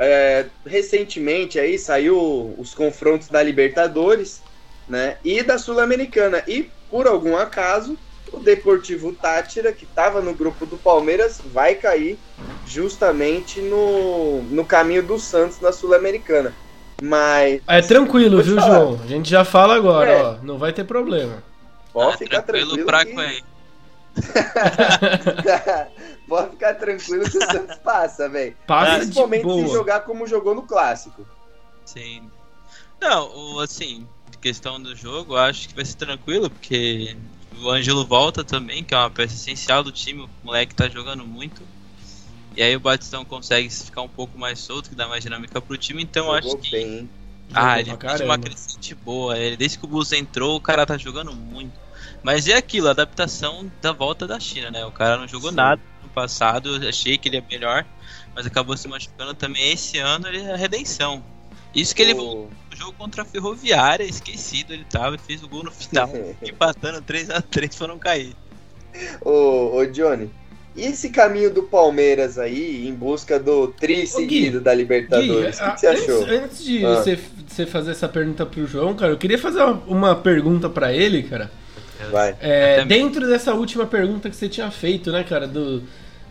é, 0.03 0.47
recentemente 0.65 1.61
aí 1.61 1.79
saiu 1.79 2.55
os 2.57 2.73
confrontos 2.73 3.29
da 3.29 3.43
Libertadores, 3.43 4.41
né? 4.89 5.19
E 5.23 5.43
da 5.43 5.59
Sul-Americana. 5.59 6.43
E 6.49 6.71
por 6.91 7.07
algum 7.07 7.37
acaso, 7.37 7.99
o 8.33 8.39
Deportivo 8.39 9.13
Tátira, 9.13 9.73
que 9.73 9.85
estava 9.85 10.23
no 10.23 10.33
grupo 10.33 10.65
do 10.65 10.79
Palmeiras, 10.79 11.39
vai 11.53 11.75
cair 11.75 12.19
justamente 12.67 13.61
no, 13.61 14.43
no 14.45 14.65
caminho 14.65 15.03
do 15.03 15.19
Santos 15.19 15.61
na 15.61 15.71
Sul-Americana. 15.71 16.55
Mas. 17.03 17.61
É 17.69 17.83
tranquilo, 17.83 18.43
viu, 18.43 18.57
falar. 18.57 18.79
João? 18.79 19.01
A 19.05 19.07
gente 19.07 19.29
já 19.29 19.45
fala 19.45 19.77
agora, 19.77 20.11
é. 20.11 20.23
ó. 20.23 20.37
Não 20.43 20.57
vai 20.57 20.73
ter 20.73 20.85
problema. 20.85 21.43
Pode 21.93 22.15
ah, 22.15 22.19
ficar 22.19 22.43
tranquilo. 22.43 22.87
tranquilo 22.87 23.21
que... 23.21 23.50
Pode 26.29 26.51
ficar 26.51 26.75
tranquilo 26.75 27.29
que 27.29 27.39
o 27.39 27.45
Santos 27.45 27.77
passa, 27.79 28.29
velho. 28.29 28.57
Principalmente 28.67 29.45
se 29.45 29.73
jogar 29.73 30.01
como 30.01 30.27
jogou 30.27 30.55
no 30.55 30.63
clássico. 30.63 31.27
Sim. 31.85 32.31
Não, 33.01 33.59
assim, 33.59 34.07
questão 34.41 34.81
do 34.81 34.95
jogo, 34.95 35.37
acho 35.37 35.69
que 35.69 35.75
vai 35.75 35.85
ser 35.85 35.97
tranquilo, 35.97 36.51
porque 36.51 37.17
o 37.61 37.69
Ângelo 37.69 38.07
volta 38.07 38.45
também, 38.45 38.85
que 38.85 38.95
é 38.95 38.99
uma 38.99 39.11
peça 39.11 39.35
essencial 39.35 39.83
do 39.83 39.93
time, 39.93 40.23
o 40.23 40.31
moleque 40.45 40.75
tá 40.75 40.89
jogando 40.89 41.27
muito. 41.27 41.63
E 42.57 42.63
aí 42.63 42.75
o 42.75 42.81
Batistão 42.81 43.25
consegue 43.25 43.71
ficar 43.71 44.03
um 44.03 44.09
pouco 44.09 44.39
mais 44.39 44.59
solto, 44.59 44.91
que 44.91 44.95
dá 44.95 45.07
mais 45.07 45.23
dinâmica 45.23 45.61
pro 45.61 45.77
time, 45.77 46.03
então 46.03 46.27
Jogou 46.27 46.39
acho 46.39 46.57
que. 46.59 46.71
Bem. 46.71 47.11
Ah, 47.53 47.81
ele 47.81 47.97
fez 47.97 48.21
uma 48.21 48.39
crescente 48.39 48.95
boa. 48.95 49.37
Ele, 49.37 49.57
desde 49.57 49.79
que 49.79 49.85
o 49.85 49.89
Bus 49.89 50.13
entrou, 50.13 50.57
o 50.57 50.61
cara 50.61 50.87
tá 50.87 50.97
jogando 50.97 51.33
muito. 51.33 51.73
Mas 52.23 52.49
é 52.49 52.55
aquilo, 52.55 52.89
a 52.89 52.91
adaptação 52.91 53.71
da 53.81 53.93
volta 53.93 54.27
da 54.27 54.39
China, 54.39 54.71
né? 54.71 54.85
O 54.85 54.93
cara 54.93 55.17
não 55.17 55.27
jogou 55.27 55.51
Sim. 55.51 55.57
nada 55.57 55.81
passado, 56.11 56.77
eu 56.83 56.89
achei 56.89 57.17
que 57.17 57.29
ele 57.29 57.39
é 57.39 57.45
melhor, 57.49 57.85
mas 58.35 58.47
acabou 58.47 58.77
se 58.77 58.87
machucando 58.89 59.35
também. 59.35 59.73
Esse 59.73 59.99
ano 59.99 60.29
ele 60.29 60.43
é 60.43 60.53
a 60.53 60.57
redenção. 60.57 61.23
Isso 61.75 61.95
que 61.95 62.03
ele 62.03 62.15
voltou 62.15 62.51
no 62.71 62.77
jogo 62.77 62.93
contra 62.99 63.23
a 63.23 63.25
Ferroviária, 63.25 64.05
esquecido 64.05 64.73
ele 64.73 64.85
tava, 64.85 65.17
fez 65.17 65.43
o 65.43 65.49
gol 65.49 65.65
no 65.65 65.71
final, 65.71 66.11
empatando 66.43 67.01
3x3 67.01 67.79
para 67.79 67.89
não 67.89 67.99
cair. 67.99 68.35
Ô, 69.21 69.77
ô 69.77 69.87
Johnny, 69.87 70.29
e 70.75 70.85
esse 70.85 71.11
caminho 71.11 71.53
do 71.53 71.63
Palmeiras 71.63 72.39
aí, 72.39 72.89
em 72.89 72.95
busca 72.95 73.39
do 73.39 73.69
tri 73.69 74.05
seguido 74.05 74.59
Gui, 74.59 74.65
da 74.65 74.75
Libertadores, 74.75 75.61
o 75.61 75.65
que, 75.65 75.71
que, 75.73 75.81
você 75.81 75.87
achou? 75.87 76.23
Antes, 76.23 76.33
antes 76.33 76.65
de 76.65 76.85
ah. 76.85 76.95
você, 76.95 77.19
você, 77.47 77.67
fazer 77.67 77.93
essa 77.93 78.09
pergunta 78.09 78.45
pro 78.45 78.67
João, 78.67 78.95
cara, 78.95 79.13
eu 79.13 79.19
queria 79.19 79.39
fazer 79.39 79.63
uma, 79.63 79.83
uma 79.87 80.17
pergunta 80.17 80.69
para 80.69 80.93
ele, 80.93 81.23
cara. 81.23 81.53
Vai. 82.11 82.37
É, 82.41 82.85
dentro 82.85 83.27
dessa 83.27 83.55
última 83.55 83.87
pergunta 83.87 84.31
que 84.31 84.37
você 84.37 84.49
tinha 84.49 84.71
feito, 84.71 85.11
né, 85.13 85.25
cara, 85.25 85.47
do, 85.47 85.83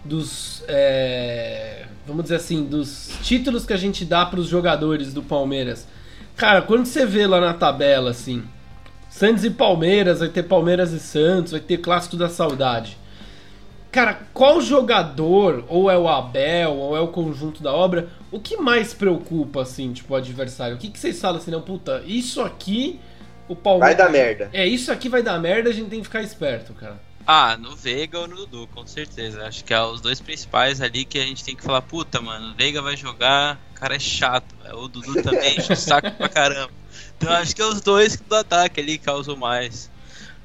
dos. 0.03 0.63
É, 0.67 1.85
vamos 2.05 2.23
dizer 2.23 2.35
assim, 2.35 2.63
dos 2.63 3.11
títulos 3.21 3.65
que 3.65 3.73
a 3.73 3.77
gente 3.77 4.03
dá 4.05 4.25
para 4.25 4.39
os 4.39 4.47
jogadores 4.47 5.13
do 5.13 5.21
Palmeiras. 5.21 5.87
Cara, 6.35 6.61
quando 6.61 6.85
você 6.85 7.05
vê 7.05 7.27
lá 7.27 7.39
na 7.39 7.53
tabela, 7.53 8.11
assim, 8.11 8.43
Santos 9.09 9.43
e 9.43 9.49
Palmeiras, 9.49 10.19
vai 10.19 10.29
ter 10.29 10.43
Palmeiras 10.43 10.91
e 10.93 10.99
Santos, 10.99 11.51
vai 11.51 11.61
ter 11.61 11.77
Clássico 11.77 12.15
da 12.15 12.29
Saudade. 12.29 12.97
Cara, 13.91 14.19
qual 14.33 14.61
jogador, 14.61 15.65
ou 15.67 15.89
é 15.89 15.97
o 15.97 16.07
Abel, 16.07 16.75
ou 16.75 16.95
é 16.95 16.99
o 16.99 17.07
conjunto 17.07 17.63
da 17.63 17.73
obra, 17.73 18.07
o 18.31 18.39
que 18.39 18.55
mais 18.55 18.93
preocupa, 18.93 19.63
assim, 19.63 19.91
tipo, 19.91 20.13
o 20.13 20.15
adversário? 20.15 20.75
O 20.75 20.79
que, 20.79 20.89
que 20.89 20.99
vocês 20.99 21.19
falam 21.19 21.41
assim, 21.41 21.49
não, 21.49 21.61
puta, 21.61 22.03
isso 22.05 22.39
aqui 22.39 22.99
o 23.49 23.55
Palmeiras. 23.55 23.97
Vai 23.97 24.05
dar 24.05 24.11
merda. 24.11 24.49
É, 24.53 24.65
isso 24.65 24.91
aqui 24.91 25.09
vai 25.09 25.21
dar 25.21 25.37
merda, 25.39 25.69
a 25.69 25.73
gente 25.73 25.89
tem 25.89 25.99
que 25.99 26.05
ficar 26.05 26.21
esperto, 26.21 26.73
cara. 26.73 26.99
Ah, 27.27 27.57
no 27.57 27.75
Veiga 27.75 28.17
ou 28.19 28.27
no 28.27 28.35
Dudu, 28.37 28.67
com 28.73 28.87
certeza. 28.87 29.45
Acho 29.45 29.63
que 29.63 29.73
é 29.73 29.81
os 29.81 30.01
dois 30.01 30.19
principais 30.19 30.81
ali 30.81 31.05
que 31.05 31.19
a 31.19 31.23
gente 31.23 31.43
tem 31.43 31.55
que 31.55 31.63
falar, 31.63 31.81
puta, 31.81 32.19
mano, 32.21 32.53
o 32.53 32.55
Veiga 32.55 32.81
vai 32.81 32.95
jogar, 32.97 33.59
o 33.75 33.79
cara 33.79 33.95
é 33.95 33.99
chato. 33.99 34.55
O 34.73 34.87
Dudu 34.87 35.21
também 35.21 35.57
enche 35.57 35.73
o 35.73 35.75
saco 35.75 36.09
pra 36.11 36.29
caramba. 36.29 36.71
Então 37.17 37.31
acho 37.33 37.55
que 37.55 37.61
é 37.61 37.65
os 37.65 37.81
dois 37.81 38.15
do 38.17 38.35
ataque 38.35 38.79
ali 38.79 38.97
causam 38.97 39.35
mais. 39.35 39.91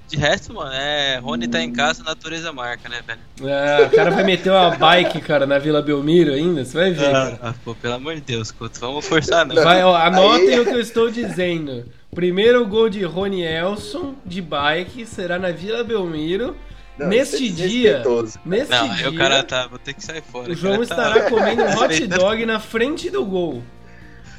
De 0.07 0.19
resto, 0.19 0.53
mano, 0.53 0.71
é. 0.75 1.17
Rony 1.17 1.49
tá 1.49 1.63
em 1.63 1.73
casa, 1.73 2.03
natureza 2.03 2.53
marca, 2.53 2.87
né, 2.91 3.01
velho? 3.07 3.49
É, 3.51 3.87
o 3.87 3.91
cara 3.91 4.11
vai 4.11 4.23
meter 4.23 4.51
uma 4.51 4.71
bike, 4.77 5.21
cara, 5.23 5.47
na 5.47 5.59
Vila 5.59 5.81
Belmiro 5.81 6.35
ainda, 6.35 6.63
você 6.65 6.77
vai 6.77 6.91
ver, 6.91 7.11
cara. 7.11 7.39
Ah, 7.41 7.55
pô, 7.65 7.75
pelo 7.75 7.95
amor 7.95 8.15
de 8.17 8.21
Deus, 8.21 8.53
Couto, 8.53 8.79
vamos 8.79 9.07
forçar 9.07 9.47
não. 9.47 9.55
Vai, 9.55 9.83
ó, 9.83 9.97
anotem 9.97 10.51
Aí- 10.51 10.61
o 10.61 10.65
que 10.65 10.71
eu 10.73 10.81
estou 10.81 11.11
dizendo. 11.11 11.87
Primeiro 12.15 12.65
gol 12.67 12.89
de 12.89 13.03
Rony 13.05 13.43
Elson 13.43 14.15
de 14.25 14.41
bike 14.41 15.05
será 15.07 15.39
na 15.39 15.51
Vila 15.51 15.83
Belmiro. 15.83 16.57
Não, 16.97 17.09
Neste 17.09 17.49
é 17.49 17.51
dia, 17.51 18.03
neste 18.47 18.71
Não, 18.71 18.89
aí 18.93 18.97
dia, 18.99 19.11
o 19.11 19.17
cara 19.17 19.43
tá. 19.43 19.67
Vou 19.67 19.81
ter 19.81 19.95
que 19.95 20.05
sair 20.05 20.23
fora. 20.23 20.53
o 20.53 20.55
João 20.55 20.77
tá- 20.77 20.83
estará 20.85 21.29
comendo 21.29 21.63
um 21.65 21.77
hot 21.77 22.07
dog 22.07 22.47
na 22.47 22.61
frente 22.61 23.11
do 23.11 23.25
gol. 23.25 23.65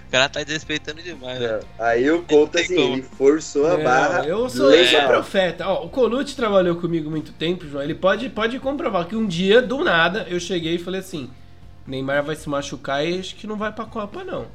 O 0.07 0.11
cara 0.11 0.29
tá 0.29 0.41
desrespeitando 0.41 1.01
demais, 1.01 1.37
velho. 1.37 1.59
Não, 1.77 1.85
Aí 1.85 2.09
o 2.09 2.21
Couto, 2.21 2.57
assim, 2.57 2.75
como. 2.75 2.93
ele 2.93 3.01
forçou 3.01 3.65
a 3.67 3.75
Não, 3.77 3.83
barra. 3.83 4.25
eu 4.25 4.47
sou, 4.49 4.71
eu 4.71 4.85
sou 4.87 5.01
profeta. 5.01 5.67
Ó, 5.67 5.85
o 5.85 5.89
Colucci 5.89 6.33
trabalhou 6.33 6.77
comigo 6.77 7.09
muito 7.09 7.33
tempo, 7.33 7.67
João. 7.67 7.83
Ele 7.83 7.95
pode, 7.95 8.29
pode 8.29 8.57
comprovar 8.59 9.05
que 9.07 9.15
um 9.17 9.25
dia, 9.27 9.61
do 9.61 9.83
nada, 9.83 10.25
eu 10.29 10.39
cheguei 10.39 10.75
e 10.75 10.79
falei 10.79 11.01
assim: 11.01 11.29
Neymar 11.85 12.23
vai 12.23 12.37
se 12.37 12.47
machucar 12.47 13.05
e 13.05 13.19
acho 13.19 13.35
que 13.35 13.45
não 13.45 13.57
vai 13.57 13.73
pra 13.73 13.83
Copa, 13.83 14.23
não. 14.23 14.45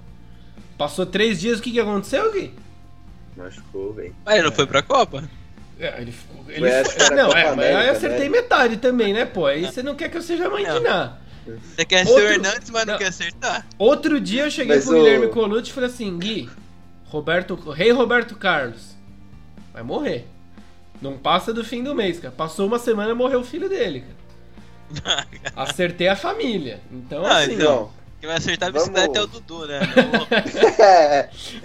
Passou 0.78 1.04
três 1.04 1.38
dias, 1.38 1.58
o 1.58 1.62
que, 1.62 1.72
que 1.72 1.80
aconteceu, 1.80 2.32
Gui? 2.32 2.54
Machucou, 3.36 3.92
velho. 3.94 4.14
Mas 4.24 4.34
ele 4.36 4.44
não 4.44 4.52
foi 4.52 4.66
pra 4.66 4.82
Copa? 4.82 5.24
É, 5.78 6.00
ele 6.00 6.12
ficou. 6.12 6.44
Ele 6.48 6.70
Foi, 6.84 6.84
foi- 7.06 7.16
não, 7.16 7.26
Copa 7.28 7.38
é, 7.38 7.44
mas 7.54 7.58
aí 7.58 7.70
eu 7.72 7.76
América, 7.78 7.92
acertei 7.96 8.28
né? 8.28 8.40
metade 8.40 8.76
também, 8.76 9.12
né, 9.14 9.24
pô? 9.24 9.46
Aí 9.46 9.64
você 9.64 9.82
não 9.82 9.94
quer 9.94 10.10
que 10.10 10.16
eu 10.18 10.22
seja 10.22 10.48
mãe 10.50 10.64
de 10.64 10.70
Não. 10.70 10.80
nada. 10.82 11.18
Você 11.46 11.84
quer 11.86 12.04
ser 12.04 12.12
Outro- 12.12 12.26
o 12.26 12.32
Hernandes, 12.32 12.70
mas 12.70 12.84
não, 12.86 12.92
não. 12.92 12.98
quer 12.98 13.06
acertar? 13.08 13.66
Outro 13.78 14.20
dia 14.20 14.44
eu 14.44 14.50
cheguei 14.50 14.76
Mas 14.76 14.84
pro 14.84 14.94
o- 14.94 14.98
Guilherme 15.02 15.28
Colucci 15.28 15.70
e 15.70 15.72
falei 15.72 15.88
assim: 15.88 16.18
Gui, 16.18 16.50
Roberto, 17.06 17.54
Rei 17.70 17.90
Roberto 17.92 18.36
Carlos 18.36 18.94
vai 19.72 19.82
morrer. 19.82 20.26
Não 21.00 21.16
passa 21.16 21.52
do 21.54 21.64
fim 21.64 21.82
do 21.82 21.94
mês, 21.94 22.20
cara. 22.20 22.32
Passou 22.36 22.66
uma 22.66 22.78
semana 22.78 23.14
morreu 23.14 23.40
o 23.40 23.44
filho 23.44 23.68
dele, 23.70 24.04
cara. 24.92 25.26
Acertei 25.56 26.08
a 26.08 26.16
família. 26.16 26.80
Então, 26.92 27.24
Ah, 27.24 27.38
assim. 27.38 27.54
Então, 27.54 27.90
Quem 28.20 28.28
vai 28.28 28.36
acertar 28.36 28.68
a 28.68 28.72
Vamos- 28.72 28.88
bicicleta 28.90 29.18
é 29.18 29.22
o 29.22 29.26
Dudu, 29.26 29.66
né? 29.66 29.80
Não- 29.80 30.26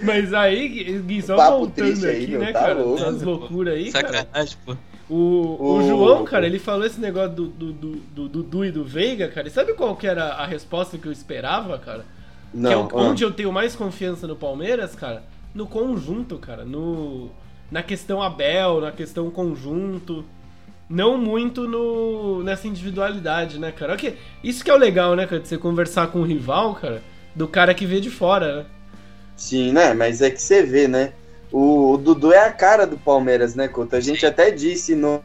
Mas 0.02 0.32
aí, 0.32 0.98
Gui, 1.00 1.22
só 1.22 1.36
voltando 1.36 2.06
aí, 2.06 2.22
aqui, 2.24 2.30
meu, 2.32 2.40
né, 2.40 2.52
tá 2.52 2.60
cara? 2.60 2.74
louco. 2.82 3.24
Loucuras 3.24 3.74
aí, 3.74 3.92
cara. 3.92 4.08
Sacanagem, 4.18 4.56
pô. 4.64 4.76
O, 5.08 5.14
o, 5.14 5.76
O- 5.76 5.86
João, 5.86 6.24
cara, 6.24 6.46
ele 6.46 6.58
falou 6.58 6.84
esse 6.84 6.98
negócio 7.00 7.30
do 7.30 7.46
do, 7.48 7.72
do, 7.72 7.90
do 7.96 8.28
Dudu 8.28 8.64
e 8.64 8.72
do 8.72 8.84
Veiga, 8.84 9.28
cara. 9.28 9.46
E 9.46 9.50
sabe 9.50 9.74
qual 9.74 9.94
que 9.96 10.06
era 10.06 10.24
a 10.34 10.46
resposta 10.46 10.98
que 10.98 11.06
eu 11.06 11.12
esperava, 11.12 11.78
cara? 11.78 12.04
não, 12.54 12.86
que 12.88 12.94
é 12.94 12.98
o- 12.98 13.00
ah. 13.00 13.02
onde 13.08 13.22
eu 13.22 13.30
tenho 13.32 13.52
mais 13.52 13.76
confiança 13.76 14.26
no 14.26 14.34
Palmeiras, 14.34 14.94
cara, 14.96 15.22
no 15.54 15.66
conjunto, 15.66 16.38
cara, 16.38 16.64
no 16.64 17.30
na 17.70 17.82
questão 17.82 18.22
Abel, 18.22 18.80
na 18.80 18.92
questão 18.92 19.28
conjunto, 19.30 20.24
não 20.88 21.18
muito 21.18 21.66
no 21.66 22.42
nessa 22.42 22.68
individualidade, 22.68 23.58
né, 23.58 23.72
cara? 23.72 23.94
Ok, 23.94 24.16
isso 24.42 24.64
que 24.64 24.70
é 24.70 24.74
o 24.74 24.78
legal, 24.78 25.14
né, 25.16 25.26
cara, 25.26 25.40
de 25.40 25.48
você 25.48 25.58
conversar 25.58 26.08
com 26.08 26.20
o 26.20 26.24
rival, 26.24 26.74
cara, 26.74 27.02
do 27.34 27.48
cara 27.48 27.74
que 27.74 27.86
vê 27.86 28.00
de 28.00 28.10
fora, 28.10 28.56
né? 28.56 28.66
Sim, 29.36 29.72
né? 29.72 29.92
Mas 29.92 30.22
é 30.22 30.30
que 30.30 30.40
você 30.40 30.62
vê, 30.62 30.88
né? 30.88 31.12
O, 31.52 31.92
o 31.92 31.98
Dudu 31.98 32.32
é 32.32 32.38
a 32.38 32.52
cara 32.52 32.86
do 32.86 32.96
Palmeiras, 32.96 33.54
né, 33.54 33.68
Couto? 33.68 33.94
A 33.94 34.00
gente 34.00 34.20
Sim. 34.20 34.26
até 34.26 34.50
disse 34.50 34.94
no 34.94 35.22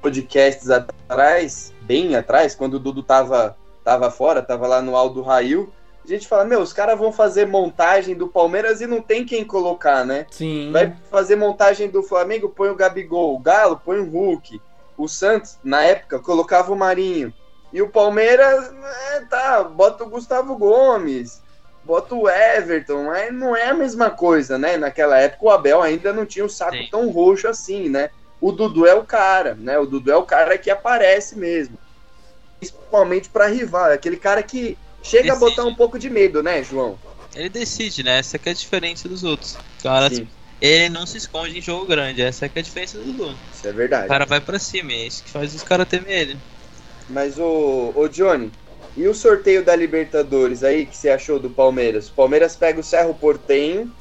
podcasts 0.00 0.70
atrás, 0.70 1.72
bem 1.82 2.14
atrás, 2.14 2.54
quando 2.54 2.74
o 2.74 2.78
Dudu 2.78 3.02
tava, 3.02 3.56
tava 3.82 4.10
fora, 4.10 4.42
tava 4.42 4.66
lá 4.66 4.82
no 4.82 4.96
Aldo 4.96 5.22
Rail, 5.22 5.72
a 6.04 6.08
gente 6.08 6.28
fala, 6.28 6.44
meu, 6.44 6.60
os 6.60 6.72
caras 6.72 6.98
vão 6.98 7.10
fazer 7.10 7.46
montagem 7.46 8.14
do 8.14 8.28
Palmeiras 8.28 8.80
e 8.80 8.86
não 8.86 9.00
tem 9.00 9.24
quem 9.24 9.44
colocar, 9.44 10.04
né? 10.04 10.26
Sim. 10.30 10.70
Vai 10.70 10.94
fazer 11.10 11.36
montagem 11.36 11.88
do 11.88 12.02
Flamengo, 12.02 12.50
põe 12.50 12.68
o 12.68 12.74
Gabigol, 12.74 13.34
o 13.34 13.38
Galo 13.38 13.80
põe 13.82 13.98
o 13.98 14.10
Hulk, 14.10 14.60
o 14.98 15.08
Santos, 15.08 15.58
na 15.64 15.82
época, 15.82 16.18
colocava 16.18 16.72
o 16.72 16.76
Marinho. 16.76 17.32
E 17.72 17.80
o 17.80 17.88
Palmeiras, 17.88 18.72
é, 19.12 19.20
tá, 19.22 19.64
bota 19.64 20.04
o 20.04 20.08
Gustavo 20.08 20.56
Gomes, 20.56 21.42
bota 21.82 22.14
o 22.14 22.28
Everton, 22.28 23.04
mas 23.04 23.32
não 23.32 23.56
é 23.56 23.68
a 23.68 23.74
mesma 23.74 24.10
coisa, 24.10 24.58
né? 24.58 24.76
Naquela 24.76 25.18
época 25.18 25.46
o 25.46 25.50
Abel 25.50 25.82
ainda 25.82 26.12
não 26.12 26.26
tinha 26.26 26.44
o 26.44 26.50
saco 26.50 26.76
Sim. 26.76 26.88
tão 26.90 27.10
roxo 27.10 27.48
assim, 27.48 27.88
né? 27.88 28.10
O 28.40 28.52
Dudu 28.52 28.86
é 28.86 28.94
o 28.94 29.04
cara, 29.04 29.54
né? 29.54 29.78
O 29.78 29.86
Dudu 29.86 30.12
é 30.12 30.16
o 30.16 30.24
cara 30.24 30.58
que 30.58 30.70
aparece 30.70 31.36
mesmo. 31.36 31.78
Principalmente 32.58 33.28
pra 33.28 33.46
rival, 33.46 33.90
é 33.90 33.94
aquele 33.94 34.16
cara 34.16 34.42
que 34.42 34.78
chega 35.04 35.32
a 35.32 35.34
Decide. 35.36 35.50
botar 35.50 35.64
um 35.68 35.74
pouco 35.74 35.98
de 35.98 36.10
medo, 36.10 36.42
né, 36.42 36.64
João? 36.64 36.98
Ele 37.36 37.48
decide, 37.48 38.02
né? 38.02 38.18
Essa 38.18 38.38
que 38.38 38.48
é 38.48 38.52
a 38.52 38.54
diferença 38.54 39.08
dos 39.08 39.22
outros. 39.22 39.54
O 39.54 39.82
cara, 39.82 40.08
Sim, 40.08 40.26
ele 40.60 40.88
não 40.88 41.06
se 41.06 41.18
esconde 41.18 41.58
em 41.58 41.62
jogo 41.62 41.86
grande. 41.86 42.22
Essa 42.22 42.48
que 42.48 42.58
é 42.58 42.60
a 42.60 42.64
diferença 42.64 42.98
do 42.98 43.04
Dudu. 43.04 43.36
isso 43.52 43.68
é 43.68 43.72
verdade. 43.72 44.06
O 44.06 44.08
cara 44.08 44.24
vai 44.24 44.40
pra 44.40 44.58
cima, 44.58 44.92
é 44.92 45.06
isso 45.06 45.22
que 45.22 45.30
faz 45.30 45.54
os 45.54 45.62
caras 45.62 45.86
temer 45.86 46.22
ele. 46.22 46.36
Mas 47.08 47.38
o, 47.38 47.92
o 47.94 48.08
Johnny, 48.08 48.50
e 48.96 49.06
o 49.06 49.14
sorteio 49.14 49.64
da 49.64 49.76
Libertadores 49.76 50.62
aí 50.62 50.86
que 50.86 50.96
você 50.96 51.10
achou 51.10 51.38
do 51.38 51.50
Palmeiras? 51.50 52.08
O 52.08 52.12
Palmeiras 52.12 52.56
pega 52.56 52.80
o 52.80 52.84
Cerro 52.84 53.14
Portenho 53.14 53.92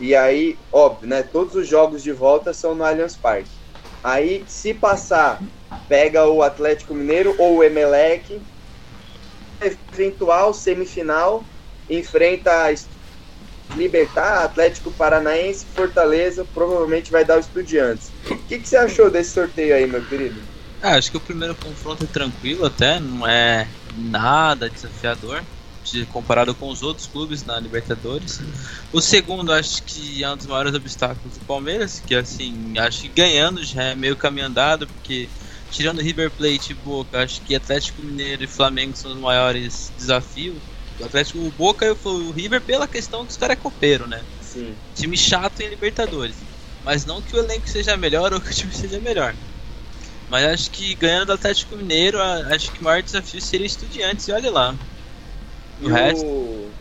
e 0.00 0.14
aí, 0.14 0.58
óbvio, 0.72 1.08
né? 1.08 1.22
Todos 1.22 1.54
os 1.54 1.68
jogos 1.68 2.02
de 2.02 2.12
volta 2.12 2.52
são 2.52 2.74
no 2.74 2.84
Allianz 2.84 3.16
Parque. 3.16 3.50
Aí, 4.02 4.44
se 4.48 4.74
passar, 4.74 5.40
pega 5.88 6.26
o 6.26 6.42
Atlético 6.42 6.94
Mineiro 6.94 7.34
ou 7.38 7.56
o 7.56 7.64
Emelec. 7.64 8.40
Eventual 9.64 10.52
semifinal, 10.54 11.44
enfrenta 11.88 12.72
Libertar, 13.76 14.44
Atlético 14.44 14.90
Paranaense, 14.92 15.66
Fortaleza, 15.74 16.44
provavelmente 16.44 17.10
vai 17.10 17.24
dar 17.24 17.36
o 17.36 17.40
Estudiantes. 17.40 18.10
O 18.30 18.36
que, 18.46 18.58
que 18.58 18.68
você 18.68 18.76
achou 18.76 19.10
desse 19.10 19.32
sorteio 19.32 19.74
aí, 19.74 19.86
meu 19.86 20.04
querido? 20.04 20.40
Ah, 20.82 20.96
acho 20.96 21.10
que 21.10 21.16
o 21.16 21.20
primeiro 21.20 21.54
confronto 21.54 22.04
é 22.04 22.06
tranquilo 22.06 22.66
até, 22.66 23.00
não 23.00 23.26
é 23.26 23.66
nada 23.96 24.68
desafiador 24.68 25.42
de- 25.82 26.04
comparado 26.06 26.54
com 26.54 26.68
os 26.70 26.82
outros 26.82 27.06
clubes 27.06 27.44
na 27.44 27.58
Libertadores. 27.58 28.40
O 28.92 29.00
segundo, 29.00 29.52
acho 29.52 29.82
que 29.82 30.22
é 30.22 30.30
um 30.30 30.36
dos 30.36 30.46
maiores 30.46 30.74
obstáculos 30.74 31.38
do 31.38 31.44
Palmeiras, 31.44 32.00
que 32.00 32.14
assim, 32.14 32.74
acho 32.78 33.02
que 33.02 33.08
ganhando 33.08 33.62
já 33.64 33.82
é 33.82 33.94
meio 33.94 34.16
caminho 34.16 34.46
andado, 34.46 34.86
porque 34.86 35.28
tirando 35.74 36.00
River 36.00 36.30
Plate 36.36 36.72
e 36.72 36.74
Boca, 36.74 37.22
acho 37.22 37.42
que 37.42 37.54
Atlético 37.54 38.02
Mineiro 38.02 38.44
e 38.44 38.48
Flamengo 38.48 38.96
são 38.96 39.12
os 39.12 39.20
maiores 39.20 39.92
desafios. 39.96 40.62
O 40.98 41.04
Atlético, 41.04 41.40
o 41.40 41.52
Boca 41.52 41.84
e 41.86 41.90
o- 41.90 41.98
o 42.04 42.32
River 42.32 42.64
pela 42.64 42.88
questão 42.88 43.26
que 43.26 43.32
os 43.32 43.36
caras 43.36 43.56
é 43.56 43.60
copeiro, 43.60 44.06
né? 44.06 44.26
Sim. 44.40 44.84
time 44.94 45.16
chato 45.16 45.60
em 45.60 45.68
Libertadores. 45.68 46.46
Mas 46.82 47.04
não 47.06 47.22
que 47.22 47.36
o 47.36 47.40
elenco 47.40 47.68
seja 47.68 47.96
melhor 47.96 48.32
ou 48.34 48.40
que 48.40 48.50
o 48.50 48.54
time 48.54 48.72
seja 48.74 49.00
melhor. 49.00 49.36
Mas 50.28 50.44
acho 50.46 50.70
que 50.70 50.94
ganhando 50.96 51.26
do 51.26 51.32
Atlético 51.34 51.76
Mineiro, 51.76 52.20
acho 52.20 52.72
que 52.72 52.80
o 52.80 52.84
maior 52.84 53.02
desafio 53.02 53.40
seria 53.40 53.66
estudiantes 53.66 54.28
e 54.28 54.32
olha 54.32 54.50
lá. 54.50 54.78
O 55.80 55.86
E 55.86 55.90
resto, 55.90 56.26
o, 56.32 56.76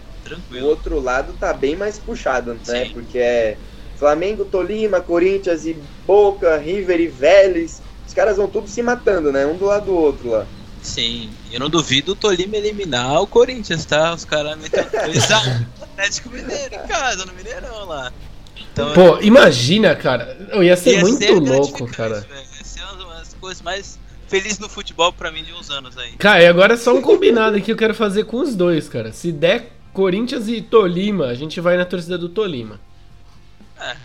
o 0.56 0.62
tranquilo. 0.62 0.64
outro 0.64 1.00
lado 1.00 1.38
tá 1.38 1.54
bem 1.54 1.76
mais 1.76 2.00
puxado, 2.00 2.62
né? 2.66 2.86
Sim. 2.86 2.94
Porque 2.94 3.18
é 3.18 3.62
Flamengo, 3.96 4.46
Tolima, 4.46 5.02
Corinthians 5.02 5.66
e 5.66 5.74
Boca, 5.74 6.58
River 6.58 7.00
e 7.02 7.08
Vélez. 7.08 7.83
Os 8.14 8.16
caras 8.16 8.38
vão 8.38 8.48
tudo 8.48 8.68
se 8.68 8.84
matando, 8.84 9.32
né? 9.32 9.44
Um 9.44 9.58
do 9.58 9.66
lado 9.66 9.88
do 9.88 9.96
outro 9.96 10.30
lá. 10.30 10.46
Sim, 10.84 11.32
eu 11.52 11.60
não 11.60 11.68
duvido 11.68 12.12
o 12.12 12.16
Tolima 12.16 12.56
eliminar 12.56 13.20
o 13.20 13.26
Corinthians, 13.26 13.86
tá? 13.86 14.14
Os 14.14 14.24
caras 14.24 14.56
2x1 14.56 15.66
no 15.80 15.82
Atlético 15.84 16.30
Mineiro 16.30 16.76
em 16.76 16.88
casa, 16.88 17.26
no 17.26 17.34
Mineirão 17.34 17.86
lá. 17.86 18.14
Então, 18.56 18.94
Pô, 18.94 19.20
imagina, 19.20 19.96
cara. 19.96 20.38
Eu 20.52 20.62
ia 20.62 20.78
ser 20.78 20.98
ia 20.98 21.00
muito 21.00 21.24
ser 21.24 21.32
louco, 21.32 21.88
cara. 21.88 22.20
velho. 22.20 22.44
Ia 22.60 22.64
ser 22.64 22.84
uma 22.84 23.16
das 23.16 23.34
coisas 23.34 23.64
mais 23.64 23.98
felizes 24.28 24.60
no 24.60 24.70
futebol 24.70 25.12
pra 25.12 25.32
mim 25.32 25.44
de 25.44 25.52
uns 25.52 25.72
anos 25.72 25.98
aí. 25.98 26.12
Cara, 26.12 26.44
e 26.44 26.46
agora 26.46 26.76
é 26.76 26.78
só 26.78 26.94
um 26.94 27.02
combinado 27.02 27.56
aqui 27.56 27.66
que 27.66 27.72
eu 27.72 27.78
quero 27.78 27.96
fazer 27.96 28.26
com 28.26 28.38
os 28.38 28.54
dois, 28.54 28.88
cara. 28.88 29.12
Se 29.12 29.32
der 29.32 29.72
Corinthians 29.92 30.48
e 30.48 30.62
Tolima, 30.62 31.30
a 31.30 31.34
gente 31.34 31.60
vai 31.60 31.78
na 31.78 31.86
torcida 31.86 32.16
do 32.16 32.30
Tolima. 32.30 32.80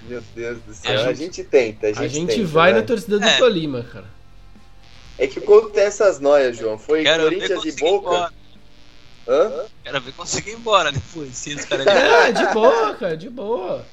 Meu 0.09 0.23
Deus 0.35 0.59
do 0.63 0.71
A 0.73 0.75
céu. 0.75 1.01
A 1.01 1.13
gente- 1.13 1.19
gente 1.19 1.45
tenta, 1.45 1.87
a 1.87 1.93
gente, 1.93 2.05
A 2.05 2.09
gente 2.09 2.35
tenta, 2.37 2.47
vai 2.49 2.73
né? 2.73 2.81
na 2.81 2.87
torcida 2.87 3.19
do 3.19 3.25
É. 3.25 3.39
Tolima, 3.39 3.83
cara. 3.83 4.07
É 5.19 5.27
que 5.27 5.41
tem 5.41 5.83
essas 5.85 6.21
noias, 6.21 6.57
João. 6.57 6.79
Foi 6.79 7.03
Quero 7.03 7.25
Corinthians 7.25 7.65
e 7.65 7.73
Boca. 7.73 8.33
Hã? 9.29 9.65
Quero 9.85 10.01
ver 10.01 10.13
conseguir 10.13 10.51
ir 10.51 10.55
embora 10.55 10.91
depois. 10.91 11.37
Se 11.37 11.55
os 11.55 11.65
caras 11.65 11.87
É, 11.89 12.33
de 12.33 12.47
boa, 12.55 12.95
cara, 12.95 13.17
de 13.17 13.29
boa. 13.29 13.85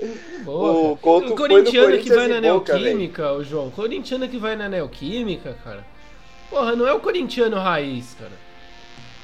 De 0.00 0.38
boa. 0.44 0.92
O. 0.92 0.96
Couto 0.96 1.32
O 1.32 1.36
corintiano 1.36 1.96
que 1.98 2.08
vai 2.12 2.28
na 2.28 2.40
Boca, 2.52 2.76
Neoquímica, 2.76 3.32
o 3.32 3.44
João. 3.44 3.70
Corintiano 3.70 4.28
que 4.28 4.36
vai 4.38 4.54
na 4.56 4.68
Neoquímica, 4.68 5.56
cara. 5.64 5.86
Porra, 6.50 6.76
não 6.76 6.86
é 6.86 6.92
o 6.92 7.00
corintiano 7.00 7.56
raiz, 7.58 8.14
cara. 8.18 8.32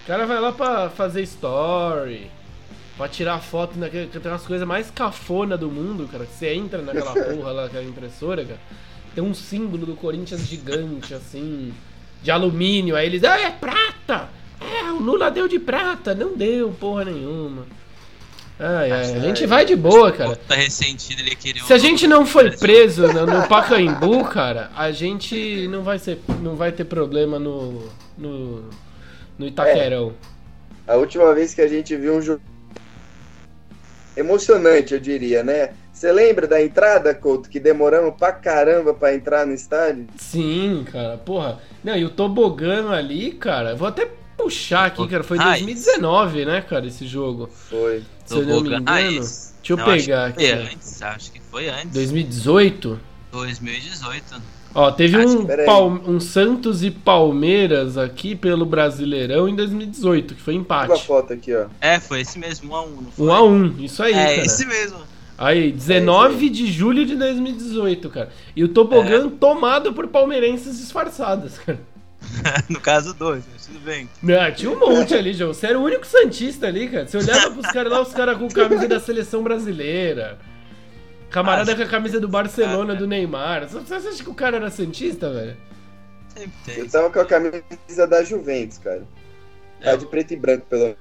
O 0.04 0.06
cara 0.06 0.24
vai 0.26 0.40
lá 0.40 0.52
pra 0.52 0.88
fazer 0.88 1.22
story, 1.22 2.30
pra 2.98 3.08
tirar 3.08 3.38
foto 3.38 3.78
naquele. 3.78 4.08
Tem 4.08 4.30
umas 4.30 4.44
coisas 4.44 4.66
mais 4.66 4.90
cafona 4.90 5.56
do 5.56 5.70
mundo, 5.70 6.08
cara. 6.10 6.26
Que 6.26 6.34
você 6.34 6.52
entra 6.52 6.82
naquela 6.82 7.14
porra 7.14 7.52
lá, 7.52 7.62
naquela 7.62 7.84
impressora, 7.84 8.44
cara. 8.44 8.60
Tem 9.14 9.22
um 9.22 9.32
símbolo 9.32 9.86
do 9.86 9.94
Corinthians 9.94 10.46
gigante, 10.46 11.14
assim, 11.14 11.72
de 12.22 12.30
alumínio. 12.30 12.96
Aí 12.96 13.06
eles, 13.06 13.24
ah, 13.24 13.40
é 13.40 13.50
prata! 13.50 14.28
É, 14.60 14.90
o 14.90 14.98
Lula 14.98 15.30
deu 15.30 15.46
de 15.46 15.58
prata. 15.58 16.14
Não 16.14 16.36
deu 16.36 16.70
porra 16.72 17.04
nenhuma. 17.04 17.64
Ai, 18.60 18.90
ai, 18.90 19.14
a 19.14 19.20
gente 19.20 19.46
vai 19.46 19.64
de 19.64 19.76
boa, 19.76 20.10
cara. 20.10 20.34
Tá 20.34 20.56
ressentido, 20.56 21.20
ele 21.20 21.36
queria 21.36 21.62
Se 21.62 21.72
a 21.72 21.78
gente 21.78 22.08
não 22.08 22.26
foi 22.26 22.50
preso 22.50 23.06
no, 23.06 23.24
no 23.24 23.46
Pacaembu, 23.46 24.24
cara, 24.24 24.68
a 24.74 24.90
gente 24.90 25.68
não 25.68 25.84
vai, 25.84 25.96
ser, 26.00 26.18
não 26.42 26.56
vai 26.56 26.72
ter 26.72 26.84
problema 26.84 27.38
no, 27.38 27.88
no, 28.16 28.68
no 29.38 29.46
Itaquerão. 29.46 30.12
A 30.88 30.96
última 30.96 31.32
vez 31.34 31.54
que 31.54 31.60
a 31.60 31.68
gente 31.68 31.94
viu 31.94 32.16
um 32.16 32.20
jogo 32.20 32.40
emocionante, 34.18 34.94
eu 34.94 35.00
diria, 35.00 35.42
né? 35.42 35.70
Você 35.92 36.12
lembra 36.12 36.46
da 36.46 36.62
entrada, 36.62 37.14
Couto, 37.14 37.48
que 37.48 37.58
demoramos 37.58 38.14
pra 38.16 38.32
caramba 38.32 38.94
pra 38.94 39.14
entrar 39.14 39.44
no 39.46 39.52
estádio? 39.54 40.06
Sim, 40.16 40.84
cara, 40.90 41.16
porra. 41.18 41.58
Não, 41.82 41.96
e 41.96 42.04
o 42.04 42.10
tobogã 42.10 42.90
ali, 42.90 43.32
cara, 43.32 43.74
vou 43.74 43.88
até 43.88 44.08
puxar 44.36 44.86
aqui, 44.86 45.06
cara, 45.08 45.24
foi 45.24 45.38
Ah, 45.38 45.44
2019, 45.50 46.44
né, 46.44 46.60
cara, 46.60 46.86
esse 46.86 47.06
jogo. 47.06 47.48
Foi. 47.52 48.02
Se 48.24 48.34
eu 48.34 48.46
não 48.46 48.60
me 48.60 48.68
engano. 48.68 48.84
Deixa 48.84 49.72
eu 49.72 49.76
Não, 49.76 49.84
pegar 49.84 50.24
acho 50.26 50.34
que 50.36 50.40
foi 50.46 50.50
aqui. 50.52 50.72
antes, 50.74 51.02
acho 51.02 51.32
que 51.32 51.40
foi 51.40 51.68
antes. 51.68 51.92
2018? 51.92 53.00
2018. 53.32 54.42
Ó, 54.74 54.90
teve 54.92 55.16
Acho 55.16 55.38
um, 55.38 56.14
um 56.16 56.20
Santos 56.20 56.84
e 56.84 56.90
Palmeiras 56.90 57.96
aqui 57.96 58.36
pelo 58.36 58.66
Brasileirão 58.66 59.48
em 59.48 59.56
2018, 59.56 60.34
que 60.34 60.40
foi 60.42 60.54
Pega 60.58 60.82
a 60.82 60.86
empate. 60.86 61.06
foto 61.06 61.32
aqui, 61.32 61.54
ó. 61.54 61.66
É, 61.80 61.98
foi 61.98 62.20
esse 62.20 62.38
mesmo, 62.38 62.72
1 62.72 62.76
a 62.76 62.82
1 62.82 62.86
não 62.90 63.10
foi? 63.10 63.26
1 63.26 63.32
a 63.32 63.42
1 63.42 63.66
isso 63.80 64.02
aí, 64.02 64.12
É, 64.12 64.26
cara. 64.36 64.46
esse 64.46 64.66
mesmo. 64.66 64.98
Aí, 65.38 65.70
19 65.72 66.50
de 66.50 66.66
julho 66.70 67.06
de 67.06 67.14
2018, 67.16 68.10
cara. 68.10 68.28
E 68.54 68.62
o 68.64 68.68
tobogã 68.68 69.26
É. 69.26 69.30
tomado 69.38 69.92
por 69.92 70.06
palmeirenses 70.08 70.78
disfarçados, 70.78 71.58
cara. 71.58 71.78
no 72.68 72.80
caso, 72.80 73.14
dois, 73.14 73.44
mas 73.52 73.66
tudo 73.66 73.78
bem. 73.80 74.08
Não, 74.22 74.52
tinha 74.52 74.70
um 74.70 74.78
monte 74.78 75.14
ali, 75.14 75.32
João. 75.32 75.54
Você 75.54 75.68
era 75.68 75.78
o 75.78 75.82
único 75.82 76.04
Santista 76.06 76.66
ali, 76.66 76.88
cara. 76.88 77.06
Você 77.06 77.16
olhava 77.16 77.52
pros 77.52 77.66
caras 77.72 77.92
lá, 77.92 78.02
os 78.02 78.12
caras 78.12 78.36
com 78.36 78.48
camisa 78.48 78.86
da 78.88 78.98
seleção 79.00 79.42
brasileira. 79.42 80.38
Camarada 81.30 81.72
Ah, 81.72 81.76
com 81.76 81.82
a 81.82 81.86
camisa 81.86 82.18
do 82.20 82.28
Barcelona, 82.28 82.94
do 82.94 83.06
Neymar. 83.06 83.68
Você 83.68 83.94
acha 83.94 84.22
que 84.24 84.30
o 84.30 84.34
cara 84.34 84.56
era 84.56 84.70
Santista, 84.70 85.30
velho? 85.32 85.56
Eu 86.68 86.88
tava 86.88 87.10
com 87.10 87.20
a 87.20 87.24
camisa 87.26 88.06
da 88.08 88.22
Juventus, 88.22 88.78
cara. 88.78 89.06
Tá 89.82 89.90
É. 89.90 89.96
de 89.96 90.06
preto 90.06 90.32
e 90.32 90.36
branco, 90.36 90.66
pelo 90.66 90.96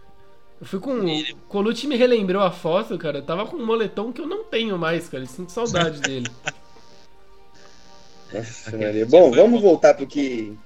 Eu 0.60 0.66
fui 0.68 0.80
com. 0.80 1.08
Ele- 1.08 1.34
O 1.34 1.48
Colucci 1.48 1.88
me 1.88 1.96
relembrou 1.96 2.42
a 2.42 2.52
foto, 2.52 2.98
cara. 2.98 3.20
Eu 3.20 3.24
tava 3.26 3.46
com 3.46 3.56
um 3.58 3.66
moletom 3.66 4.12
que 4.12 4.20
eu 4.22 4.28
não 4.28 4.44
tenho 4.44 4.78
mais, 4.78 5.08
cara. 5.08 5.24
Eu 5.24 5.28
sinto 5.28 5.52
saudade 5.52 6.02
dele. 6.02 6.30
Nossa, 8.34 8.76
Maria. 8.76 9.06
Bom, 9.06 9.32
vamos 9.32 9.62
voltar 9.62 9.94
pro 9.94 10.06
que, 10.06 10.58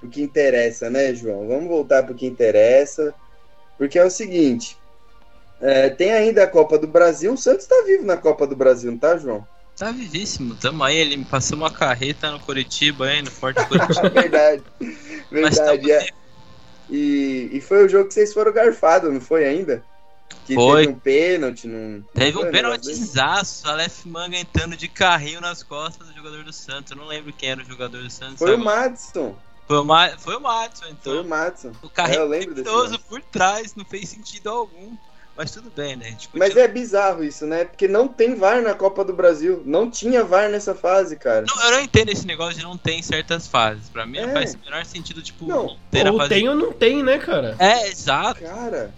pro 0.00 0.08
que 0.08 0.22
interessa, 0.22 0.88
né, 0.88 1.14
João? 1.14 1.46
Vamos 1.46 1.68
voltar 1.68 2.02
pro 2.04 2.14
que 2.14 2.26
interessa. 2.26 3.12
Porque 3.76 3.98
é 3.98 4.04
o 4.04 4.10
seguinte: 4.10 4.76
é, 5.62 5.88
tem 5.88 6.12
ainda 6.12 6.42
a 6.44 6.46
Copa 6.48 6.78
do 6.78 6.86
Brasil. 6.86 7.32
O 7.32 7.36
Santos 7.38 7.66
tá 7.66 7.82
vivo 7.86 8.04
na 8.04 8.16
Copa 8.16 8.46
do 8.46 8.54
Brasil, 8.56 8.90
não 8.90 8.98
tá, 8.98 9.16
João? 9.16 9.46
Tá 9.76 9.90
vivíssimo, 9.90 10.54
tamo 10.56 10.84
aí, 10.84 10.96
ele 10.96 11.16
me 11.16 11.24
passou 11.24 11.56
uma 11.56 11.70
carreta 11.70 12.30
no 12.30 12.38
Curitiba 12.40 13.06
aí, 13.06 13.22
no 13.22 13.30
Forte 13.30 13.64
Curitiba. 13.66 14.10
Verdade. 14.10 14.62
Tamo 14.78 14.90
Verdade. 15.30 15.90
é. 15.92 16.06
E, 16.90 17.48
e 17.52 17.60
foi 17.60 17.86
o 17.86 17.88
jogo 17.88 18.08
que 18.08 18.14
vocês 18.14 18.34
foram 18.34 18.52
garfados, 18.52 19.12
não 19.12 19.20
foi 19.20 19.46
ainda? 19.46 19.82
Que 20.46 20.54
Foi. 20.54 20.80
teve 20.86 20.92
um 20.92 20.98
pênalti. 20.98 21.66
Não, 21.68 22.02
Teve 22.14 22.36
um 22.38 22.40
desse? 22.40 22.52
penaltizaço, 22.52 23.68
Aleph 23.68 24.04
Manga 24.06 24.36
entrando 24.36 24.76
de 24.76 24.88
carrinho 24.88 25.40
nas 25.40 25.62
costas 25.62 26.08
do 26.08 26.14
jogador 26.14 26.42
do 26.42 26.52
Santos. 26.52 26.90
Eu 26.90 26.96
não 26.98 27.06
lembro 27.06 27.32
quem 27.32 27.50
era 27.50 27.62
o 27.62 27.64
jogador 27.64 28.02
do 28.02 28.10
Santos. 28.10 28.38
Foi 28.38 28.50
o 28.50 28.54
agora. 28.60 28.80
Madison. 28.80 29.36
Foi 29.68 29.78
o, 29.78 29.84
Ma... 29.84 30.08
foi 30.18 30.36
o 30.36 30.40
Madison, 30.40 30.84
Foi 31.02 31.12
o 31.12 31.20
então. 31.20 31.24
Madison. 31.28 31.72
O 31.82 31.86
É, 31.86 31.90
carrinho 31.90 32.26
lance. 32.26 32.98
por 33.08 33.20
trás, 33.22 33.74
não 33.74 33.84
fez 33.84 34.08
sentido 34.08 34.50
algum. 34.50 34.96
Mas 35.36 35.50
tudo 35.50 35.72
bem, 35.74 35.96
né? 35.96 36.06
A 36.06 36.10
gente 36.10 36.28
Mas 36.34 36.54
é 36.56 36.68
bizarro 36.68 37.24
isso, 37.24 37.46
né? 37.46 37.64
Porque 37.64 37.88
não 37.88 38.06
tem 38.06 38.34
VAR 38.34 38.60
na 38.62 38.74
Copa 38.74 39.02
do 39.02 39.14
Brasil. 39.14 39.62
Não 39.64 39.90
tinha 39.90 40.22
VAR 40.22 40.50
nessa 40.50 40.74
fase, 40.74 41.16
cara. 41.16 41.46
Não, 41.48 41.64
eu 41.64 41.70
não 41.72 41.80
entendo 41.80 42.10
esse 42.10 42.26
negócio 42.26 42.56
de 42.58 42.62
não 42.62 42.76
ter 42.76 42.92
em 42.92 43.02
certas 43.02 43.46
fases. 43.46 43.88
Pra 43.88 44.04
mim 44.04 44.18
É. 44.18 44.26
não 44.26 44.32
faz 44.34 44.54
o 44.54 44.58
menor 44.64 44.84
sentido, 44.84 45.22
tipo, 45.22 45.46
Não, 45.46 45.76
ter 45.90 46.06
a 46.06 46.12
ou 46.12 46.18
fase. 46.18 46.28
tem 46.28 46.48
ou 46.48 46.54
não 46.54 46.70
tem, 46.72 47.02
né, 47.02 47.16
cara? 47.18 47.56
É, 47.58 47.88
exato. 47.88 48.40
Cara. 48.42 48.92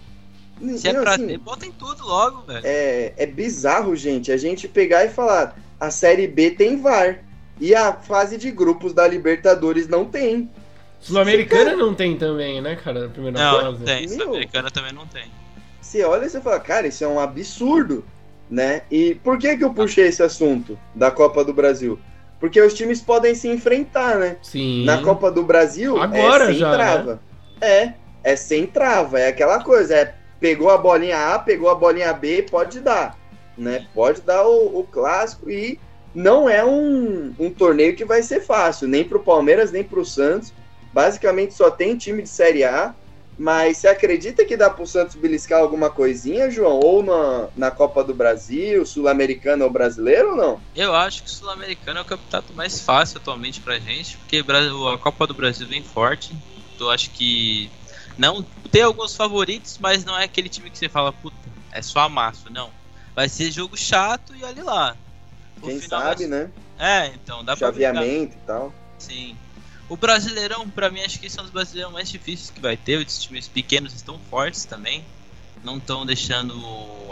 Se 0.76 0.88
é 0.88 0.92
não, 0.92 1.02
pra 1.02 1.14
assim, 1.14 1.26
ter, 1.28 1.38
bota 1.38 1.66
em 1.66 1.72
tudo 1.72 2.04
logo, 2.04 2.42
velho. 2.42 2.62
é, 2.64 3.12
é 3.16 3.26
bizarro, 3.26 3.94
gente, 3.96 4.30
a 4.32 4.36
gente 4.36 4.66
pegar 4.68 5.04
e 5.04 5.08
falar: 5.10 5.56
a 5.78 5.90
Série 5.90 6.26
B 6.26 6.50
tem 6.50 6.80
VAR. 6.80 7.20
E 7.60 7.72
a 7.76 7.92
fase 7.92 8.36
de 8.36 8.50
grupos 8.50 8.92
da 8.92 9.06
Libertadores 9.06 9.86
não 9.86 10.04
tem. 10.04 10.50
Sul-Americana 11.00 11.76
não 11.76 11.94
tem 11.94 12.16
também, 12.16 12.60
né, 12.60 12.74
cara? 12.74 13.02
Na 13.02 13.08
primeira 13.08 13.38
Não, 13.38 13.60
fase. 13.60 13.78
não 13.78 13.84
tem. 13.84 14.08
Sul-Americana 14.08 14.70
também 14.70 14.92
não 14.92 15.06
tem. 15.06 15.30
Você 15.94 16.02
olha 16.02 16.26
e 16.26 16.28
você 16.28 16.40
fala, 16.40 16.58
cara, 16.58 16.88
isso 16.88 17.04
é 17.04 17.06
um 17.06 17.20
absurdo, 17.20 18.04
né? 18.50 18.82
E 18.90 19.14
por 19.14 19.38
que 19.38 19.56
que 19.56 19.62
eu 19.62 19.72
puxei 19.72 20.08
esse 20.08 20.24
assunto 20.24 20.76
da 20.92 21.08
Copa 21.08 21.44
do 21.44 21.54
Brasil? 21.54 22.00
Porque 22.40 22.60
os 22.60 22.74
times 22.74 23.00
podem 23.00 23.32
se 23.32 23.46
enfrentar, 23.46 24.18
né? 24.18 24.36
Sim. 24.42 24.84
Na 24.84 25.00
Copa 25.02 25.30
do 25.30 25.44
Brasil 25.44 25.96
Agora 25.96 26.46
é 26.46 26.46
sem 26.48 26.56
já, 26.56 26.70
né? 26.70 26.76
trava. 26.76 27.22
É, 27.60 27.92
é 28.24 28.34
sem 28.34 28.66
trava, 28.66 29.20
é 29.20 29.28
aquela 29.28 29.62
coisa, 29.62 29.94
é 29.94 30.14
pegou 30.40 30.68
a 30.68 30.76
bolinha 30.76 31.32
A, 31.32 31.38
pegou 31.38 31.70
a 31.70 31.76
bolinha 31.76 32.12
B, 32.12 32.44
pode 32.50 32.80
dar, 32.80 33.16
né? 33.56 33.86
Pode 33.94 34.20
dar 34.20 34.44
o, 34.44 34.80
o 34.80 34.82
clássico 34.82 35.48
e 35.48 35.78
não 36.12 36.50
é 36.50 36.64
um, 36.64 37.32
um 37.38 37.50
torneio 37.50 37.94
que 37.94 38.04
vai 38.04 38.20
ser 38.20 38.40
fácil, 38.40 38.88
nem 38.88 39.04
pro 39.04 39.20
Palmeiras, 39.20 39.70
nem 39.70 39.84
pro 39.84 40.04
Santos. 40.04 40.52
Basicamente 40.92 41.54
só 41.54 41.70
tem 41.70 41.96
time 41.96 42.20
de 42.20 42.28
Série 42.28 42.64
A, 42.64 42.92
mas 43.38 43.78
você 43.78 43.88
acredita 43.88 44.44
que 44.44 44.56
dá 44.56 44.70
pro 44.70 44.86
Santos 44.86 45.16
beliscar 45.16 45.60
alguma 45.60 45.90
coisinha, 45.90 46.50
João? 46.50 46.78
Ou 46.80 47.02
na, 47.02 47.48
na 47.56 47.70
Copa 47.70 48.04
do 48.04 48.14
Brasil, 48.14 48.86
Sul-Americana 48.86 49.64
ou 49.64 49.70
Brasileiro 49.70 50.30
ou 50.30 50.36
não? 50.36 50.60
Eu 50.74 50.94
acho 50.94 51.22
que 51.22 51.28
o 51.28 51.32
Sul-Americano 51.32 51.98
é 51.98 52.02
o 52.02 52.06
campeonato 52.06 52.52
mais 52.54 52.80
fácil 52.80 53.18
atualmente 53.18 53.60
pra 53.60 53.78
gente, 53.78 54.16
porque 54.18 54.44
a 54.46 54.98
Copa 54.98 55.26
do 55.26 55.34
Brasil 55.34 55.66
vem 55.66 55.82
forte. 55.82 56.34
Então 56.74 56.86
eu 56.88 56.92
acho 56.92 57.10
que 57.10 57.70
não 58.16 58.44
tem 58.70 58.82
alguns 58.82 59.14
favoritos, 59.16 59.78
mas 59.78 60.04
não 60.04 60.16
é 60.16 60.24
aquele 60.24 60.48
time 60.48 60.70
que 60.70 60.78
você 60.78 60.88
fala, 60.88 61.12
puta, 61.12 61.36
é 61.72 61.82
só 61.82 62.00
amasso, 62.00 62.50
não. 62.50 62.70
Vai 63.14 63.28
ser 63.28 63.50
jogo 63.50 63.76
chato 63.76 64.34
e 64.34 64.44
olha 64.44 64.64
lá. 64.64 64.96
Quem 65.62 65.80
final 65.80 66.00
sabe, 66.00 66.26
né? 66.26 66.50
É, 66.78 67.06
então 67.08 67.44
dá 67.44 67.56
pra 67.56 67.70
brincar. 67.70 67.94
Chaveamento 67.94 68.36
e 68.36 68.46
tal. 68.46 68.72
Sim. 68.98 69.36
O 69.88 69.96
Brasileirão, 69.96 70.68
pra 70.68 70.90
mim, 70.90 71.02
acho 71.02 71.20
que 71.20 71.28
são 71.28 71.44
os 71.44 71.50
brasileiros 71.50 71.92
mais 71.92 72.08
difíceis 72.08 72.50
que 72.50 72.60
vai 72.60 72.76
ter. 72.76 73.04
Os 73.04 73.22
times 73.22 73.48
pequenos 73.48 73.92
estão 73.94 74.18
fortes 74.30 74.64
também. 74.64 75.04
Não 75.62 75.76
estão 75.76 76.06
deixando 76.06 76.54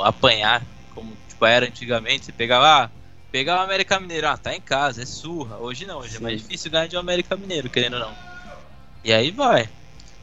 apanhar, 0.00 0.62
como 0.94 1.16
tipo, 1.28 1.44
era 1.44 1.66
antigamente. 1.66 2.26
Você 2.26 2.32
pegava, 2.32 2.84
ah, 2.84 2.90
pegar 3.30 3.60
o 3.60 3.64
América 3.64 4.00
Mineiro, 4.00 4.28
ah, 4.28 4.36
tá 4.36 4.54
em 4.54 4.60
casa, 4.60 5.02
é 5.02 5.06
surra. 5.06 5.58
Hoje 5.58 5.86
não, 5.86 5.98
hoje 5.98 6.16
é 6.16 6.20
mais 6.20 6.40
difícil 6.40 6.70
ganhar 6.70 6.86
de 6.86 6.96
um 6.96 7.00
América 7.00 7.36
Mineiro, 7.36 7.68
querendo 7.68 7.94
ou 7.94 8.00
não. 8.00 8.14
E 9.04 9.12
aí 9.12 9.30
vai. 9.30 9.68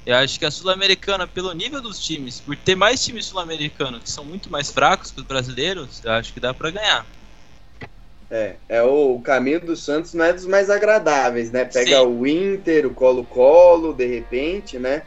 Eu 0.05 0.15
acho 0.15 0.39
que 0.39 0.45
a 0.45 0.51
Sul-Americana, 0.51 1.27
pelo 1.27 1.53
nível 1.53 1.81
dos 1.81 1.99
times, 1.99 2.39
por 2.39 2.55
ter 2.55 2.75
mais 2.75 3.03
times 3.03 3.25
sul-americanos 3.25 4.01
que 4.01 4.09
são 4.09 4.25
muito 4.25 4.49
mais 4.49 4.71
fracos 4.71 5.11
que 5.11 5.19
os 5.19 5.25
brasileiros, 5.25 6.03
eu 6.03 6.11
acho 6.13 6.33
que 6.33 6.39
dá 6.39 6.53
pra 6.53 6.71
ganhar. 6.71 7.05
É, 8.31 8.57
é 8.69 8.83
o, 8.83 9.15
o 9.15 9.21
caminho 9.21 9.59
do 9.59 9.75
Santos 9.75 10.13
não 10.13 10.25
é 10.25 10.33
dos 10.33 10.45
mais 10.45 10.69
agradáveis, 10.69 11.51
né? 11.51 11.65
Pega 11.65 12.03
Sim. 12.03 12.07
o 12.07 12.27
Inter, 12.27 12.85
o 12.85 12.93
Colo-Colo, 12.93 13.93
de 13.93 14.05
repente, 14.05 14.77
né? 14.77 15.01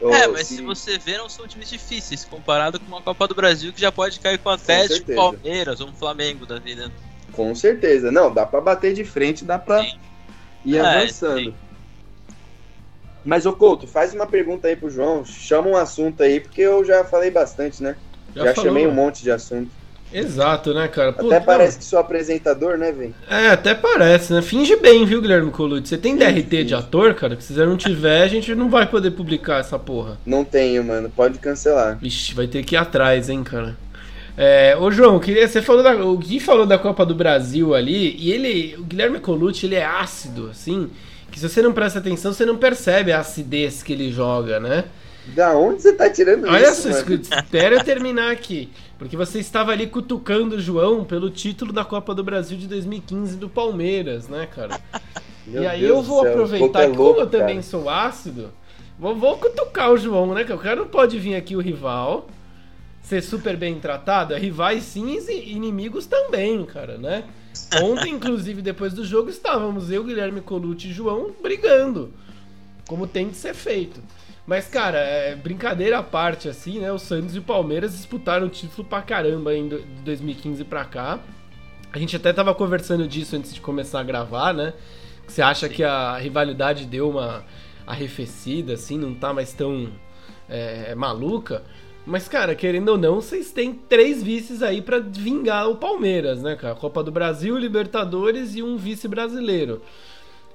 Ou 0.00 0.12
É, 0.12 0.26
mas 0.28 0.46
se- 0.46 0.56
se 0.56 0.62
você 0.62 0.98
ver, 0.98 1.18
não 1.18 1.28
são 1.28 1.46
times 1.46 1.68
difíceis, 1.68 2.24
comparado 2.24 2.78
com 2.78 2.86
uma 2.86 3.02
Copa 3.02 3.26
do 3.28 3.34
Brasil 3.34 3.72
que 3.72 3.80
já 3.80 3.92
pode 3.92 4.20
cair 4.20 4.38
com 4.38 4.48
o 4.48 4.52
Atlético. 4.52 5.12
Palmeiras 5.14 5.80
ou 5.80 5.88
um 5.88 5.94
Flamengo 5.94 6.46
da 6.46 6.58
vida. 6.58 6.90
Com 7.32 7.54
certeza. 7.54 8.10
Não, 8.10 8.32
dá 8.32 8.46
pra 8.46 8.60
bater 8.60 8.94
de 8.94 9.04
frente, 9.04 9.44
dá 9.44 9.58
pra 9.58 9.82
Sim. 9.82 9.98
ir 10.64 10.78
É, 10.78 10.82
avançando. 10.98 11.50
sim. 11.50 11.54
Mas, 13.24 13.44
ô 13.44 13.52
Couto, 13.52 13.86
faz 13.88 14.14
uma 14.14 14.26
pergunta 14.26 14.68
aí 14.68 14.76
pro 14.76 14.88
João. 14.88 15.24
Chama 15.24 15.68
um 15.68 15.76
assunto 15.76 16.22
aí, 16.22 16.40
porque 16.40 16.60
eu 16.62 16.84
já 16.84 17.04
falei 17.04 17.30
bastante, 17.30 17.82
né? 17.82 17.96
Já, 18.34 18.54
falou, 18.54 18.70
chamei 18.70 18.86
um 18.86 18.94
monte 18.94 19.22
de 19.22 19.30
assunto. 19.30 19.74
Exato, 20.12 20.72
né, 20.72 20.88
cara? 20.88 21.12
Pô, 21.12 21.26
Até 21.26 21.40
parece 21.40 21.78
que 21.78 21.84
sou 21.84 21.98
apresentador, 21.98 22.78
né, 22.78 22.92
velho? 22.92 23.14
É, 23.28 23.48
até 23.48 23.74
parece, 23.74 24.32
né? 24.32 24.40
Finge 24.40 24.76
bem, 24.76 25.04
viu, 25.04 25.20
Guilherme 25.20 25.50
Colucci? 25.50 25.88
Você 25.88 25.98
tem 25.98 26.16
DRT 26.16 26.64
de 26.64 26.74
ator, 26.74 27.14
cara? 27.14 27.36
Que 27.36 27.42
se 27.42 27.52
você 27.54 27.66
não 27.66 27.76
tiver, 27.76 28.22
a 28.22 28.28
gente 28.28 28.54
não 28.54 28.70
vai 28.70 28.88
poder 28.88 29.10
publicar 29.10 29.58
essa 29.58 29.78
porra. 29.78 30.18
Não 30.24 30.44
tenho, 30.44 30.84
mano. 30.84 31.10
Pode 31.10 31.38
cancelar. 31.38 31.98
Vixe, 31.98 32.34
vai 32.34 32.46
ter 32.46 32.64
que 32.64 32.74
ir 32.74 32.78
atrás, 32.78 33.28
hein, 33.28 33.42
cara. 33.42 33.76
É, 34.36 34.76
ô 34.78 34.90
João, 34.90 35.18
queria, 35.18 35.48
você 35.48 35.62
falou 35.62 35.82
da, 35.82 35.94
o 36.04 36.16
Gui 36.18 36.38
falou 36.40 36.66
da 36.66 36.78
Copa 36.78 37.06
do 37.06 37.14
Brasil 37.14 37.74
ali, 37.74 38.14
e 38.18 38.30
ele, 38.30 38.76
o 38.76 38.84
Guilherme 38.84 39.18
Colucci, 39.18 39.64
ele 39.66 39.76
é 39.76 39.84
ácido, 39.84 40.50
assim, 40.50 40.90
que 41.30 41.40
se 41.40 41.48
você 41.48 41.62
não 41.62 41.72
presta 41.72 41.98
atenção, 41.98 42.32
você 42.32 42.44
não 42.44 42.58
percebe 42.58 43.12
a 43.12 43.20
acidez 43.20 43.82
que 43.82 43.94
ele 43.94 44.12
joga, 44.12 44.60
né? 44.60 44.84
Da 45.24 45.56
onde 45.56 45.82
você 45.82 45.92
tá 45.92 46.08
tirando 46.08 46.46
Olha 46.46 46.70
isso, 46.70 46.82
só, 46.82 46.88
mano? 46.90 47.00
escuta, 47.00 47.34
espera 47.34 47.74
eu 47.76 47.82
terminar 47.82 48.30
aqui. 48.30 48.68
Porque 48.98 49.16
você 49.16 49.38
estava 49.38 49.72
ali 49.72 49.86
cutucando 49.86 50.56
o 50.56 50.60
João 50.60 51.04
pelo 51.04 51.28
título 51.30 51.72
da 51.72 51.84
Copa 51.84 52.14
do 52.14 52.24
Brasil 52.24 52.56
de 52.56 52.66
2015 52.66 53.36
do 53.36 53.48
Palmeiras, 53.48 54.28
né, 54.28 54.46
cara? 54.46 54.80
Meu 55.46 55.62
e 55.62 55.66
aí 55.66 55.80
Deus 55.80 55.98
eu 55.98 56.02
vou 56.02 56.22
céu, 56.22 56.32
aproveitar 56.32 56.82
é 56.82 56.86
que 56.86 56.92
como 56.92 57.02
louco, 57.04 57.20
eu 57.20 57.26
também 57.26 57.56
cara. 57.56 57.62
sou 57.62 57.88
ácido, 57.88 58.50
vou, 58.98 59.14
vou 59.14 59.36
cutucar 59.38 59.92
o 59.92 59.96
João, 59.96 60.34
né? 60.34 60.44
Que 60.44 60.52
o 60.52 60.58
cara 60.58 60.76
não 60.76 60.88
pode 60.88 61.18
vir 61.18 61.36
aqui 61.36 61.54
o 61.54 61.60
rival, 61.60 62.26
ser 63.00 63.22
super 63.22 63.56
bem 63.56 63.78
tratado? 63.78 64.34
É 64.34 64.38
rivais 64.38 64.82
sim 64.82 65.16
e 65.28 65.52
inimigos 65.52 66.06
também, 66.06 66.64
cara, 66.64 66.98
né? 66.98 67.24
Ontem, 67.80 68.14
inclusive, 68.14 68.60
depois 68.60 68.92
do 68.92 69.04
jogo, 69.04 69.30
estávamos 69.30 69.90
eu, 69.90 70.02
Guilherme 70.02 70.40
Colucci 70.40 70.88
e 70.88 70.92
João 70.92 71.30
brigando. 71.42 72.12
Como 72.88 73.06
tem 73.06 73.28
de 73.28 73.36
ser 73.36 73.54
feito. 73.54 74.00
Mas, 74.46 74.68
cara, 74.68 74.98
é, 74.98 75.34
brincadeira 75.34 75.98
à 75.98 76.02
parte, 76.02 76.48
assim, 76.48 76.78
né? 76.78 76.92
O 76.92 76.98
Santos 76.98 77.34
e 77.34 77.40
o 77.40 77.42
Palmeiras 77.42 77.92
disputaram 77.92 78.46
o 78.46 78.50
título 78.50 78.86
pra 78.86 79.02
caramba 79.02 79.54
em 79.54 79.68
2015 80.04 80.64
pra 80.64 80.84
cá. 80.84 81.18
A 81.92 81.98
gente 81.98 82.14
até 82.14 82.32
tava 82.32 82.54
conversando 82.54 83.08
disso 83.08 83.34
antes 83.34 83.52
de 83.52 83.60
começar 83.60 84.00
a 84.00 84.04
gravar, 84.04 84.54
né? 84.54 84.72
Você 85.26 85.42
acha 85.42 85.66
Sim. 85.66 85.74
que 85.74 85.82
a 85.82 86.16
rivalidade 86.16 86.86
deu 86.86 87.10
uma 87.10 87.44
arrefecida, 87.84 88.74
assim, 88.74 88.96
não 88.96 89.14
tá 89.14 89.32
mais 89.32 89.52
tão 89.52 89.90
é, 90.48 90.94
maluca? 90.94 91.64
Mas, 92.06 92.28
cara, 92.28 92.54
querendo 92.54 92.90
ou 92.90 92.98
não, 92.98 93.16
vocês 93.16 93.50
têm 93.50 93.74
três 93.74 94.22
vices 94.22 94.62
aí 94.62 94.80
para 94.80 95.00
vingar 95.00 95.68
o 95.68 95.74
Palmeiras, 95.74 96.40
né, 96.40 96.54
cara? 96.54 96.76
Copa 96.76 97.02
do 97.02 97.10
Brasil, 97.10 97.58
Libertadores 97.58 98.54
e 98.54 98.62
um 98.62 98.76
vice 98.76 99.08
brasileiro. 99.08 99.82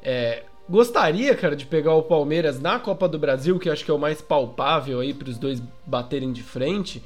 É, 0.01 0.43
gostaria, 0.69 1.35
cara, 1.35 1.55
de 1.55 1.65
pegar 1.65 1.93
o 1.93 2.03
Palmeiras 2.03 2.59
na 2.59 2.79
Copa 2.79 3.07
do 3.07 3.19
Brasil, 3.19 3.59
que 3.59 3.69
acho 3.69 3.83
que 3.83 3.91
é 3.91 3.93
o 3.93 3.99
mais 3.99 4.21
palpável 4.21 4.99
aí 4.99 5.13
para 5.13 5.29
os 5.29 5.37
dois 5.37 5.61
baterem 5.85 6.31
de 6.31 6.43
frente. 6.43 7.01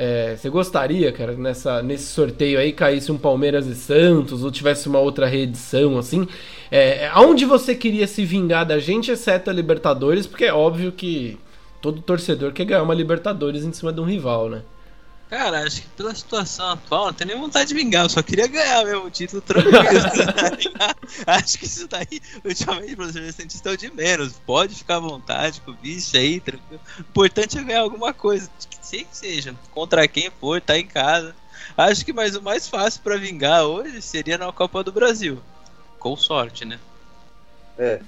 É, 0.00 0.36
você 0.36 0.48
gostaria, 0.48 1.10
cara, 1.10 1.32
nessa, 1.32 1.82
nesse 1.82 2.04
sorteio 2.04 2.60
aí 2.60 2.72
caísse 2.72 3.10
um 3.10 3.18
Palmeiras 3.18 3.66
e 3.66 3.74
Santos 3.74 4.44
ou 4.44 4.50
tivesse 4.50 4.88
uma 4.88 5.00
outra 5.00 5.26
reedição 5.26 5.98
assim? 5.98 6.28
É, 6.70 7.08
aonde 7.08 7.44
você 7.44 7.74
queria 7.74 8.06
se 8.06 8.24
vingar 8.24 8.64
da 8.64 8.78
gente, 8.78 9.10
exceto 9.10 9.50
a 9.50 9.52
Libertadores? 9.52 10.24
Porque 10.24 10.44
é 10.44 10.52
óbvio 10.54 10.92
que 10.92 11.36
todo 11.82 12.00
torcedor 12.00 12.52
quer 12.52 12.64
ganhar 12.64 12.82
uma 12.84 12.94
Libertadores 12.94 13.64
em 13.64 13.72
cima 13.72 13.92
de 13.92 14.00
um 14.00 14.04
rival, 14.04 14.48
né? 14.48 14.62
Cara, 15.28 15.62
acho 15.62 15.82
que 15.82 15.88
pela 15.88 16.14
situação 16.14 16.70
atual, 16.70 17.06
não 17.06 17.12
tenho 17.12 17.32
nem 17.32 17.38
vontade 17.38 17.68
de 17.68 17.74
vingar, 17.74 18.06
eu 18.06 18.08
só 18.08 18.22
queria 18.22 18.46
ganhar 18.46 18.82
mesmo 18.82 19.04
o 19.04 19.10
título 19.10 19.42
tranquilo. 19.42 19.76
acho 21.26 21.58
que 21.58 21.66
isso 21.66 21.86
daí, 21.86 22.20
ultimamente, 22.42 22.96
para 22.96 23.04
os 23.04 23.34
Santista 23.34 23.68
é 23.68 23.72
o 23.72 23.76
de 23.76 23.92
menos. 23.92 24.40
Pode 24.46 24.74
ficar 24.74 24.96
à 24.96 25.00
vontade 25.00 25.60
com 25.60 25.72
o 25.72 25.74
bicho 25.74 26.16
aí, 26.16 26.40
tranquilo. 26.40 26.80
O 26.96 27.00
importante 27.00 27.58
é 27.58 27.62
ganhar 27.62 27.80
alguma 27.80 28.14
coisa, 28.14 28.48
sei 28.80 29.04
que 29.04 29.14
seja, 29.14 29.54
contra 29.72 30.08
quem 30.08 30.30
for, 30.40 30.62
tá 30.62 30.78
em 30.78 30.86
casa. 30.86 31.36
Acho 31.76 32.06
que 32.06 32.12
mais 32.12 32.34
o 32.34 32.40
mais 32.40 32.66
fácil 32.66 33.02
para 33.02 33.18
vingar 33.18 33.64
hoje 33.64 34.00
seria 34.00 34.38
na 34.38 34.50
Copa 34.50 34.82
do 34.82 34.92
Brasil. 34.92 35.38
Com 35.98 36.16
sorte, 36.16 36.64
né? 36.64 36.78
É. 37.78 38.00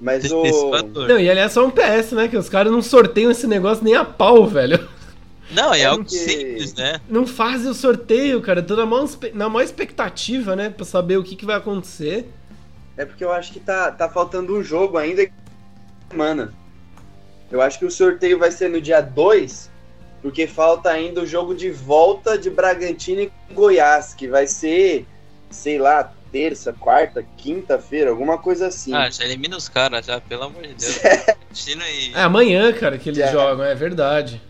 Mas 0.00 0.30
o. 0.30 0.70
Não, 1.08 1.18
e 1.18 1.28
aliás, 1.28 1.52
só 1.52 1.66
um 1.66 1.70
PS, 1.70 2.12
né? 2.12 2.28
Que 2.28 2.36
os 2.36 2.48
caras 2.48 2.70
não 2.70 2.80
sorteiam 2.80 3.32
esse 3.32 3.48
negócio 3.48 3.82
nem 3.82 3.96
a 3.96 4.04
pau, 4.04 4.46
velho. 4.46 4.88
Não, 5.50 5.72
é, 5.72 5.80
é 5.80 5.84
algo 5.86 6.08
simples, 6.08 6.74
né? 6.74 7.00
Não 7.08 7.26
fazem 7.26 7.70
o 7.70 7.74
sorteio, 7.74 8.40
cara. 8.40 8.62
Tô 8.62 8.76
na 8.76 8.84
maior, 8.84 9.08
na 9.34 9.48
maior 9.48 9.64
expectativa, 9.64 10.54
né? 10.54 10.70
Pra 10.70 10.84
saber 10.84 11.16
o 11.16 11.24
que, 11.24 11.36
que 11.36 11.46
vai 11.46 11.56
acontecer. 11.56 12.28
É 12.96 13.04
porque 13.04 13.24
eu 13.24 13.32
acho 13.32 13.52
que 13.52 13.60
tá, 13.60 13.90
tá 13.90 14.08
faltando 14.08 14.56
um 14.56 14.62
jogo 14.62 14.98
ainda 14.98 15.26
semana. 16.10 16.52
Eu 17.50 17.62
acho 17.62 17.78
que 17.78 17.84
o 17.84 17.90
sorteio 17.90 18.38
vai 18.38 18.50
ser 18.50 18.68
no 18.68 18.80
dia 18.80 19.00
2, 19.00 19.70
porque 20.20 20.46
falta 20.46 20.90
ainda 20.90 21.22
o 21.22 21.26
jogo 21.26 21.54
de 21.54 21.70
volta 21.70 22.36
de 22.36 22.50
Bragantino 22.50 23.22
e 23.22 23.32
Goiás, 23.52 24.12
que 24.14 24.28
vai 24.28 24.46
ser, 24.46 25.06
sei 25.48 25.78
lá, 25.78 26.12
terça, 26.30 26.72
quarta, 26.72 27.24
quinta-feira, 27.36 28.10
alguma 28.10 28.36
coisa 28.36 28.66
assim. 28.66 28.94
Ah, 28.94 29.08
já 29.08 29.24
elimina 29.24 29.56
os 29.56 29.68
caras 29.68 30.04
já, 30.04 30.20
pelo 30.20 30.44
amor 30.44 30.62
de 30.62 30.74
Deus. 30.74 31.00
e... 31.88 32.12
É 32.14 32.20
amanhã, 32.20 32.72
cara, 32.72 32.98
que 32.98 33.08
eles 33.08 33.18
já. 33.18 33.32
jogam, 33.32 33.64
é 33.64 33.74
verdade. 33.74 34.42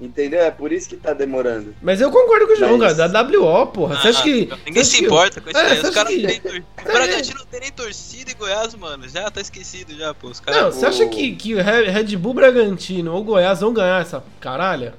Entendeu? 0.00 0.40
É 0.40 0.50
por 0.50 0.72
isso 0.72 0.88
que 0.88 0.96
tá 0.96 1.12
demorando. 1.12 1.74
Mas 1.80 2.00
eu 2.00 2.10
concordo 2.10 2.46
com 2.46 2.52
o 2.52 2.56
João, 2.56 2.78
Mas... 2.78 2.96
cara. 2.96 3.08
Da 3.08 3.22
WO, 3.22 3.66
porra. 3.68 3.94
Ah, 3.94 4.02
você 4.02 4.08
acha 4.08 4.22
que. 4.22 4.50
Ninguém 4.66 4.84
se 4.84 5.04
importa 5.04 5.40
com 5.40 5.48
isso 5.48 5.58
é, 5.58 5.70
aí. 5.70 5.80
Os 5.80 5.90
caras 5.90 6.12
que... 6.12 6.22
não 6.22 6.28
tem 6.28 6.40
tor... 6.40 6.62
O 6.80 6.92
Bragantino 6.92 7.38
não 7.38 7.46
tem 7.46 7.60
nem 7.60 7.72
torcida 7.72 8.30
e 8.30 8.34
Goiás, 8.34 8.74
mano. 8.74 9.08
Já 9.08 9.30
tá 9.30 9.40
esquecido 9.40 9.94
já, 9.96 10.12
pô. 10.12 10.28
Os 10.28 10.40
cara... 10.40 10.62
Não, 10.62 10.72
você 10.72 10.84
acha 10.84 11.06
que, 11.06 11.36
que 11.36 11.54
Red 11.54 12.16
Bull 12.16 12.34
Bragantino 12.34 13.14
ou 13.14 13.22
Goiás 13.22 13.60
vão 13.60 13.72
ganhar 13.72 14.02
essa 14.02 14.22
caralha? 14.40 14.94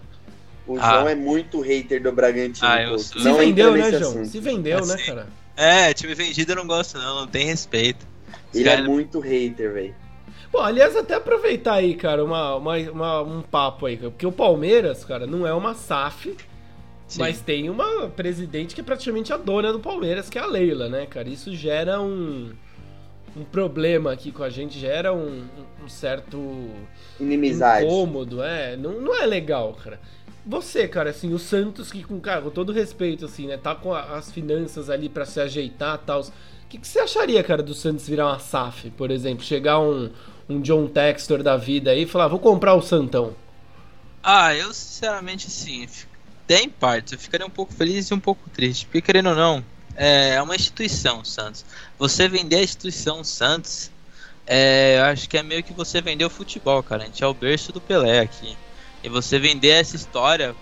O 0.66 0.78
ah. 0.80 0.91
João 0.91 1.10
é 1.10 1.16
muito 1.16 1.60
hater 1.60 2.02
do 2.02 2.12
Bragantino. 2.12 2.68
Ah, 2.68 2.82
eu 2.82 2.98
sou... 2.98 3.22
Se 3.22 3.32
vendeu, 3.34 3.74
né, 3.74 3.91
João? 3.91 4.12
Assunto. 4.12 4.28
Se 4.28 4.39
vendeu, 4.39 4.80
assim. 4.80 4.96
né, 4.96 5.04
cara? 5.04 5.28
É, 5.58 5.93
time 5.93 6.16
vendido 6.16 6.52
eu 6.52 6.56
não 6.56 6.68
gosto, 6.68 6.98
não, 6.98 7.22
não 7.22 7.28
tem 7.28 7.46
respeito. 7.46 8.06
Ele 8.54 8.64
cara... 8.64 8.80
é 8.80 8.84
muito 8.84 9.20
hater, 9.20 9.74
velho. 9.74 9.96
Bom, 10.52 10.60
aliás, 10.60 10.96
até 10.96 11.16
aproveitar 11.16 11.76
aí, 11.76 11.96
cara, 11.96 12.24
uma, 12.24 12.56
uma, 12.56 12.78
uma, 12.78 13.22
um 13.22 13.41
papo 13.41 13.86
aí, 13.86 13.98
porque 13.98 14.26
o 14.26 14.32
Palmeiras, 14.32 15.04
cara, 15.04 15.28
não 15.28 15.46
é 15.46 15.54
uma 15.54 15.74
SAF, 15.74 16.36
Sim. 17.08 17.20
mas 17.20 17.41
tem 17.41 17.70
uma 17.70 18.10
presidente 18.10 18.74
que 18.74 18.82
é 18.82 18.84
praticamente 18.84 19.34
a 19.34 19.38
dona 19.38 19.72
do 19.72 19.80
Palmeiras, 19.80 20.30
que 20.30 20.38
é 20.38 20.41
a 20.41 20.46
Leila, 20.46 20.89
né, 20.89 21.06
cara? 21.06 21.28
Isso 21.30 21.54
gera 21.54 22.02
um, 22.02 22.52
um 23.36 23.43
problema 23.43 24.12
aqui 24.12 24.32
com 24.32 24.43
a 24.43 24.50
gente, 24.50 24.80
gera 24.80 25.14
um, 25.14 25.46
um 25.84 25.89
certo 25.89 26.70
inimizade. 27.20 27.86
incômodo, 27.86 28.41
é, 28.41 28.78
não, 28.78 29.02
não 29.02 29.16
é 29.16 29.26
legal, 29.26 29.74
cara. 29.74 30.00
Você, 30.46 30.88
cara, 30.88 31.10
assim, 31.10 31.34
o 31.34 31.39
Santos, 31.39 31.91
que 31.91 32.04
com, 32.04 32.20
cara, 32.20 32.41
com 32.41 32.52
todo 32.52 32.72
respeito, 32.72 33.26
assim, 33.26 33.48
né, 33.48 33.58
tá 33.58 33.74
com 33.74 33.93
as 33.93 34.32
finanças 34.32 34.91
ali 34.91 35.10
para 35.10 35.26
se 35.26 35.39
ajeitar 35.39 36.00
e 36.02 36.06
tal. 36.06 36.22
O 36.22 36.68
que, 36.70 36.78
que 36.78 36.88
você 36.88 37.00
acharia, 37.00 37.43
cara, 37.43 37.64
do 37.64 37.74
Santos 37.74 38.08
virar 38.08 38.28
uma 38.28 38.39
SAF, 38.39 38.91
por 38.91 39.10
exemplo? 39.10 39.43
Chegar 39.43 39.80
um, 39.80 40.10
um 40.48 40.62
John 40.62 40.88
Textor 40.88 41.41
da 41.41 41.58
vida 41.58 41.91
aí 41.91 42.04
e 42.04 42.08
falar, 42.08 42.28
vou 42.28 42.39
comprar 42.39 42.76
o 42.76 42.82
Santão? 42.82 43.36
Ah, 44.24 44.56
eu 44.56 44.74
sinceramente, 44.74 45.50
sim, 45.50 45.88
tem 46.48 46.70
partes. 46.70 47.14
Eu 47.14 47.20
ficaria 47.20 47.46
um 47.46 47.50
pouco 47.50 47.74
feliz 47.74 48.10
e 48.10 48.14
um 48.14 48.20
pouco 48.20 48.50
triste. 48.50 48.86
Porque, 48.86 49.02
querendo 49.02 49.30
ou 49.30 49.36
não, 49.36 49.64
é 49.96 50.41
uma 50.41 50.56
instituição, 50.56 51.24
Santos. 51.24 51.66
Você 51.98 52.28
vender 52.28 52.58
a 52.58 52.64
instituição 52.64 53.24
Santos, 53.24 53.91
é, 54.46 54.98
eu 55.00 55.04
acho 55.06 55.28
que 55.28 55.38
é 55.38 55.43
meio 55.43 55.64
que 55.64 55.74
você 55.74 56.02
vender 56.02 56.26
o 56.26 56.30
futebol, 56.30 56.82
cara. 56.84 57.04
A 57.04 57.06
gente 57.06 57.24
é 57.24 57.28
o 57.28 57.34
berço 57.34 57.72
do 57.72 57.82
Pelé 57.82 58.20
aqui. 58.20 58.56
E 59.04 59.10
você 59.10 59.39
vender 59.39 59.70
essa 59.70 59.96
história 59.96 60.56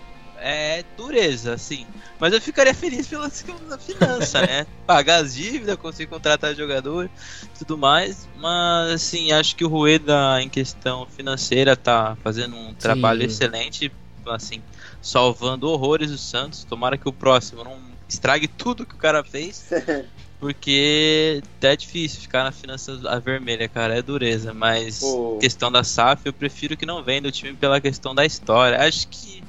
é 0.44 0.84
dureza, 0.94 1.54
assim. 1.54 1.86
Mas 2.20 2.34
eu 2.34 2.40
ficaria 2.40 2.74
feliz 2.74 3.08
pela 3.08 3.30
finança, 3.78 4.42
né? 4.42 4.66
Pagar 4.86 5.22
as 5.22 5.34
dívidas, 5.34 5.76
conseguir 5.76 6.08
contratar 6.08 6.54
jogador 6.54 7.10
tudo 7.58 7.78
mais. 7.78 8.28
Mas, 8.36 8.92
assim, 8.92 9.32
acho 9.32 9.56
que 9.56 9.64
o 9.64 9.68
Rueda, 9.68 10.40
em 10.42 10.50
questão 10.50 11.06
financeira, 11.06 11.74
tá 11.74 12.16
fazendo 12.22 12.54
um 12.54 12.68
Sim. 12.68 12.74
trabalho 12.74 13.22
excelente, 13.22 13.90
assim, 14.26 14.62
salvando 15.00 15.68
horrores 15.70 16.10
do 16.10 16.18
Santos. 16.18 16.62
Tomara 16.62 16.98
que 16.98 17.08
o 17.08 17.12
próximo 17.12 17.64
não 17.64 17.78
estrague 18.06 18.46
tudo 18.46 18.84
que 18.84 18.94
o 18.94 18.98
cara 18.98 19.24
fez. 19.24 19.64
Porque 20.38 21.42
é 21.62 21.74
difícil 21.74 22.20
ficar 22.20 22.44
na 22.44 22.52
finança 22.52 23.00
vermelha, 23.18 23.66
cara, 23.66 23.96
é 23.96 24.02
dureza. 24.02 24.52
Mas 24.52 25.00
Pô. 25.00 25.38
questão 25.40 25.72
da 25.72 25.82
SAF, 25.82 26.26
eu 26.26 26.34
prefiro 26.34 26.76
que 26.76 26.84
não 26.84 27.02
venda 27.02 27.28
o 27.28 27.32
time 27.32 27.54
pela 27.54 27.80
questão 27.80 28.14
da 28.14 28.26
história. 28.26 28.86
Acho 28.86 29.08
que 29.08 29.42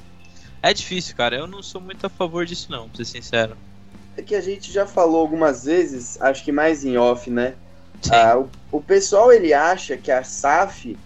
é 0.62 0.72
difícil, 0.72 1.16
cara. 1.16 1.36
Eu 1.36 1.46
não 1.46 1.62
sou 1.62 1.80
muito 1.80 2.06
a 2.06 2.08
favor 2.08 2.44
disso, 2.44 2.70
não, 2.70 2.88
pra 2.88 2.96
ser 2.98 3.04
sincero. 3.04 3.56
É 4.16 4.22
que 4.22 4.34
a 4.34 4.40
gente 4.40 4.72
já 4.72 4.86
falou 4.86 5.20
algumas 5.20 5.64
vezes, 5.64 6.20
acho 6.20 6.42
que 6.42 6.50
mais 6.50 6.84
em 6.84 6.96
off, 6.96 7.30
né? 7.30 7.54
Ah, 8.10 8.38
o, 8.38 8.48
o 8.72 8.80
pessoal 8.80 9.32
ele 9.32 9.52
acha 9.52 9.96
que 9.96 10.10
a 10.10 10.22
SAF 10.22 10.96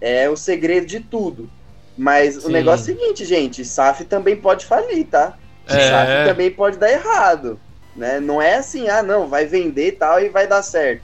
é 0.00 0.28
o 0.28 0.36
segredo 0.36 0.86
de 0.86 1.00
tudo. 1.00 1.50
Mas 1.96 2.36
Sim. 2.36 2.48
o 2.48 2.50
negócio 2.50 2.90
é 2.90 2.94
o 2.94 2.98
seguinte, 2.98 3.24
gente: 3.24 3.64
SAF 3.64 4.04
também 4.04 4.36
pode 4.36 4.64
falir, 4.64 5.06
tá? 5.06 5.36
É. 5.68 5.90
SAF 5.90 6.28
também 6.28 6.50
pode 6.50 6.78
dar 6.78 6.90
errado. 6.90 7.60
Né? 7.94 8.20
Não 8.20 8.40
é 8.40 8.54
assim, 8.54 8.88
ah, 8.88 9.02
não, 9.02 9.28
vai 9.28 9.44
vender 9.44 9.92
tal 9.92 10.20
e 10.20 10.28
vai 10.28 10.46
dar 10.46 10.62
certo. 10.62 11.02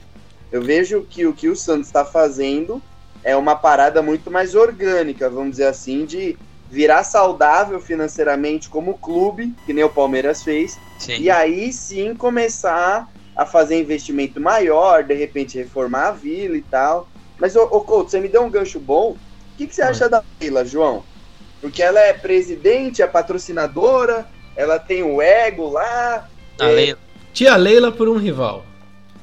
Eu 0.51 0.61
vejo 0.61 1.05
que 1.09 1.25
o 1.25 1.33
que 1.33 1.49
o 1.49 1.55
Santos 1.55 1.87
está 1.87 2.05
fazendo 2.05 2.81
é 3.23 3.35
uma 3.35 3.55
parada 3.55 4.01
muito 4.01 4.31
mais 4.31 4.55
orgânica, 4.55 5.29
vamos 5.29 5.51
dizer 5.51 5.67
assim, 5.67 6.05
de 6.05 6.37
virar 6.69 7.03
saudável 7.03 7.79
financeiramente 7.79 8.69
como 8.69 8.97
clube, 8.97 9.53
que 9.65 9.73
nem 9.73 9.83
o 9.83 9.89
Palmeiras 9.89 10.43
fez, 10.43 10.77
sim. 10.99 11.19
e 11.19 11.29
aí 11.29 11.71
sim 11.71 12.13
começar 12.13 13.07
a 13.35 13.45
fazer 13.45 13.79
investimento 13.79 14.39
maior, 14.41 15.03
de 15.03 15.13
repente 15.13 15.57
reformar 15.57 16.07
a 16.07 16.11
vila 16.11 16.57
e 16.57 16.61
tal. 16.61 17.07
Mas, 17.39 17.55
ô, 17.55 17.63
ô 17.63 17.81
Couto, 17.81 18.11
você 18.11 18.19
me 18.19 18.27
deu 18.27 18.43
um 18.43 18.49
gancho 18.49 18.79
bom. 18.79 19.11
O 19.11 19.57
que, 19.57 19.67
que 19.67 19.75
você 19.75 19.83
acha 19.83 20.09
da 20.09 20.23
vila, 20.39 20.65
João? 20.65 21.03
Porque 21.61 21.81
ela 21.81 21.99
é 21.99 22.13
presidente, 22.13 23.01
é 23.01 23.07
patrocinadora, 23.07 24.27
ela 24.55 24.79
tem 24.79 25.03
o 25.03 25.21
ego 25.21 25.69
lá, 25.69 26.27
a 26.59 26.67
Leila. 26.67 26.99
Tia 27.33 27.55
Leila 27.55 27.91
por 27.91 28.09
um 28.09 28.17
rival. 28.17 28.65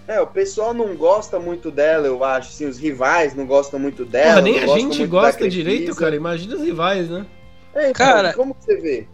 É, 0.06 0.20
o 0.20 0.26
pessoal 0.26 0.74
não 0.74 0.94
gosta 0.94 1.40
muito 1.40 1.70
dela, 1.70 2.06
eu 2.06 2.22
acho. 2.22 2.50
Assim, 2.50 2.66
os 2.66 2.78
rivais 2.78 3.34
não 3.34 3.46
gostam 3.46 3.80
muito 3.80 4.04
dela. 4.04 4.34
Porra, 4.34 4.42
nem 4.42 4.58
a 4.60 4.66
gente 4.66 5.06
gosta 5.06 5.48
direito, 5.48 5.94
cara. 5.96 6.14
Imagina 6.14 6.56
os 6.56 6.62
rivais, 6.62 7.08
né? 7.08 7.26
É, 7.74 7.90
então, 7.90 8.06
cara, 8.06 8.32
como 8.34 8.54
você 8.58 8.76
vê? 8.76 9.06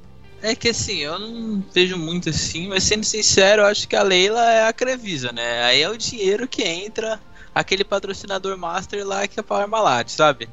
É 0.43 0.55
que 0.55 0.71
assim, 0.71 0.99
eu 0.99 1.19
não 1.19 1.63
vejo 1.73 1.99
muito 1.99 2.31
assim, 2.31 2.69
mas 2.69 2.83
sendo 2.85 3.05
sincero, 3.05 3.63
eu 3.63 3.67
acho 3.67 3.87
que 3.87 3.95
a 3.95 4.03
Leila 4.03 4.51
é 4.51 4.67
a 4.67 4.73
Crevisa, 4.73 5.33
né? 5.33 5.65
Aí 5.65 5.83
é 5.83 5.89
o 5.89 5.99
dinheiro 5.99 6.49
que 6.49 6.63
entra, 6.63 7.21
aquele 7.55 7.85
patrocinador 7.85 8.57
master 8.57 9.07
lá 9.07 9.27
que 9.29 9.39
é 9.39 9.43
a 9.43 9.45
Parmalat, 9.45 10.09
sabe? 10.09 10.49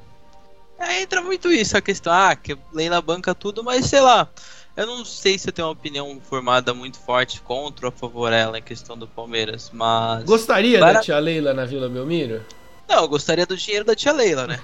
É, 0.77 1.01
entra 1.01 1.21
muito 1.21 1.51
isso, 1.51 1.77
a 1.77 1.81
questão, 1.81 2.11
ah, 2.11 2.35
que 2.35 2.57
Leila 2.73 3.01
banca 3.01 3.33
tudo, 3.33 3.63
mas 3.63 3.85
sei 3.85 4.01
lá. 4.01 4.29
Eu 4.77 4.85
não 4.85 5.03
sei 5.03 5.39
se 5.39 5.49
eu 5.49 5.51
tenho 5.51 5.67
uma 5.67 5.73
opinião 5.73 6.21
formada 6.21 6.71
muito 6.71 6.99
forte 6.99 7.41
contra 7.41 7.87
ou 7.87 7.89
a 7.89 7.91
favor 7.91 8.29
dela 8.29 8.59
em 8.59 8.61
questão 8.61 8.95
do 8.95 9.07
Palmeiras, 9.07 9.71
mas. 9.73 10.23
Gostaria 10.23 10.77
Para... 10.77 10.93
da 10.93 11.01
tia 11.01 11.17
Leila 11.17 11.51
na 11.51 11.65
Vila 11.65 11.89
Belmiro? 11.89 12.45
Não, 12.87 13.01
eu 13.01 13.07
gostaria 13.07 13.45
do 13.47 13.57
dinheiro 13.57 13.83
da 13.83 13.95
tia 13.95 14.11
Leila, 14.11 14.45
né? 14.45 14.59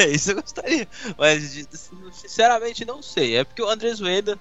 é 0.00 0.08
isso 0.10 0.32
eu 0.32 0.42
gostaria. 0.42 0.88
Mas, 1.16 1.68
sinceramente, 2.12 2.84
não 2.84 3.00
sei. 3.00 3.36
É 3.36 3.44
porque 3.44 3.62
o 3.62 3.68
Andrés 3.68 4.00
Rueda 4.00 4.36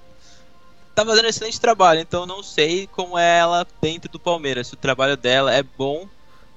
tá 0.95 1.05
fazendo 1.05 1.25
um 1.25 1.29
excelente 1.29 1.61
trabalho, 1.61 2.01
então 2.01 2.25
não 2.25 2.43
sei 2.43 2.87
como 2.87 3.17
é 3.17 3.39
ela 3.39 3.65
dentro 3.79 4.11
do 4.11 4.19
Palmeiras. 4.19 4.67
Se 4.67 4.73
o 4.73 4.77
trabalho 4.77 5.15
dela 5.15 5.53
é 5.53 5.63
bom 5.63 6.07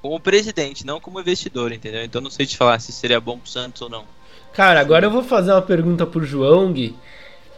como 0.01 0.19
presidente, 0.19 0.87
não 0.87 1.01
como 1.01 1.21
investidor, 1.21 1.71
entendeu? 1.71 2.03
Então 2.03 2.21
não 2.21 2.31
sei 2.31 2.47
te 2.47 2.57
falar 2.57 2.81
se 2.81 2.93
seria 2.93 3.21
bom 3.21 3.39
pro 3.39 3.49
Santos 3.49 3.83
ou 3.83 3.89
não. 3.89 4.05
Cara, 4.53 4.81
agora 4.81 5.07
eu 5.07 5.11
vou 5.11 5.23
fazer 5.23 5.53
uma 5.53 5.63
pergunta 5.63 6.07
pro 6.07 6.25
João 6.25 6.73
Gui, 6.73 6.95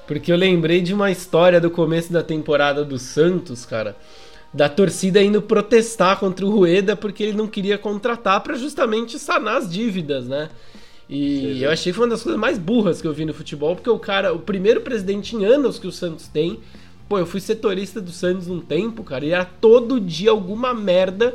porque 0.06 0.32
eu 0.32 0.36
lembrei 0.36 0.80
de 0.80 0.94
uma 0.94 1.10
história 1.10 1.60
do 1.60 1.70
começo 1.70 2.12
da 2.12 2.22
temporada 2.22 2.84
do 2.84 2.98
Santos, 2.98 3.64
cara, 3.66 3.96
da 4.52 4.68
torcida 4.68 5.22
indo 5.22 5.42
protestar 5.42 6.18
contra 6.18 6.46
o 6.46 6.50
Rueda 6.50 6.96
porque 6.96 7.22
ele 7.22 7.36
não 7.36 7.46
queria 7.46 7.76
contratar 7.76 8.40
para 8.40 8.56
justamente 8.56 9.18
sanar 9.18 9.56
as 9.56 9.70
dívidas, 9.70 10.26
né? 10.26 10.48
E 11.08 11.62
eu 11.62 11.70
achei 11.70 11.92
que 11.92 11.96
foi 11.96 12.06
uma 12.06 12.10
das 12.10 12.22
coisas 12.22 12.40
mais 12.40 12.58
burras 12.58 13.00
que 13.00 13.06
eu 13.06 13.12
vi 13.12 13.24
no 13.24 13.32
futebol, 13.32 13.76
porque 13.76 13.88
o 13.88 13.98
cara, 13.98 14.32
o 14.32 14.40
primeiro 14.40 14.80
presidente 14.80 15.36
em 15.36 15.44
anos 15.44 15.78
que 15.78 15.86
o 15.86 15.92
Santos 15.92 16.26
tem, 16.26 16.58
pô, 17.08 17.18
eu 17.18 17.26
fui 17.26 17.40
setorista 17.40 18.00
do 18.00 18.10
Santos 18.10 18.48
um 18.48 18.60
tempo, 18.60 19.04
cara, 19.04 19.24
e 19.24 19.30
era 19.30 19.44
todo 19.44 20.00
dia 20.00 20.30
alguma 20.30 20.74
merda 20.74 21.34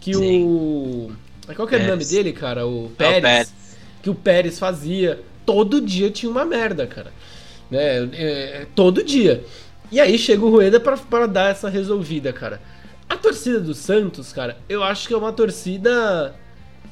que 0.00 0.12
Sim. 0.12 0.44
o. 0.44 1.12
Qual 1.54 1.66
que 1.66 1.76
é 1.76 1.78
o 1.78 1.86
nome 1.86 2.04
dele, 2.04 2.32
cara? 2.32 2.66
O 2.66 2.90
Pérez, 2.96 3.14
é 3.14 3.18
o 3.18 3.22
Pérez. 3.22 3.54
Que 4.02 4.10
o 4.10 4.14
Pérez 4.14 4.58
fazia. 4.58 5.20
Todo 5.46 5.80
dia 5.80 6.10
tinha 6.10 6.30
uma 6.30 6.44
merda, 6.44 6.86
cara. 6.86 7.12
Né? 7.70 8.08
É, 8.12 8.62
é 8.62 8.66
todo 8.74 9.02
dia. 9.02 9.44
E 9.90 10.00
aí 10.00 10.18
chega 10.18 10.44
o 10.44 10.50
Rueda 10.50 10.80
para 10.80 11.26
dar 11.26 11.50
essa 11.50 11.68
resolvida, 11.68 12.32
cara. 12.32 12.60
A 13.08 13.16
torcida 13.16 13.60
do 13.60 13.72
Santos, 13.72 14.32
cara, 14.32 14.56
eu 14.68 14.82
acho 14.82 15.06
que 15.06 15.14
é 15.14 15.16
uma 15.16 15.32
torcida 15.32 16.34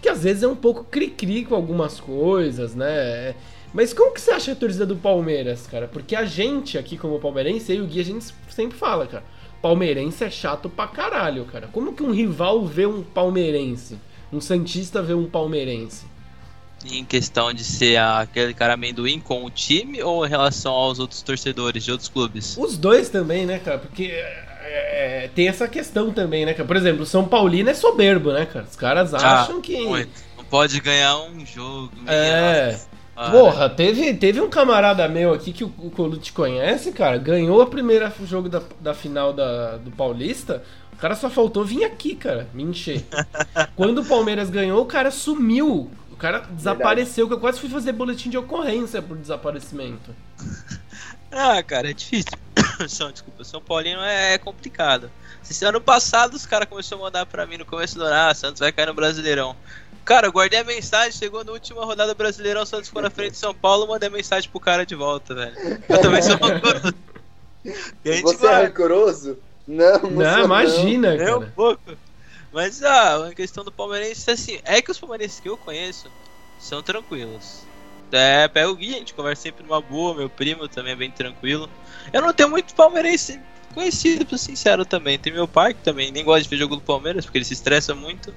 que 0.00 0.08
às 0.08 0.22
vezes 0.22 0.42
é 0.42 0.48
um 0.48 0.54
pouco 0.54 0.84
cri-cri 0.84 1.44
com 1.44 1.54
algumas 1.54 1.98
coisas, 1.98 2.74
né? 2.74 3.34
Mas 3.72 3.92
como 3.92 4.14
que 4.14 4.20
você 4.20 4.30
acha 4.30 4.52
a 4.52 4.54
torcida 4.54 4.86
do 4.86 4.94
Palmeiras, 4.94 5.66
cara? 5.66 5.88
Porque 5.88 6.14
a 6.14 6.24
gente 6.24 6.78
aqui 6.78 6.96
como 6.96 7.18
palmeirense, 7.18 7.72
eu 7.72 7.78
e 7.78 7.80
o 7.80 7.86
Gui, 7.86 8.00
a 8.00 8.04
gente 8.04 8.26
sempre 8.48 8.78
fala, 8.78 9.06
cara 9.06 9.24
palmeirense 9.64 10.22
é 10.22 10.30
chato 10.30 10.68
pra 10.68 10.86
caralho, 10.86 11.46
cara. 11.46 11.68
Como 11.72 11.94
que 11.94 12.02
um 12.02 12.10
rival 12.10 12.66
vê 12.66 12.84
um 12.84 13.02
palmeirense? 13.02 13.98
Um 14.30 14.38
Santista 14.38 15.00
vê 15.00 15.14
um 15.14 15.24
palmeirense? 15.24 16.04
Em 16.84 17.04
questão 17.04 17.52
de 17.52 17.64
ser 17.64 17.96
aquele 17.96 18.52
cara 18.52 18.74
amendoim 18.74 19.18
com 19.18 19.44
o 19.44 19.50
time 19.50 20.02
ou 20.02 20.26
em 20.26 20.28
relação 20.28 20.72
aos 20.72 20.98
outros 20.98 21.22
torcedores 21.22 21.84
de 21.84 21.90
outros 21.90 22.08
clubes? 22.08 22.56
Os 22.58 22.76
dois 22.76 23.08
também, 23.08 23.46
né, 23.46 23.58
cara? 23.58 23.78
Porque 23.78 24.04
é, 24.04 25.24
é 25.24 25.30
tem 25.34 25.48
essa 25.48 25.66
questão 25.66 26.12
também, 26.12 26.44
né, 26.44 26.52
cara? 26.52 26.66
Por 26.66 26.76
exemplo, 26.76 27.02
o 27.02 27.06
São 27.06 27.26
Paulino 27.26 27.70
é 27.70 27.74
soberbo, 27.74 28.32
né, 28.32 28.46
cara? 28.46 28.66
Os 28.68 28.76
caras 28.76 29.14
ah, 29.14 29.42
acham 29.42 29.58
ah, 29.58 29.60
que. 29.60 29.80
Muito. 29.80 30.10
Não 30.36 30.44
pode 30.44 30.78
ganhar 30.80 31.16
um 31.18 31.44
jogo. 31.46 31.92
É. 32.06 32.78
Ah, 33.16 33.30
Porra, 33.30 33.70
teve, 33.70 34.12
teve 34.14 34.40
um 34.40 34.50
camarada 34.50 35.06
meu 35.08 35.32
aqui 35.32 35.52
que 35.52 35.62
o, 35.62 35.72
o 35.78 35.90
Colucci 35.90 36.32
conhece, 36.32 36.90
cara. 36.90 37.16
Ganhou 37.16 37.62
a 37.62 37.66
primeira 37.66 38.12
jogo 38.24 38.48
da, 38.48 38.60
da 38.80 38.92
final 38.92 39.32
da, 39.32 39.76
do 39.76 39.90
Paulista. 39.92 40.62
O 40.92 40.96
cara 40.96 41.14
só 41.14 41.28
faltou 41.30 41.64
vir 41.64 41.84
aqui, 41.84 42.14
cara, 42.14 42.48
me 42.52 42.62
encher. 42.62 43.04
Quando 43.76 44.00
o 44.00 44.04
Palmeiras 44.04 44.50
ganhou, 44.50 44.82
o 44.82 44.86
cara 44.86 45.10
sumiu. 45.10 45.90
O 46.24 46.26
cara 46.26 46.38
desapareceu, 46.38 47.28
que 47.28 47.34
eu 47.34 47.38
quase 47.38 47.60
fui 47.60 47.68
fazer 47.68 47.92
boletim 47.92 48.30
de 48.30 48.38
ocorrência 48.38 49.02
por 49.02 49.16
desaparecimento. 49.16 50.14
Ah, 51.36 51.60
cara, 51.64 51.90
é 51.90 51.92
difícil. 51.92 52.30
São, 52.88 53.10
desculpa, 53.10 53.42
São 53.42 53.60
Paulino 53.60 54.00
é, 54.02 54.34
é 54.34 54.38
complicado. 54.38 55.10
Se 55.42 55.64
ano 55.64 55.80
passado 55.80 56.34
os 56.34 56.46
caras 56.46 56.68
começaram 56.68 57.02
a 57.02 57.06
mandar 57.06 57.26
pra 57.26 57.44
mim 57.44 57.58
no 57.58 57.66
começo 57.66 57.96
do 57.96 58.04
ano, 58.04 58.14
ah, 58.14 58.32
Santos 58.32 58.60
vai 58.60 58.70
cair 58.70 58.86
no 58.86 58.94
Brasileirão. 58.94 59.56
Cara, 60.04 60.28
eu 60.28 60.32
guardei 60.32 60.60
a 60.60 60.64
mensagem, 60.64 61.10
chegou 61.10 61.42
na 61.44 61.50
última 61.50 61.84
rodada 61.84 62.14
brasileira, 62.14 62.62
o 62.62 62.66
Santos 62.66 62.88
foi 62.88 63.02
na 63.02 63.10
frente 63.10 63.32
de 63.32 63.38
São 63.38 63.52
Paulo, 63.52 63.88
mandei 63.88 64.08
mensagem 64.08 64.48
pro 64.48 64.60
cara 64.60 64.86
de 64.86 64.94
volta, 64.94 65.34
velho. 65.34 65.56
Eu 65.88 66.00
também 66.00 66.22
sou 66.22 66.36
rancoroso. 66.36 66.94
Você 68.22 68.46
é 68.46 68.62
rancoroso? 68.66 69.38
Não, 69.66 70.02
não, 70.02 70.10
não 70.10 70.44
imagina, 70.44 71.10
não. 71.10 71.18
cara. 71.18 71.30
É 71.30 71.36
um 71.36 71.50
pouco. 71.50 71.82
Mas 72.54 72.84
ah, 72.84 73.26
a 73.26 73.34
questão 73.34 73.64
do 73.64 73.72
palmeirense, 73.72 74.30
assim, 74.30 74.60
é 74.62 74.80
que 74.80 74.88
os 74.88 74.98
palmeirenses 74.98 75.40
que 75.40 75.48
eu 75.48 75.56
conheço 75.56 76.08
são 76.56 76.80
tranquilos. 76.84 77.64
É, 78.12 78.46
pega 78.46 78.70
o 78.70 78.76
Gui, 78.76 78.94
a 78.94 78.98
gente 78.98 79.12
conversa 79.12 79.42
sempre 79.42 79.64
numa 79.64 79.80
boa, 79.80 80.14
meu 80.14 80.30
primo 80.30 80.68
também 80.68 80.92
é 80.92 80.96
bem 80.96 81.10
tranquilo. 81.10 81.68
Eu 82.12 82.22
não 82.22 82.32
tenho 82.32 82.48
muito 82.48 82.72
palmeirense 82.72 83.40
conhecido, 83.74 84.24
pra 84.24 84.38
ser 84.38 84.44
sincero 84.44 84.84
também. 84.86 85.18
Tem 85.18 85.32
meu 85.32 85.48
pai 85.48 85.74
que 85.74 85.82
também 85.82 86.12
nem 86.12 86.24
gosta 86.24 86.44
de 86.44 86.48
ver 86.48 86.56
jogo 86.56 86.76
do 86.76 86.82
Palmeiras, 86.82 87.24
porque 87.24 87.38
ele 87.38 87.44
se 87.44 87.54
estressa 87.54 87.92
muito. 87.92 88.32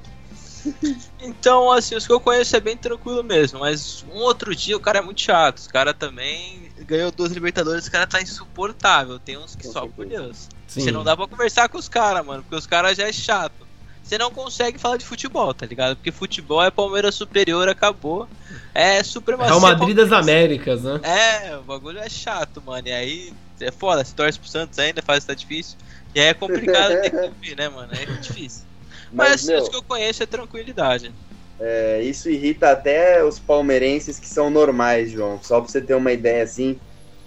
Então, 1.19 1.71
assim, 1.71 1.95
os 1.95 2.05
que 2.05 2.11
eu 2.11 2.19
conheço 2.19 2.55
é 2.55 2.59
bem 2.59 2.75
tranquilo 2.75 3.23
mesmo, 3.23 3.59
mas 3.59 4.03
um 4.11 4.17
outro 4.17 4.55
dia 4.55 4.75
o 4.75 4.79
cara 4.79 4.99
é 4.99 5.01
muito 5.01 5.21
chato. 5.21 5.57
Os 5.57 5.67
cara 5.67 5.93
também 5.93 6.71
ganhou 6.79 7.11
duas 7.11 7.31
Libertadores, 7.31 7.87
o 7.87 7.91
cara 7.91 8.05
tá 8.05 8.21
insuportável. 8.21 9.17
Tem 9.17 9.37
uns 9.37 9.55
que 9.55 9.65
só 9.65 9.87
por 9.87 10.05
Deus. 10.05 10.49
Sim. 10.67 10.81
Você 10.81 10.91
não 10.91 11.03
dá 11.03 11.15
pra 11.15 11.27
conversar 11.27 11.69
com 11.69 11.77
os 11.77 11.87
caras, 11.87 12.25
mano, 12.25 12.43
porque 12.43 12.55
os 12.55 12.67
caras 12.67 12.97
já 12.97 13.07
é 13.07 13.13
chato. 13.13 13.66
Você 14.07 14.17
não 14.17 14.31
consegue 14.31 14.79
falar 14.79 14.95
de 14.95 15.05
futebol, 15.05 15.53
tá 15.53 15.65
ligado? 15.65 15.97
Porque 15.97 16.13
futebol 16.13 16.63
é 16.63 16.71
Palmeiras 16.71 17.13
superior, 17.13 17.67
acabou. 17.67 18.25
É 18.73 19.03
supremacia. 19.03 19.53
É 19.53 19.57
o 19.57 19.61
Madrid 19.61 19.93
das 19.93 20.13
Américas, 20.13 20.81
né? 20.81 21.01
É, 21.03 21.57
o 21.57 21.63
bagulho 21.63 21.99
é 21.99 22.07
chato, 22.07 22.63
mano. 22.65 22.87
E 22.87 22.91
aí 22.93 23.33
é 23.59 23.69
foda, 23.69 24.05
se 24.05 24.15
torce 24.15 24.39
pro 24.39 24.47
Santos 24.47 24.79
ainda, 24.79 25.01
faz 25.01 25.25
tá 25.25 25.33
difícil. 25.33 25.77
E 26.15 26.21
aí 26.21 26.27
é 26.27 26.33
complicado 26.33 27.01
ter 27.01 27.09
que 27.09 27.17
ouvir, 27.17 27.57
né, 27.57 27.67
mano? 27.67 27.89
É 27.91 28.05
difícil. 28.21 28.63
Mas, 29.11 29.29
Mas 29.29 29.45
meu, 29.45 29.69
que 29.69 29.75
eu 29.75 29.83
conheço 29.83 30.23
é 30.23 30.25
tranquilidade. 30.25 31.11
É, 31.59 32.01
isso 32.01 32.29
irrita 32.29 32.71
até 32.71 33.21
os 33.21 33.37
palmeirenses 33.37 34.19
que 34.19 34.27
são 34.27 34.49
normais, 34.49 35.11
João. 35.11 35.37
Só 35.43 35.59
pra 35.59 35.69
você 35.69 35.81
ter 35.81 35.95
uma 35.95 36.13
ideia 36.13 36.43
assim. 36.43 36.79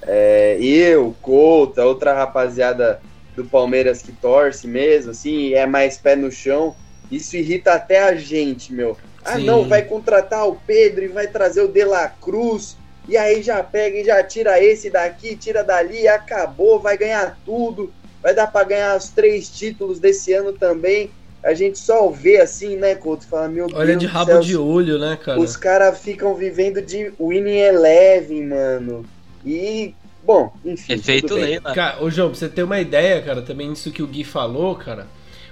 É, 0.03 0.57
eu, 0.59 1.15
Couta, 1.21 1.85
outra 1.85 2.15
rapaziada 2.15 3.03
do 3.37 3.45
Palmeiras 3.45 4.03
que 4.03 4.13
torce 4.13 4.67
mesmo, 4.67 5.13
assim, 5.13 5.55
é 5.55 5.67
mais 5.67 5.97
pé 5.97 6.17
no 6.17 6.31
chão. 6.31 6.75
Isso 7.11 7.37
irrita 7.37 7.73
até 7.73 8.03
a 8.03 8.15
gente, 8.15 8.73
meu. 8.73 8.97
Ah, 9.25 9.37
Sim. 9.37 9.45
não, 9.45 9.69
vai 9.69 9.83
contratar 9.83 10.47
o 10.49 10.57
Pedro 10.67 11.05
e 11.05 11.09
vai 11.09 11.27
trazer 11.27 11.63
o 11.63 11.69
De 11.69 11.85
La 11.85 12.09
Cruz. 12.09 12.77
E 13.09 13.17
aí 13.17 13.43
já 13.43 13.63
pega 13.63 13.99
e 13.99 14.05
já 14.05 14.23
tira 14.23 14.63
esse 14.63 14.89
daqui, 14.91 15.35
tira 15.35 15.65
dali, 15.65 16.07
acabou, 16.07 16.79
vai 16.79 16.97
ganhar 16.97 17.39
tudo. 17.45 17.93
Vai 18.23 18.35
dar 18.35 18.47
para 18.47 18.67
ganhar 18.67 18.97
os 18.97 19.09
três 19.09 19.49
títulos 19.49 19.99
desse 19.99 20.33
ano 20.33 20.53
também 20.53 21.11
a 21.43 21.55
gente 21.55 21.79
só 21.79 22.09
vê 22.11 22.41
assim, 22.41 22.77
né, 22.77 22.95
Couto? 22.95 23.27
Fala, 23.27 23.49
meu 23.49 23.67
Olha 23.73 23.87
Deus 23.87 24.01
de 24.01 24.07
rabo 24.07 24.33
céu, 24.33 24.41
de 24.41 24.57
olho, 24.57 24.99
né, 24.99 25.19
cara? 25.23 25.41
Os 25.41 25.57
caras 25.57 25.99
ficam 25.99 26.35
vivendo 26.35 26.83
de 26.83 27.13
winning 27.19 27.59
eleven, 27.59 28.47
mano. 28.47 29.07
E, 29.45 29.95
bom, 30.25 30.53
enfim. 30.65 30.93
Efeito 30.95 31.35
lei, 31.35 31.61
né? 31.61 31.75
Cara, 31.75 32.03
ô 32.03 32.11
João, 32.11 32.31
pra 32.31 32.39
você 32.39 32.49
ter 32.49 32.63
uma 32.63 32.81
ideia, 32.81 33.21
cara, 33.23 33.43
também 33.43 33.73
isso 33.73 33.91
que 33.91 34.03
o 34.03 34.07
Gui 34.07 34.25
falou, 34.25 34.75
cara. 34.77 35.07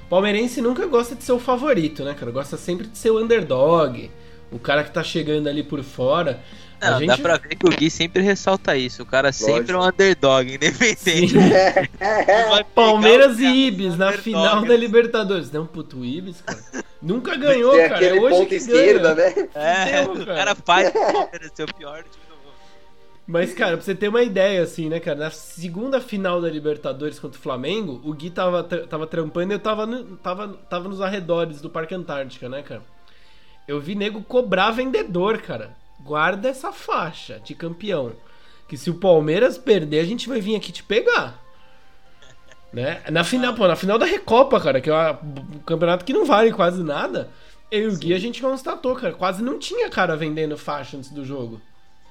O 0.07 0.09
palmeirense 0.09 0.61
nunca 0.61 0.87
gosta 0.87 1.15
de 1.15 1.23
ser 1.25 1.33
o 1.33 1.39
favorito, 1.39 2.03
né, 2.05 2.15
cara? 2.15 2.33
Gosta 2.33 2.57
sempre 2.57 2.87
de 2.87 2.97
ser 2.97 3.11
o 3.11 3.23
underdog. 3.23 4.11
O 4.51 4.59
cara 4.59 4.83
que 4.83 4.91
tá 4.91 5.03
chegando 5.05 5.49
ali 5.49 5.63
por 5.63 5.83
fora. 5.83 6.41
Não, 6.81 6.99
gente... 6.99 7.09
dá 7.09 7.19
pra 7.19 7.37
ver 7.37 7.57
que 7.57 7.67
o 7.67 7.71
Gui 7.71 7.91
sempre 7.91 8.23
ressalta 8.23 8.77
isso. 8.77 9.03
O 9.03 9.07
cara 9.07 9.29
Lógico. 9.29 9.45
sempre 9.45 9.75
é 9.75 9.79
um 9.79 9.85
underdog, 9.87 10.55
independente. 10.55 11.35
Palmeiras 12.75 13.39
e 13.41 13.47
Ibis 13.47 13.99
na 13.99 14.13
final 14.13 14.65
da 14.65 14.77
Libertadores. 14.77 15.51
Não, 15.51 15.67
puto, 15.67 15.99
o 15.99 16.05
Ibis, 16.05 16.41
cara. 16.41 16.59
Nunca 17.03 17.37
ganhou, 17.37 17.73
Tem 17.73 17.89
cara. 17.89 18.07
É 18.07 18.13
hoje 18.15 18.37
ponta 18.37 18.55
esquerda, 18.55 19.15
ganha. 19.15 19.35
né? 19.37 19.49
É, 19.55 20.03
Deu, 20.03 20.15
cara. 20.15 20.23
o 20.23 20.37
cara 20.37 20.55
faz 20.55 20.89
o 20.89 20.93
Palmeiras 20.93 21.51
ser 21.55 21.65
o 21.65 21.75
pior 21.75 22.05
time. 22.05 22.28
Mas, 23.29 23.53
cara, 23.53 23.77
pra 23.77 23.85
você 23.85 23.95
ter 23.95 24.09
uma 24.09 24.23
ideia, 24.23 24.63
assim, 24.63 24.89
né, 24.89 24.99
cara? 24.99 25.19
Na 25.19 25.31
segunda 25.31 26.01
final 26.01 26.41
da 26.41 26.49
Libertadores 26.49 27.19
contra 27.19 27.39
o 27.39 27.43
Flamengo, 27.43 28.01
o 28.03 28.15
Gui 28.15 28.31
tava, 28.31 28.65
tava 28.65 29.07
trampando 29.07 29.53
e 29.53 29.55
eu 29.55 29.61
tava, 29.61 29.87
no, 29.87 30.17
tava, 30.17 30.49
tava 30.49 30.89
nos 30.89 31.03
arredores 31.03 31.61
do 31.61 31.69
Parque 31.69 31.95
Antártica, 31.95 32.49
né, 32.49 32.63
cara? 32.63 32.83
Eu 33.69 33.79
vi 33.79 33.95
nego 33.95 34.23
cobrar 34.23 34.71
vendedor, 34.71 35.43
cara 35.43 35.77
guarda 36.01 36.49
essa 36.49 36.73
faixa 36.73 37.41
de 37.41 37.55
campeão. 37.55 38.13
Que 38.69 38.77
se 38.77 38.91
o 38.91 38.95
Palmeiras 38.95 39.57
perder, 39.57 40.01
a 40.01 40.05
gente 40.05 40.29
vai 40.29 40.41
vir 40.41 40.57
aqui 40.57 40.73
te 40.73 40.83
pegar. 40.83 41.43
Né? 42.71 43.03
Na 43.11 43.25
final, 43.25 43.55
pô, 43.55 43.67
na 43.67 43.75
final 43.75 43.99
da 43.99 44.05
Recopa, 44.05 44.61
cara, 44.61 44.79
que 44.79 44.91
é 44.91 44.95
um 44.95 45.59
campeonato 45.61 46.05
que 46.05 46.13
não 46.13 46.27
vale 46.27 46.53
quase 46.53 46.83
nada. 46.83 47.31
Eu 47.71 47.85
e 47.85 47.89
o 47.89 47.99
Gui 47.99 48.13
a 48.13 48.19
gente 48.19 48.43
constatou, 48.43 48.95
cara. 48.95 49.15
Quase 49.15 49.43
não 49.43 49.59
tinha 49.59 49.89
cara 49.89 50.15
vendendo 50.15 50.55
faixa 50.55 50.99
antes 50.99 51.11
do 51.11 51.25
jogo. 51.25 51.63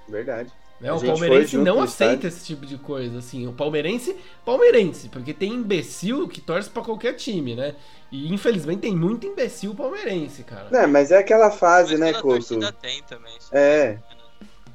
Verdade. 0.09 0.51
Né? 0.79 0.91
O 0.93 1.01
palmeirense 1.01 1.57
não 1.57 1.81
aceita 1.81 2.27
esse 2.27 2.45
tipo 2.45 2.65
de 2.65 2.77
coisa, 2.77 3.17
assim. 3.17 3.47
O 3.47 3.53
palmeirense, 3.53 4.15
palmeirense, 4.45 5.09
porque 5.09 5.33
tem 5.33 5.53
imbecil 5.53 6.27
que 6.27 6.39
torce 6.39 6.69
para 6.69 6.83
qualquer 6.83 7.13
time, 7.13 7.55
né? 7.55 7.73
E 8.11 8.31
infelizmente 8.31 8.81
tem 8.81 8.95
muito 8.95 9.25
imbecil 9.25 9.73
palmeirense, 9.73 10.43
cara. 10.43 10.69
É, 10.71 10.85
mas 10.85 11.11
é 11.11 11.17
aquela 11.17 11.49
fase, 11.49 11.97
mas 11.97 11.99
né, 11.99 12.13
Couto? 12.21 12.59
Tem 12.73 13.01
também, 13.03 13.33
é. 13.51 13.97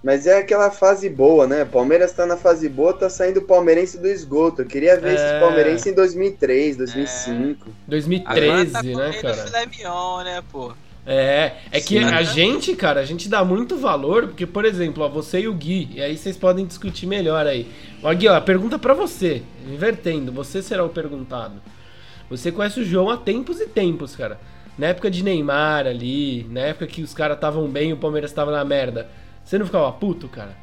Mas 0.03 0.26
é 0.26 0.38
aquela 0.38 0.68
fase 0.68 1.09
boa, 1.09 1.46
né? 1.46 1.64
Palmeiras 1.64 2.12
tá 2.12 2.26
na 2.26 2.36
fase 2.36 2.68
boa, 2.68 2.92
tá 2.92 3.09
saindo 3.09 3.38
o 3.38 3.42
palmeirense 3.42 3.96
do 3.98 4.09
esgoto. 4.09 4.62
Eu 4.62 4.66
queria 4.66 4.98
ver 4.98 5.11
é... 5.11 5.14
esse 5.14 5.40
palmeirense 5.40 5.90
em 5.90 5.94
2003, 5.94 6.76
2005. 6.78 7.68
É... 7.68 7.72
2013, 7.86 8.72
tá 8.72 8.82
né, 8.82 9.12
cara? 9.22 9.34
Filé 9.36 9.66
mignon, 9.66 10.24
né, 10.24 10.42
pô? 10.50 10.74
É, 11.05 11.55
é 11.72 11.80
que 11.80 11.98
Sim, 11.98 12.05
a 12.05 12.11
né? 12.12 12.24
gente, 12.24 12.76
cara, 12.76 13.00
a 13.00 13.05
gente 13.05 13.28
dá 13.28 13.44
muito 13.44 13.76
valor, 13.76 14.28
porque, 14.28 14.46
por 14.46 14.64
exemplo, 14.64 15.03
ó, 15.03 15.09
você 15.09 15.40
e 15.40 15.48
o 15.48 15.55
Gui, 15.55 15.90
e 15.94 16.00
aí 16.00 16.16
vocês 16.16 16.36
podem 16.36 16.64
discutir 16.64 17.07
melhor 17.07 17.46
aí. 17.46 17.68
Ó, 18.03 18.14
Gui, 18.14 18.28
ó, 18.28 18.36
a 18.36 18.40
pergunta 18.40 18.78
para 18.78 18.94
você, 18.94 19.42
invertendo, 19.66 20.30
você 20.30 20.62
será 20.62 20.84
o 20.84 20.88
perguntado. 20.88 21.61
Você 22.30 22.53
conhece 22.53 22.80
o 22.80 22.84
João 22.84 23.11
há 23.11 23.16
tempos 23.16 23.61
e 23.61 23.66
tempos, 23.66 24.14
cara. 24.14 24.40
Na 24.78 24.86
época 24.86 25.11
de 25.11 25.22
Neymar 25.22 25.86
ali, 25.86 26.46
na 26.50 26.61
época 26.61 26.86
que 26.86 27.03
os 27.03 27.12
caras 27.12 27.36
estavam 27.36 27.68
bem 27.68 27.90
e 27.90 27.92
o 27.92 27.98
Palmeiras 27.98 28.32
tava 28.32 28.50
na 28.50 28.64
merda. 28.64 29.09
Você 29.44 29.59
não 29.59 29.66
ficava 29.66 29.92
puto, 29.92 30.28
cara? 30.28 30.57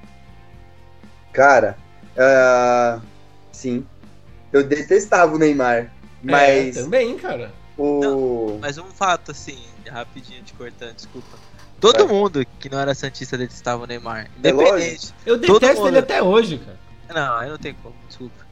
Cara, 1.32 1.78
uh, 2.16 3.02
sim. 3.52 3.86
Eu 4.52 4.64
detestava 4.64 5.36
o 5.36 5.38
Neymar. 5.38 5.76
É, 5.76 5.92
mas. 6.24 6.78
É, 6.78 6.82
também, 6.82 7.16
cara. 7.18 7.52
O... 7.78 8.00
Não, 8.00 8.60
mas 8.60 8.78
um 8.78 8.86
fato, 8.86 9.32
assim, 9.32 9.60
rapidinho 9.90 10.44
te 10.44 10.54
cortando, 10.54 10.96
desculpa. 10.96 11.38
Todo 11.80 12.04
é. 12.04 12.08
mundo 12.08 12.46
que 12.60 12.70
não 12.70 12.80
era 12.80 12.94
Santista 12.94 13.38
detestava 13.38 13.84
o 13.84 13.88
Neymar. 13.88 14.26
É 14.44 14.50
independente. 14.50 15.14
É 15.26 15.30
eu 15.30 15.38
detesto 15.38 15.88
ele 15.88 15.98
até 15.98 16.22
hoje, 16.22 16.60
cara. 16.60 16.80
Não, 17.14 17.38
aí 17.38 17.50
não 17.50 17.58
tem 17.58 17.74
como, 17.74 17.96
desculpa. 18.08 18.48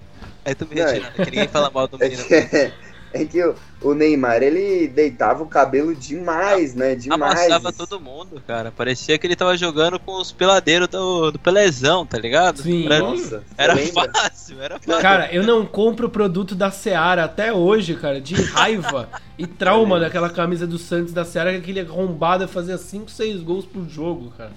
Aí 0.45 0.55
tu 0.55 0.65
me 0.65 0.75
retirando, 0.75 1.13
que 1.13 1.25
ninguém 1.25 1.47
fala 1.47 1.69
mal 1.69 1.87
do 1.87 1.97
menino. 1.99 2.21
É 2.29 2.45
que 2.45 2.73
o, 3.13 3.89
o, 3.89 3.93
Neymar, 3.93 4.41
ele 4.43 4.87
deitava 4.87 5.43
o 5.43 5.47
cabelo 5.47 5.95
demais, 5.95 6.75
né? 6.75 6.95
Demais. 6.95 7.51
Amassava 7.51 7.71
todo 7.71 7.99
mundo, 7.99 8.41
cara. 8.45 8.71
Parecia 8.71 9.17
que 9.17 9.25
ele 9.25 9.35
tava 9.35 9.55
jogando 9.57 9.99
com 9.99 10.19
os 10.19 10.31
peladeiros 10.31 10.87
do, 10.87 11.31
do 11.31 11.39
Pelezão, 11.39 12.05
tá 12.05 12.17
ligado? 12.17 12.61
Sim. 12.61 12.85
Era, 12.85 12.99
Nossa, 12.99 13.43
era 13.57 13.77
fácil, 13.77 14.61
era 14.61 14.79
fácil. 14.79 15.01
Cara, 15.01 15.33
eu 15.33 15.43
não 15.43 15.65
compro 15.65 16.07
o 16.07 16.09
produto 16.09 16.53
da 16.55 16.71
Seara 16.71 17.23
até 17.23 17.53
hoje, 17.53 17.95
cara, 17.95 18.19
de 18.19 18.35
raiva 18.35 19.09
e 19.37 19.47
trauma 19.47 19.97
é. 19.97 20.01
daquela 20.01 20.29
camisa 20.29 20.67
do 20.67 20.77
Santos 20.77 21.13
da 21.13 21.23
Seara, 21.23 21.51
que 21.51 21.57
aquele 21.57 21.81
arrombado 21.81 22.47
fazia 22.47 22.77
5, 22.77 23.09
6 23.09 23.41
gols 23.41 23.65
por 23.65 23.87
jogo, 23.87 24.31
cara. 24.37 24.51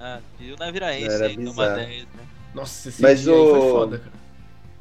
Ah, 0.00 0.18
viu 0.38 0.56
na 0.58 0.70
Viraense 0.70 1.22
aí, 1.22 1.36
toma 1.36 1.68
10, 1.68 2.02
né? 2.04 2.06
Nossa, 2.54 2.88
esse 2.88 3.02
Mas 3.02 3.20
dia 3.20 3.34
o... 3.34 3.50
foi 3.50 3.70
foda, 3.70 3.98
cara. 3.98 4.20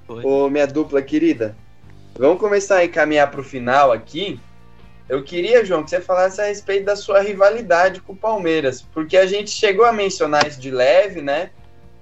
Foi. 0.07 0.23
Ô, 0.25 0.49
minha 0.49 0.65
dupla 0.65 1.01
querida, 1.01 1.55
Vamos 2.19 2.37
começar 2.37 2.79
a 2.79 2.85
encaminhar 2.85 3.31
para 3.31 3.39
o 3.39 3.43
final 3.45 3.93
aqui. 3.93 4.37
Eu 5.07 5.23
queria, 5.23 5.63
João, 5.63 5.85
que 5.85 5.89
você 5.89 6.01
falasse 6.01 6.41
a 6.41 6.47
respeito 6.47 6.83
da 6.83 6.97
sua 6.97 7.21
rivalidade 7.21 8.01
com 8.01 8.11
o 8.11 8.15
Palmeiras, 8.15 8.81
porque 8.81 9.15
a 9.15 9.25
gente 9.25 9.49
chegou 9.49 9.85
a 9.85 9.93
mencionar 9.93 10.45
isso 10.45 10.59
de 10.59 10.69
leve, 10.69 11.21
né? 11.21 11.49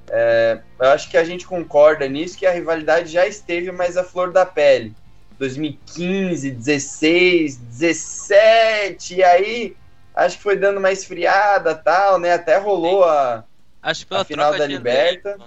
É, 0.09 0.59
eu 0.80 0.89
acho 0.89 1.07
que 1.11 1.18
a 1.18 1.24
gente 1.24 1.45
concorda 1.45 2.07
nisso, 2.07 2.36
que 2.36 2.47
a 2.47 2.51
rivalidade 2.51 3.11
já 3.11 3.28
esteve 3.28 3.72
mais 3.72 3.95
à 3.95 4.03
flor 4.03 4.32
da 4.32 4.43
pele. 4.43 4.95
2015, 5.38 6.49
16, 6.49 7.57
17, 7.57 9.18
e 9.18 9.24
aí 9.24 9.78
acho 10.15 10.38
que 10.38 10.43
foi 10.43 10.57
dando 10.57 10.82
mais 10.82 11.05
friada 11.05 11.76
tal, 11.76 12.20
né? 12.20 12.34
Até 12.34 12.57
rolou 12.57 13.03
a, 13.03 13.43
acho 13.84 14.07
a 14.09 14.26
final 14.26 14.57
da 14.57 14.65
Liberta. 14.65 15.38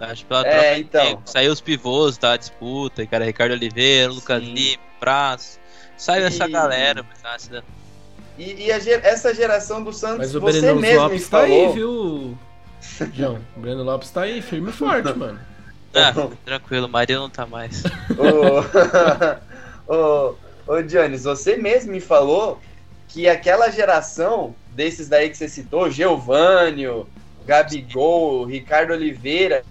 Acho 0.00 0.24
pela 0.26 0.46
é, 0.46 0.50
troca 0.50 0.78
então. 0.78 1.22
Saiu 1.24 1.52
os 1.52 1.60
pivôs 1.60 2.16
da 2.16 2.36
disputa, 2.36 3.04
cara, 3.06 3.24
Ricardo 3.24 3.52
Oliveira, 3.52 4.12
Lucas 4.12 4.42
Lima, 4.42 4.82
Prazo. 5.00 5.58
Saiu 5.96 6.24
e... 6.24 6.26
essa 6.26 6.46
galera, 6.46 7.04
mas 7.22 7.50
E, 8.38 8.66
e 8.66 8.72
a, 8.72 8.76
essa 8.76 9.34
geração 9.34 9.82
do 9.82 9.92
Santos, 9.92 10.18
mas 10.18 10.34
o 10.34 10.40
você 10.40 10.60
Breno 10.60 10.80
mesmo 10.80 11.02
Lopes 11.02 11.28
tá 11.28 11.40
aí, 11.40 11.72
viu? 11.72 12.38
João, 13.12 13.40
o 13.56 13.60
Breno 13.60 13.82
Lopes 13.82 14.10
tá 14.10 14.22
aí, 14.22 14.40
firme 14.40 14.70
e 14.70 14.72
forte, 14.72 15.12
mano. 15.18 15.40
Ah, 15.94 16.12
tranquilo, 16.44 16.88
Maria 16.88 17.18
não 17.18 17.28
tá 17.28 17.44
mais. 17.46 17.82
ô, 19.88 19.92
ô, 19.92 20.34
ô, 20.66 20.82
Giannis, 20.88 21.24
você 21.24 21.56
mesmo 21.56 21.90
me 21.90 22.00
falou 22.00 22.60
que 23.08 23.28
aquela 23.28 23.70
geração 23.70 24.54
desses 24.70 25.08
daí 25.08 25.30
que 25.30 25.36
você 25.36 25.48
citou, 25.48 25.90
Geovânio, 25.90 27.08
Gabigol, 27.48 28.44
Ricardo 28.44 28.92
Oliveira, 28.92 29.64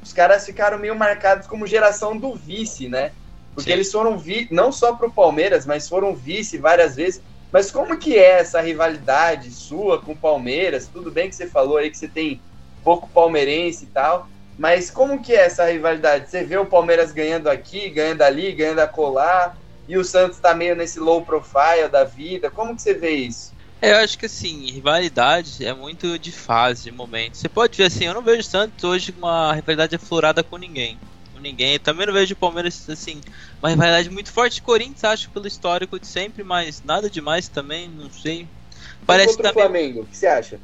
os 0.00 0.12
caras 0.12 0.46
ficaram 0.46 0.78
meio 0.78 0.94
marcados 0.94 1.48
como 1.48 1.66
geração 1.66 2.16
do 2.16 2.32
vice, 2.32 2.88
né? 2.88 3.10
Porque 3.56 3.70
Sim. 3.70 3.74
eles 3.74 3.90
foram 3.90 4.16
vi 4.16 4.46
não 4.52 4.70
só 4.70 4.94
para 4.94 5.08
o 5.08 5.12
Palmeiras, 5.12 5.66
mas 5.66 5.88
foram 5.88 6.14
vice 6.14 6.58
várias 6.58 6.94
vezes. 6.94 7.20
Mas 7.50 7.72
como 7.72 7.98
que 7.98 8.16
é 8.16 8.38
essa 8.38 8.60
rivalidade 8.60 9.50
sua 9.50 10.00
com 10.00 10.12
o 10.12 10.16
Palmeiras? 10.16 10.86
Tudo 10.86 11.10
bem 11.10 11.28
que 11.28 11.34
você 11.34 11.48
falou 11.48 11.76
aí 11.76 11.90
que 11.90 11.98
você 11.98 12.06
tem 12.06 12.40
pouco 12.84 13.08
palmeirense 13.08 13.84
e 13.84 13.88
tal, 13.88 14.28
mas 14.56 14.90
como 14.90 15.20
que 15.20 15.32
é 15.32 15.46
essa 15.46 15.64
rivalidade? 15.64 16.30
Você 16.30 16.44
vê 16.44 16.56
o 16.56 16.66
Palmeiras 16.66 17.10
ganhando 17.10 17.48
aqui, 17.48 17.88
ganhando 17.88 18.22
ali, 18.22 18.52
ganhando 18.52 18.80
a 18.80 18.86
colar, 18.86 19.56
e 19.88 19.96
o 19.96 20.04
Santos 20.04 20.38
tá 20.38 20.54
meio 20.54 20.76
nesse 20.76 21.00
low 21.00 21.22
profile 21.22 21.88
da 21.90 22.04
vida. 22.04 22.50
Como 22.50 22.76
que 22.76 22.82
você 22.82 22.94
vê 22.94 23.10
isso? 23.10 23.53
É, 23.84 23.92
eu 23.92 23.96
acho 23.96 24.18
que 24.18 24.24
assim, 24.24 24.64
rivalidade 24.70 25.62
é 25.62 25.74
muito 25.74 26.18
de 26.18 26.32
fase, 26.32 26.84
de 26.84 26.90
momento. 26.90 27.36
Você 27.36 27.50
pode 27.50 27.76
ver 27.76 27.84
assim, 27.84 28.04
eu 28.06 28.14
não 28.14 28.22
vejo 28.22 28.42
Santos 28.42 28.82
hoje 28.82 29.14
uma 29.14 29.52
rivalidade 29.52 29.94
aflorada 29.94 30.42
com 30.42 30.56
ninguém. 30.56 30.98
Com 31.34 31.40
ninguém. 31.40 31.78
também 31.78 32.06
não 32.06 32.14
vejo 32.14 32.32
o 32.32 32.36
Palmeiras 32.36 32.88
assim, 32.88 33.20
uma 33.60 33.68
rivalidade 33.68 34.08
muito 34.08 34.32
forte. 34.32 34.62
Corinthians, 34.62 35.04
acho, 35.04 35.28
pelo 35.28 35.46
histórico 35.46 36.00
de 36.00 36.06
sempre, 36.06 36.42
mas 36.42 36.82
nada 36.82 37.10
demais 37.10 37.46
também, 37.46 37.86
não 37.86 38.10
sei. 38.10 38.48
Parece 39.06 39.36
também... 39.36 39.50
o 39.50 39.54
Flamengo, 39.54 40.00
o 40.00 40.06
que 40.06 40.16
você 40.16 40.28
acha? 40.28 40.58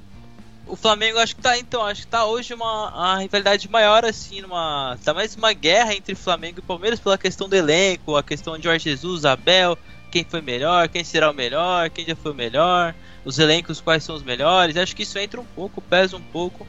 O 0.67 0.75
Flamengo 0.75 1.19
acho 1.19 1.37
que 1.37 1.43
tá, 1.43 1.59
então, 1.59 1.85
acho 1.85 2.03
que 2.03 2.07
tá 2.07 2.25
hoje 2.25 2.55
uma, 2.55 2.89
uma 2.89 3.19
rivalidade 3.19 3.69
maior, 3.69 4.03
assim, 4.03 4.41
numa. 4.41 4.97
Tá 5.05 5.13
mais 5.13 5.37
uma 5.37 5.53
guerra 5.53 5.95
entre 5.95 6.15
Flamengo 6.15 6.61
e 6.61 6.63
Palmeiras 6.63 6.99
pela 6.99 7.19
questão 7.19 7.51
do 7.51 7.55
elenco, 7.55 8.17
a 8.17 8.23
questão 8.23 8.57
de 8.57 8.65
Jorge 8.65 8.89
Jesus, 8.89 9.27
Abel, 9.27 9.77
quem 10.11 10.25
foi 10.25 10.41
melhor, 10.41 10.89
quem 10.89 11.05
será 11.05 11.31
o 11.31 11.35
melhor, 11.35 11.91
quem 11.91 12.07
já 12.07 12.17
foi 12.17 12.33
o 12.33 12.35
melhor 12.35 12.95
os 13.25 13.39
elencos 13.39 13.81
quais 13.81 14.05
são 14.05 14.15
os 14.15 14.23
melhores. 14.23 14.77
Acho 14.77 14.95
que 14.95 15.03
isso 15.03 15.19
entra 15.19 15.41
um 15.41 15.45
pouco, 15.45 15.81
pesa 15.81 16.17
um 16.17 16.23
pouco. 16.23 16.67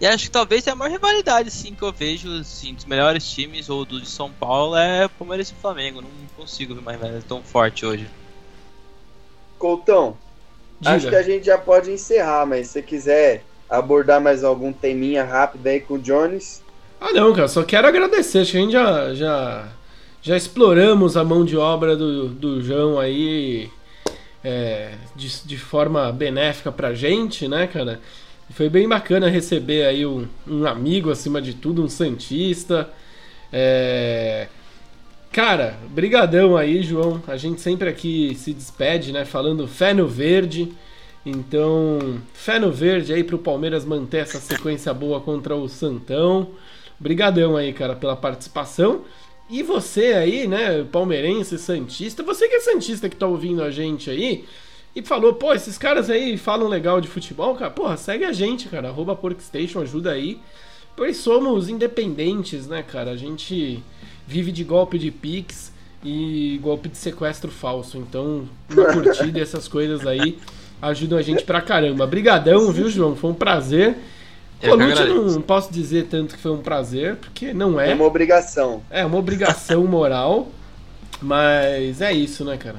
E 0.00 0.06
acho 0.06 0.24
que 0.24 0.30
talvez 0.30 0.66
é 0.66 0.70
a 0.70 0.74
maior 0.74 0.90
rivalidade 0.90 1.50
sim, 1.50 1.74
que 1.74 1.82
eu 1.82 1.92
vejo 1.92 2.30
assim, 2.40 2.74
dos 2.74 2.84
melhores 2.84 3.30
times 3.30 3.70
ou 3.70 3.84
do 3.84 4.00
de 4.00 4.08
São 4.08 4.30
Paulo 4.30 4.76
é 4.76 5.08
Palmeiras 5.08 5.50
e 5.50 5.54
Flamengo. 5.54 6.02
Não 6.02 6.10
consigo 6.36 6.74
ver 6.74 6.80
uma 6.80 6.92
rivalidade 6.92 7.24
tão 7.24 7.42
forte 7.42 7.86
hoje. 7.86 8.08
Coutão, 9.58 10.16
Diga. 10.80 10.96
acho 10.96 11.08
que 11.08 11.14
a 11.14 11.22
gente 11.22 11.46
já 11.46 11.56
pode 11.56 11.90
encerrar, 11.90 12.44
mas 12.44 12.68
se 12.68 12.82
quiser 12.82 13.44
abordar 13.70 14.20
mais 14.20 14.44
algum 14.44 14.72
teminha 14.72 15.24
rápido 15.24 15.66
aí 15.66 15.80
com 15.80 15.94
o 15.94 15.98
Jones. 15.98 16.62
Ah 17.00 17.12
não, 17.12 17.32
cara, 17.32 17.48
só 17.48 17.62
quero 17.62 17.86
agradecer. 17.86 18.40
Acho 18.40 18.52
que 18.52 18.58
a 18.58 18.60
gente 18.60 18.72
já, 18.72 19.14
já, 19.14 19.68
já 20.20 20.36
exploramos 20.36 21.16
a 21.16 21.24
mão 21.24 21.44
de 21.44 21.56
obra 21.56 21.96
do, 21.96 22.28
do 22.28 22.60
João 22.60 22.98
aí 22.98 23.70
é, 24.44 24.92
de, 25.16 25.46
de 25.46 25.56
forma 25.56 26.12
benéfica 26.12 26.70
pra 26.70 26.94
gente, 26.94 27.48
né, 27.48 27.66
cara? 27.66 28.00
Foi 28.50 28.68
bem 28.68 28.86
bacana 28.86 29.28
receber 29.28 29.86
aí 29.86 30.04
um, 30.04 30.28
um 30.46 30.66
amigo, 30.66 31.10
acima 31.10 31.40
de 31.40 31.54
tudo, 31.54 31.82
um 31.82 31.88
Santista. 31.88 32.90
É... 33.50 34.48
Cara, 35.32 35.76
brigadão 35.88 36.56
aí, 36.56 36.82
João. 36.82 37.22
A 37.26 37.36
gente 37.36 37.60
sempre 37.60 37.88
aqui 37.88 38.34
se 38.36 38.52
despede, 38.52 39.12
né, 39.12 39.24
falando 39.24 39.66
fé 39.66 39.94
no 39.94 40.06
verde. 40.06 40.72
Então, 41.24 42.20
fé 42.34 42.58
no 42.58 42.70
verde 42.70 43.14
aí 43.14 43.24
pro 43.24 43.38
Palmeiras 43.38 43.84
manter 43.84 44.18
essa 44.18 44.38
sequência 44.38 44.92
boa 44.92 45.20
contra 45.20 45.56
o 45.56 45.68
Santão. 45.68 46.50
Brigadão 47.00 47.56
aí, 47.56 47.72
cara, 47.72 47.96
pela 47.96 48.14
participação. 48.14 49.02
E 49.48 49.62
você 49.62 50.14
aí, 50.14 50.46
né, 50.46 50.84
palmeirense, 50.84 51.58
santista, 51.58 52.22
você 52.22 52.48
que 52.48 52.54
é 52.54 52.60
santista 52.60 53.08
que 53.08 53.16
tá 53.16 53.26
ouvindo 53.26 53.62
a 53.62 53.70
gente 53.70 54.08
aí 54.08 54.44
e 54.96 55.02
falou, 55.02 55.34
pô, 55.34 55.52
esses 55.52 55.76
caras 55.76 56.08
aí 56.08 56.38
falam 56.38 56.68
legal 56.68 57.00
de 57.00 57.08
futebol, 57.08 57.54
cara, 57.54 57.70
porra, 57.70 57.96
segue 57.96 58.24
a 58.24 58.32
gente, 58.32 58.68
cara, 58.68 58.88
arroba 58.88 59.14
Porkstation, 59.14 59.80
ajuda 59.80 60.12
aí. 60.12 60.40
Pois 60.96 61.18
somos 61.18 61.68
independentes, 61.68 62.66
né, 62.66 62.82
cara, 62.82 63.10
a 63.10 63.16
gente 63.16 63.82
vive 64.26 64.50
de 64.50 64.64
golpe 64.64 64.98
de 64.98 65.10
Pix 65.10 65.72
e 66.02 66.58
golpe 66.62 66.88
de 66.88 66.96
sequestro 66.96 67.50
falso, 67.50 67.98
então 67.98 68.48
uma 68.70 68.92
curtida 68.92 69.38
e 69.38 69.42
essas 69.42 69.66
coisas 69.68 70.06
aí 70.06 70.38
ajudam 70.80 71.18
a 71.18 71.22
gente 71.22 71.44
pra 71.44 71.60
caramba. 71.60 72.06
Brigadão, 72.06 72.70
viu, 72.70 72.88
João? 72.88 73.16
Foi 73.16 73.30
um 73.30 73.34
prazer. 73.34 73.96
Colute 74.70 75.34
não 75.34 75.42
posso 75.42 75.72
dizer 75.72 76.06
tanto 76.06 76.34
que 76.34 76.40
foi 76.40 76.52
um 76.52 76.62
prazer, 76.62 77.16
porque 77.16 77.52
não 77.52 77.80
é. 77.80 77.90
É 77.90 77.94
uma 77.94 78.04
obrigação. 78.04 78.82
É 78.90 79.04
uma 79.04 79.18
obrigação 79.18 79.84
moral, 79.86 80.48
mas 81.20 82.00
é 82.00 82.12
isso, 82.12 82.44
né, 82.44 82.56
cara? 82.56 82.78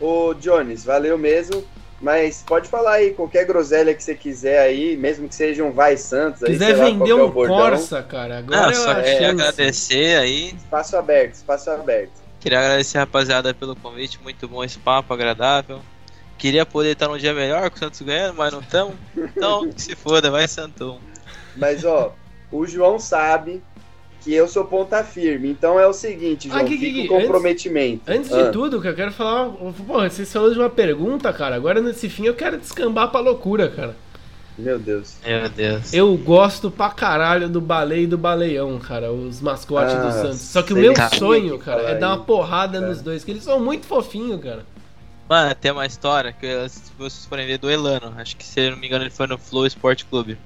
Ô, 0.00 0.34
Jones, 0.34 0.84
valeu 0.84 1.18
mesmo. 1.18 1.64
Mas 2.00 2.44
pode 2.46 2.68
falar 2.68 2.92
aí, 2.92 3.10
qualquer 3.12 3.44
groselha 3.44 3.92
que 3.92 4.02
você 4.02 4.14
quiser 4.14 4.60
aí, 4.60 4.96
mesmo 4.96 5.28
que 5.28 5.34
seja 5.34 5.64
um 5.64 5.72
Vai 5.72 5.96
Santos. 5.96 6.44
Aí, 6.44 6.52
quiser 6.52 6.76
lá, 6.76 6.84
vender 6.84 7.10
é 7.10 7.14
um. 7.14 7.30
Corsa, 7.30 8.02
cara, 8.04 8.38
agora 8.38 8.62
Não, 8.62 8.70
é 8.70 8.74
só 8.74 8.90
a 8.92 9.02
queria 9.02 9.30
agradecer 9.30 10.16
aí. 10.16 10.54
Espaço 10.56 10.96
aberto, 10.96 11.34
espaço 11.34 11.70
aberto. 11.70 12.12
Queria 12.38 12.60
agradecer 12.60 12.98
a 12.98 13.00
rapaziada 13.00 13.52
pelo 13.52 13.74
convite, 13.74 14.20
muito 14.22 14.46
bom 14.46 14.62
esse 14.62 14.78
papo, 14.78 15.12
agradável. 15.12 15.80
Queria 16.38 16.64
poder 16.64 16.92
estar 16.92 17.08
num 17.08 17.18
dia 17.18 17.34
melhor 17.34 17.68
com 17.68 17.76
o 17.76 17.78
Santos 17.78 18.00
ganhando, 18.00 18.36
mas 18.36 18.52
não 18.52 18.60
estamos. 18.60 18.94
Então, 19.16 19.68
que 19.70 19.82
se 19.82 19.96
foda, 19.96 20.30
vai 20.30 20.46
Santão. 20.46 20.98
Mas 21.56 21.84
ó, 21.84 22.14
o 22.52 22.64
João 22.66 22.98
sabe 22.98 23.60
que 24.20 24.32
eu 24.32 24.46
sou 24.48 24.64
ponta 24.64 25.02
firme. 25.02 25.48
Então 25.50 25.78
é 25.80 25.86
o 25.86 25.92
seguinte, 25.92 26.48
Ah, 26.52 26.58
João, 26.58 26.66
fica 26.68 26.84
Gui, 26.86 27.04
o 27.04 27.08
comprometimento. 27.08 28.02
Antes 28.06 28.32
Ah, 28.32 28.44
de 28.44 28.52
tudo, 28.52 28.80
que 28.80 28.86
eu 28.88 28.94
quero 28.94 29.10
falar. 29.12 29.48
Porra, 29.86 30.08
vocês 30.08 30.32
falaram 30.32 30.52
de 30.52 30.58
uma 30.60 30.70
pergunta, 30.70 31.32
cara. 31.32 31.56
Agora 31.56 31.80
nesse 31.80 32.08
fim 32.08 32.26
eu 32.26 32.34
quero 32.34 32.56
descambar 32.56 33.10
pra 33.10 33.20
loucura, 33.20 33.68
cara. 33.68 33.96
Meu 34.56 34.76
Deus. 34.78 35.16
Meu 35.24 35.48
Deus. 35.48 35.92
Eu 35.94 36.16
gosto 36.16 36.68
pra 36.70 36.90
caralho 36.90 37.48
do 37.48 37.60
baleia 37.60 38.02
e 38.02 38.06
do 38.08 38.18
baleão, 38.18 38.76
cara, 38.80 39.12
os 39.12 39.40
mascotes 39.40 39.94
Ah, 39.94 40.04
do 40.06 40.12
Santos. 40.12 40.40
Só 40.40 40.62
que 40.62 40.72
o 40.72 40.76
meu 40.76 40.92
lá. 40.96 41.08
sonho, 41.10 41.58
que 41.58 41.64
cara, 41.64 41.82
é 41.82 41.94
dar 41.94 42.08
uma 42.08 42.24
porrada 42.24 42.78
cara. 42.80 42.90
nos 42.90 43.00
dois, 43.00 43.22
que 43.22 43.30
eles 43.30 43.44
são 43.44 43.60
muito 43.60 43.86
fofinhos, 43.86 44.40
cara. 44.42 44.66
Mano, 45.28 45.54
tem 45.54 45.70
uma 45.70 45.84
história 45.84 46.32
que 46.32 46.46
vocês 46.96 47.26
forem 47.26 47.46
ver 47.46 47.58
do 47.58 47.70
Elano, 47.70 48.14
acho 48.18 48.36
que 48.36 48.44
se 48.44 48.60
eu 48.60 48.70
não 48.70 48.78
me 48.78 48.86
engano 48.86 49.04
ele 49.04 49.10
foi 49.10 49.26
no 49.26 49.36
Flow 49.36 49.66
Sport 49.66 50.04
Clube. 50.04 50.38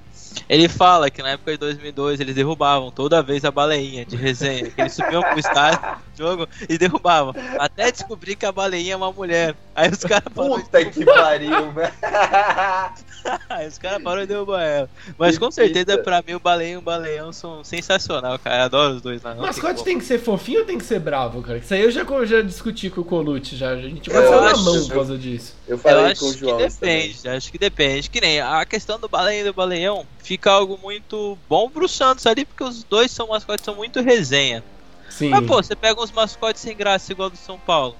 Ele 0.49 0.67
fala 0.67 1.09
que 1.09 1.21
na 1.21 1.29
época 1.29 1.51
de 1.51 1.57
2002 1.57 2.19
eles 2.19 2.35
derrubavam 2.35 2.91
toda 2.91 3.21
vez 3.21 3.45
a 3.45 3.51
baleinha 3.51 4.05
de 4.05 4.15
resenha, 4.15 4.69
que 4.69 4.81
eles 4.81 4.93
subiam 4.93 5.21
pro 5.21 5.39
estádio, 5.39 5.79
jogo 6.17 6.47
e 6.67 6.77
derrubavam. 6.77 7.33
Até 7.59 7.91
descobrir 7.91 8.35
que 8.35 8.45
a 8.45 8.51
baleinha 8.51 8.93
é 8.93 8.95
uma 8.95 9.11
mulher. 9.11 9.55
Aí 9.75 9.89
os 9.89 9.99
caras 9.99 10.23
de 10.25 10.33
Puta 10.33 10.85
que 10.85 11.05
pariu, 11.05 11.71
velho. 11.71 11.93
Os 13.67 13.77
caras 13.77 14.01
pararam 14.03 14.21
de 14.21 14.27
derrubar 14.27 14.61
ela. 14.61 14.89
Mas 15.17 15.35
Que 15.37 15.39
com 15.43 15.51
certeza, 15.51 15.97
pra 15.97 16.21
mim, 16.25 16.33
o 16.33 16.39
Baleia 16.39 16.73
e 16.73 16.77
o 16.77 16.81
Baleão 16.81 17.31
são 17.31 17.63
sensacional, 17.63 18.37
cara. 18.39 18.57
Eu 18.57 18.63
adoro 18.63 18.93
os 18.95 19.01
dois 19.01 19.21
lá. 19.21 19.33
não 19.33 19.43
mascote 19.43 19.73
como. 19.75 19.85
tem 19.85 19.97
que 19.99 20.05
ser 20.05 20.19
fofinho 20.19 20.59
ou 20.61 20.65
tem 20.65 20.77
que 20.77 20.85
ser 20.85 20.99
bravo, 20.99 21.41
cara? 21.41 21.57
Isso 21.59 21.73
aí 21.73 21.81
eu 21.81 21.91
já, 21.91 22.03
já 22.25 22.41
discuti 22.41 22.89
com 22.89 23.01
o 23.01 23.05
Colucci, 23.05 23.55
já. 23.55 23.69
A 23.71 23.77
gente 23.81 24.09
vai 24.09 24.23
Eu 24.23 24.29
sair 24.29 24.41
na 24.41 24.57
mão 24.57 24.83
por 24.87 24.93
causa 24.93 25.17
disso. 25.17 25.55
Eu 25.67 25.75
Eu 25.75 25.77
falei 25.77 26.11
acho 26.11 26.21
com 26.21 26.27
o 26.27 26.33
que 26.33 26.39
João. 26.39 26.57
também. 26.57 26.69
depende, 26.69 27.29
acho 27.29 27.51
que 27.51 27.57
depende. 27.57 28.09
Que 28.09 28.21
nem 28.21 28.39
a 28.41 28.65
questão 28.65 28.99
do 28.99 29.07
Baleia 29.07 29.41
e 29.41 29.43
do 29.45 29.53
Baleão 29.53 30.05
fica 30.19 30.51
algo 30.51 30.79
muito 30.81 31.37
bom 31.49 31.69
pro 31.69 31.87
Santos 31.87 32.25
ali, 32.27 32.45
porque 32.45 32.63
os 32.63 32.83
dois 32.83 33.11
são 33.11 33.27
mascotes, 33.27 33.63
são 33.65 33.75
muito 33.75 34.01
resenha. 34.01 34.63
Sim. 35.09 35.29
Mas 35.29 35.45
pô, 35.45 35.61
você 35.61 35.75
pega 35.75 36.01
uns 36.01 36.11
mascotes 36.11 36.61
sem 36.61 36.75
graça 36.75 37.11
igual 37.11 37.29
do 37.29 37.37
São 37.37 37.57
Paulo. 37.59 37.95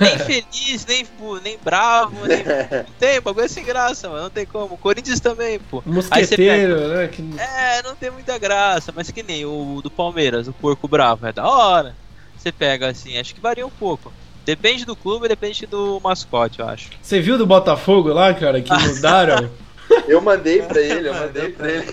Nem 0.00 0.18
feliz, 0.18 0.84
nem, 0.86 1.06
nem 1.42 1.58
bravo, 1.64 2.26
nem. 2.26 2.38
Não 2.38 2.84
tem, 2.98 3.20
bagulho 3.20 3.44
é 3.44 3.48
sem 3.48 3.64
graça, 3.64 4.08
mano. 4.08 4.22
Não 4.24 4.30
tem 4.30 4.44
como. 4.46 4.74
O 4.74 4.78
Corinthians 4.78 5.20
também, 5.20 5.58
pô. 5.58 5.78
O 5.78 5.82
Aí 6.10 6.24
você 6.24 6.36
pega- 6.36 6.68
mosqueteiro, 6.74 6.88
né? 6.88 7.08
Que... 7.08 7.22
É, 7.40 7.82
não 7.82 7.94
tem 7.94 8.10
muita 8.10 8.36
graça, 8.38 8.92
mas 8.94 9.10
que 9.10 9.22
nem 9.22 9.44
o 9.44 9.80
do 9.82 9.90
Palmeiras, 9.90 10.48
o 10.48 10.52
porco 10.52 10.88
bravo, 10.88 11.26
é 11.26 11.32
da 11.32 11.46
hora. 11.48 11.94
Você 12.36 12.50
pega 12.52 12.88
assim, 12.88 13.16
acho 13.18 13.34
que 13.34 13.40
varia 13.40 13.66
um 13.66 13.70
pouco. 13.70 14.12
Depende 14.44 14.84
do 14.84 14.94
clube, 14.94 15.26
depende 15.28 15.66
do 15.66 16.00
mascote, 16.02 16.60
eu 16.60 16.68
acho. 16.68 16.90
Você 17.02 17.18
viu 17.20 17.36
do 17.36 17.44
Botafogo 17.46 18.10
lá, 18.12 18.32
cara, 18.32 18.60
que 18.60 18.72
mudaram? 18.72 19.50
Eu 20.08 20.20
mandei 20.20 20.62
pra 20.62 20.80
ele, 20.80 21.08
eu 21.08 21.14
mandei 21.14 21.48
pra 21.50 21.70
ele. 21.70 21.86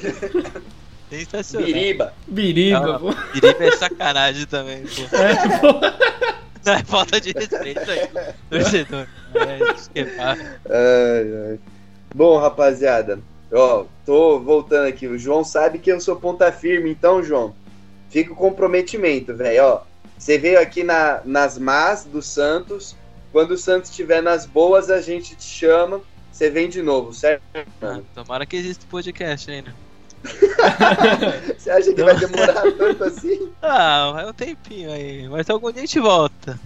Sensacional. 1.12 1.68
Biriba. 1.68 2.14
Biriba, 2.28 2.96
Ah, 2.96 3.00
pô. 3.00 3.14
Biriba 3.34 3.64
é 3.66 3.72
sacanagem 3.78 4.46
também, 4.48 4.84
pô. 4.84 5.02
É, 5.16 5.60
pô. 5.60 5.80
Não, 6.66 6.74
é 6.74 6.84
falta 6.84 7.20
de 7.20 7.32
respeito 7.32 7.89
aí, 7.89 8.09
torcedor. 8.49 9.07
É. 9.36 10.01
Ai, 10.70 11.51
ai. 11.51 11.59
Bom, 12.14 12.38
rapaziada, 12.38 13.20
ó, 13.51 13.86
tô 14.05 14.39
voltando 14.39 14.88
aqui. 14.88 15.07
O 15.07 15.18
João 15.18 15.43
sabe 15.43 15.80
que 15.80 15.91
eu 15.91 15.99
sou 15.99 16.16
ponta 16.16 16.51
firme, 16.51 16.91
então, 16.91 17.24
João, 17.24 17.55
fica 18.09 18.32
o 18.32 18.36
comprometimento, 18.36 19.36
velho. 19.36 19.64
Ó, 19.64 19.82
você 20.18 20.38
veio 20.38 20.59
aqui 20.59 20.84
na, 20.84 21.22
nas 21.26 21.57
más 21.57 22.05
do 22.05 22.22
Santos. 22.22 22.95
Quando 23.32 23.51
o 23.51 23.57
Santos 23.57 23.89
estiver 23.89 24.22
nas 24.22 24.45
boas, 24.45 24.91
a 24.91 25.01
gente 25.01 25.36
te 25.36 25.43
chama. 25.43 26.01
Você 26.32 26.49
vem 26.49 26.70
de 26.70 26.82
novo, 26.82 27.14
certo? 27.14 27.43
Ah, 27.82 27.99
Tomara 28.14 28.45
que 28.45 28.55
exista 28.55 28.86
o 28.86 28.88
podcast 28.88 29.49
ainda. 29.49 29.74
Você 31.58 31.70
acha 31.70 31.94
que 31.94 32.04
vai 32.04 32.16
demorar 32.18 32.62
tanto 32.78 33.04
assim? 33.04 33.50
Ah, 33.62 34.12
vai 34.14 34.26
um 34.30 34.34
tempinho 34.34 34.92
aí, 34.92 35.28
mas 35.30 35.50
algum 35.50 35.72
dia 35.72 35.84
a 35.84 35.86
gente 35.86 36.00
volta. 36.00 36.60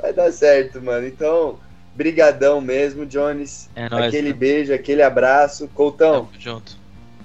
Vai 0.00 0.12
dar 0.12 0.30
certo, 0.32 0.80
mano. 0.82 1.06
Então, 1.06 1.58
brigadão 1.94 2.60
mesmo, 2.60 3.06
Jones. 3.06 3.68
É 3.74 3.88
nóis. 3.88 4.06
aquele 4.06 4.28
mano. 4.28 4.38
beijo, 4.40 4.74
aquele 4.74 5.02
abraço. 5.02 5.68
Coutão, 5.74 6.26
Tamo 6.26 6.30
junto. 6.38 6.76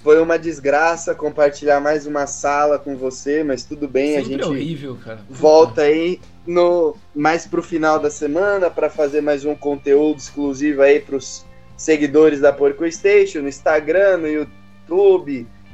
foi 0.04 0.22
uma 0.22 0.40
desgraça 0.40 1.14
compartilhar 1.14 1.80
mais 1.82 2.06
uma 2.08 2.26
sala 2.28 2.80
com 2.80 2.96
você, 2.96 3.44
mas 3.44 3.64
tudo 3.64 3.88
bem, 3.88 4.18
a 4.18 4.22
Sempre 4.22 4.32
gente 4.34 4.46
horrível, 4.46 4.98
cara. 5.04 5.20
volta 5.30 5.82
aí 5.82 6.20
no 6.48 6.96
mais 7.14 7.46
pro 7.46 7.62
final 7.62 8.00
da 8.00 8.10
semana 8.10 8.70
para 8.70 8.90
fazer 8.90 9.22
mais 9.22 9.46
um 9.46 9.54
conteúdo 9.56 10.18
exclusivo 10.18 10.82
aí 10.82 11.00
pros 11.00 11.46
seguidores 11.78 12.40
da 12.40 12.52
Porco 12.54 12.90
Station 12.92 13.42
no 13.42 13.50
Instagram, 13.50 14.18
no 14.18 14.28
YouTube, 14.28 14.61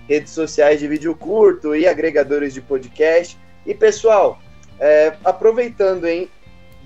redes 0.07 0.31
sociais 0.31 0.79
de 0.79 0.87
vídeo 0.87 1.15
curto 1.15 1.75
e 1.75 1.87
agregadores 1.87 2.53
de 2.53 2.61
podcast. 2.61 3.37
E 3.65 3.73
pessoal, 3.73 4.39
é, 4.79 5.15
aproveitando, 5.23 6.05
hein? 6.05 6.29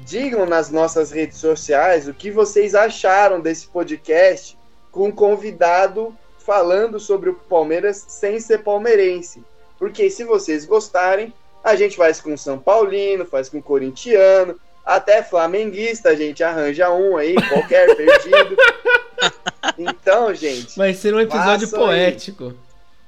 Digam 0.03 0.45
nas 0.45 0.71
nossas 0.71 1.11
redes 1.11 1.38
sociais 1.38 2.07
o 2.07 2.13
que 2.13 2.32
vocês 2.32 2.73
acharam 2.73 3.39
desse 3.39 3.67
podcast 3.67 4.57
com 4.91 5.07
um 5.07 5.11
convidado 5.11 6.17
falando 6.39 6.99
sobre 6.99 7.29
o 7.29 7.36
Palmeiras 7.36 8.03
sem 8.07 8.39
ser 8.39 8.59
palmeirense. 8.59 9.43
Porque 9.77 10.09
se 10.09 10.23
vocês 10.23 10.65
gostarem, 10.65 11.34
a 11.63 11.75
gente 11.75 11.95
faz 11.95 12.19
com 12.19 12.36
São 12.36 12.57
Paulino, 12.57 13.25
faz 13.25 13.47
com 13.47 13.61
corintiano, 13.61 14.59
até 14.84 15.21
flamenguista 15.21 16.09
a 16.09 16.15
gente 16.15 16.43
arranja 16.43 16.91
um 16.91 17.17
aí, 17.17 17.36
qualquer 17.49 17.93
perdido. 17.95 18.57
Então, 19.78 20.34
gente, 20.34 20.78
Vai 20.78 20.94
ser 20.94 21.14
um 21.14 21.20
episódio 21.20 21.68
Façam 21.68 21.86
aí. 21.86 22.00
poético. 22.06 22.54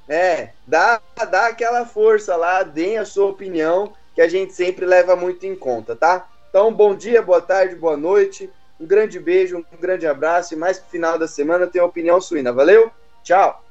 é, 0.07 0.49
dá, 0.67 1.01
dá 1.29 1.47
aquela 1.47 1.85
força 1.85 2.35
lá, 2.35 2.63
deem 2.63 2.97
a 2.97 3.05
sua 3.05 3.27
opinião, 3.27 3.93
que 4.15 4.21
a 4.21 4.27
gente 4.27 4.53
sempre 4.53 4.85
leva 4.85 5.15
muito 5.15 5.45
em 5.45 5.55
conta, 5.55 5.95
tá? 5.95 6.27
Então, 6.49 6.71
bom 6.73 6.95
dia, 6.95 7.21
boa 7.21 7.41
tarde, 7.41 7.75
boa 7.75 7.97
noite, 7.97 8.49
um 8.79 8.85
grande 8.85 9.19
beijo, 9.19 9.57
um 9.57 9.77
grande 9.79 10.05
abraço 10.05 10.53
e 10.53 10.57
mais 10.57 10.77
pro 10.77 10.89
final 10.89 11.17
da 11.17 11.27
semana 11.27 11.65
tem 11.67 11.81
opinião 11.81 12.19
suína. 12.21 12.51
Valeu? 12.53 12.91
Tchau! 13.23 13.62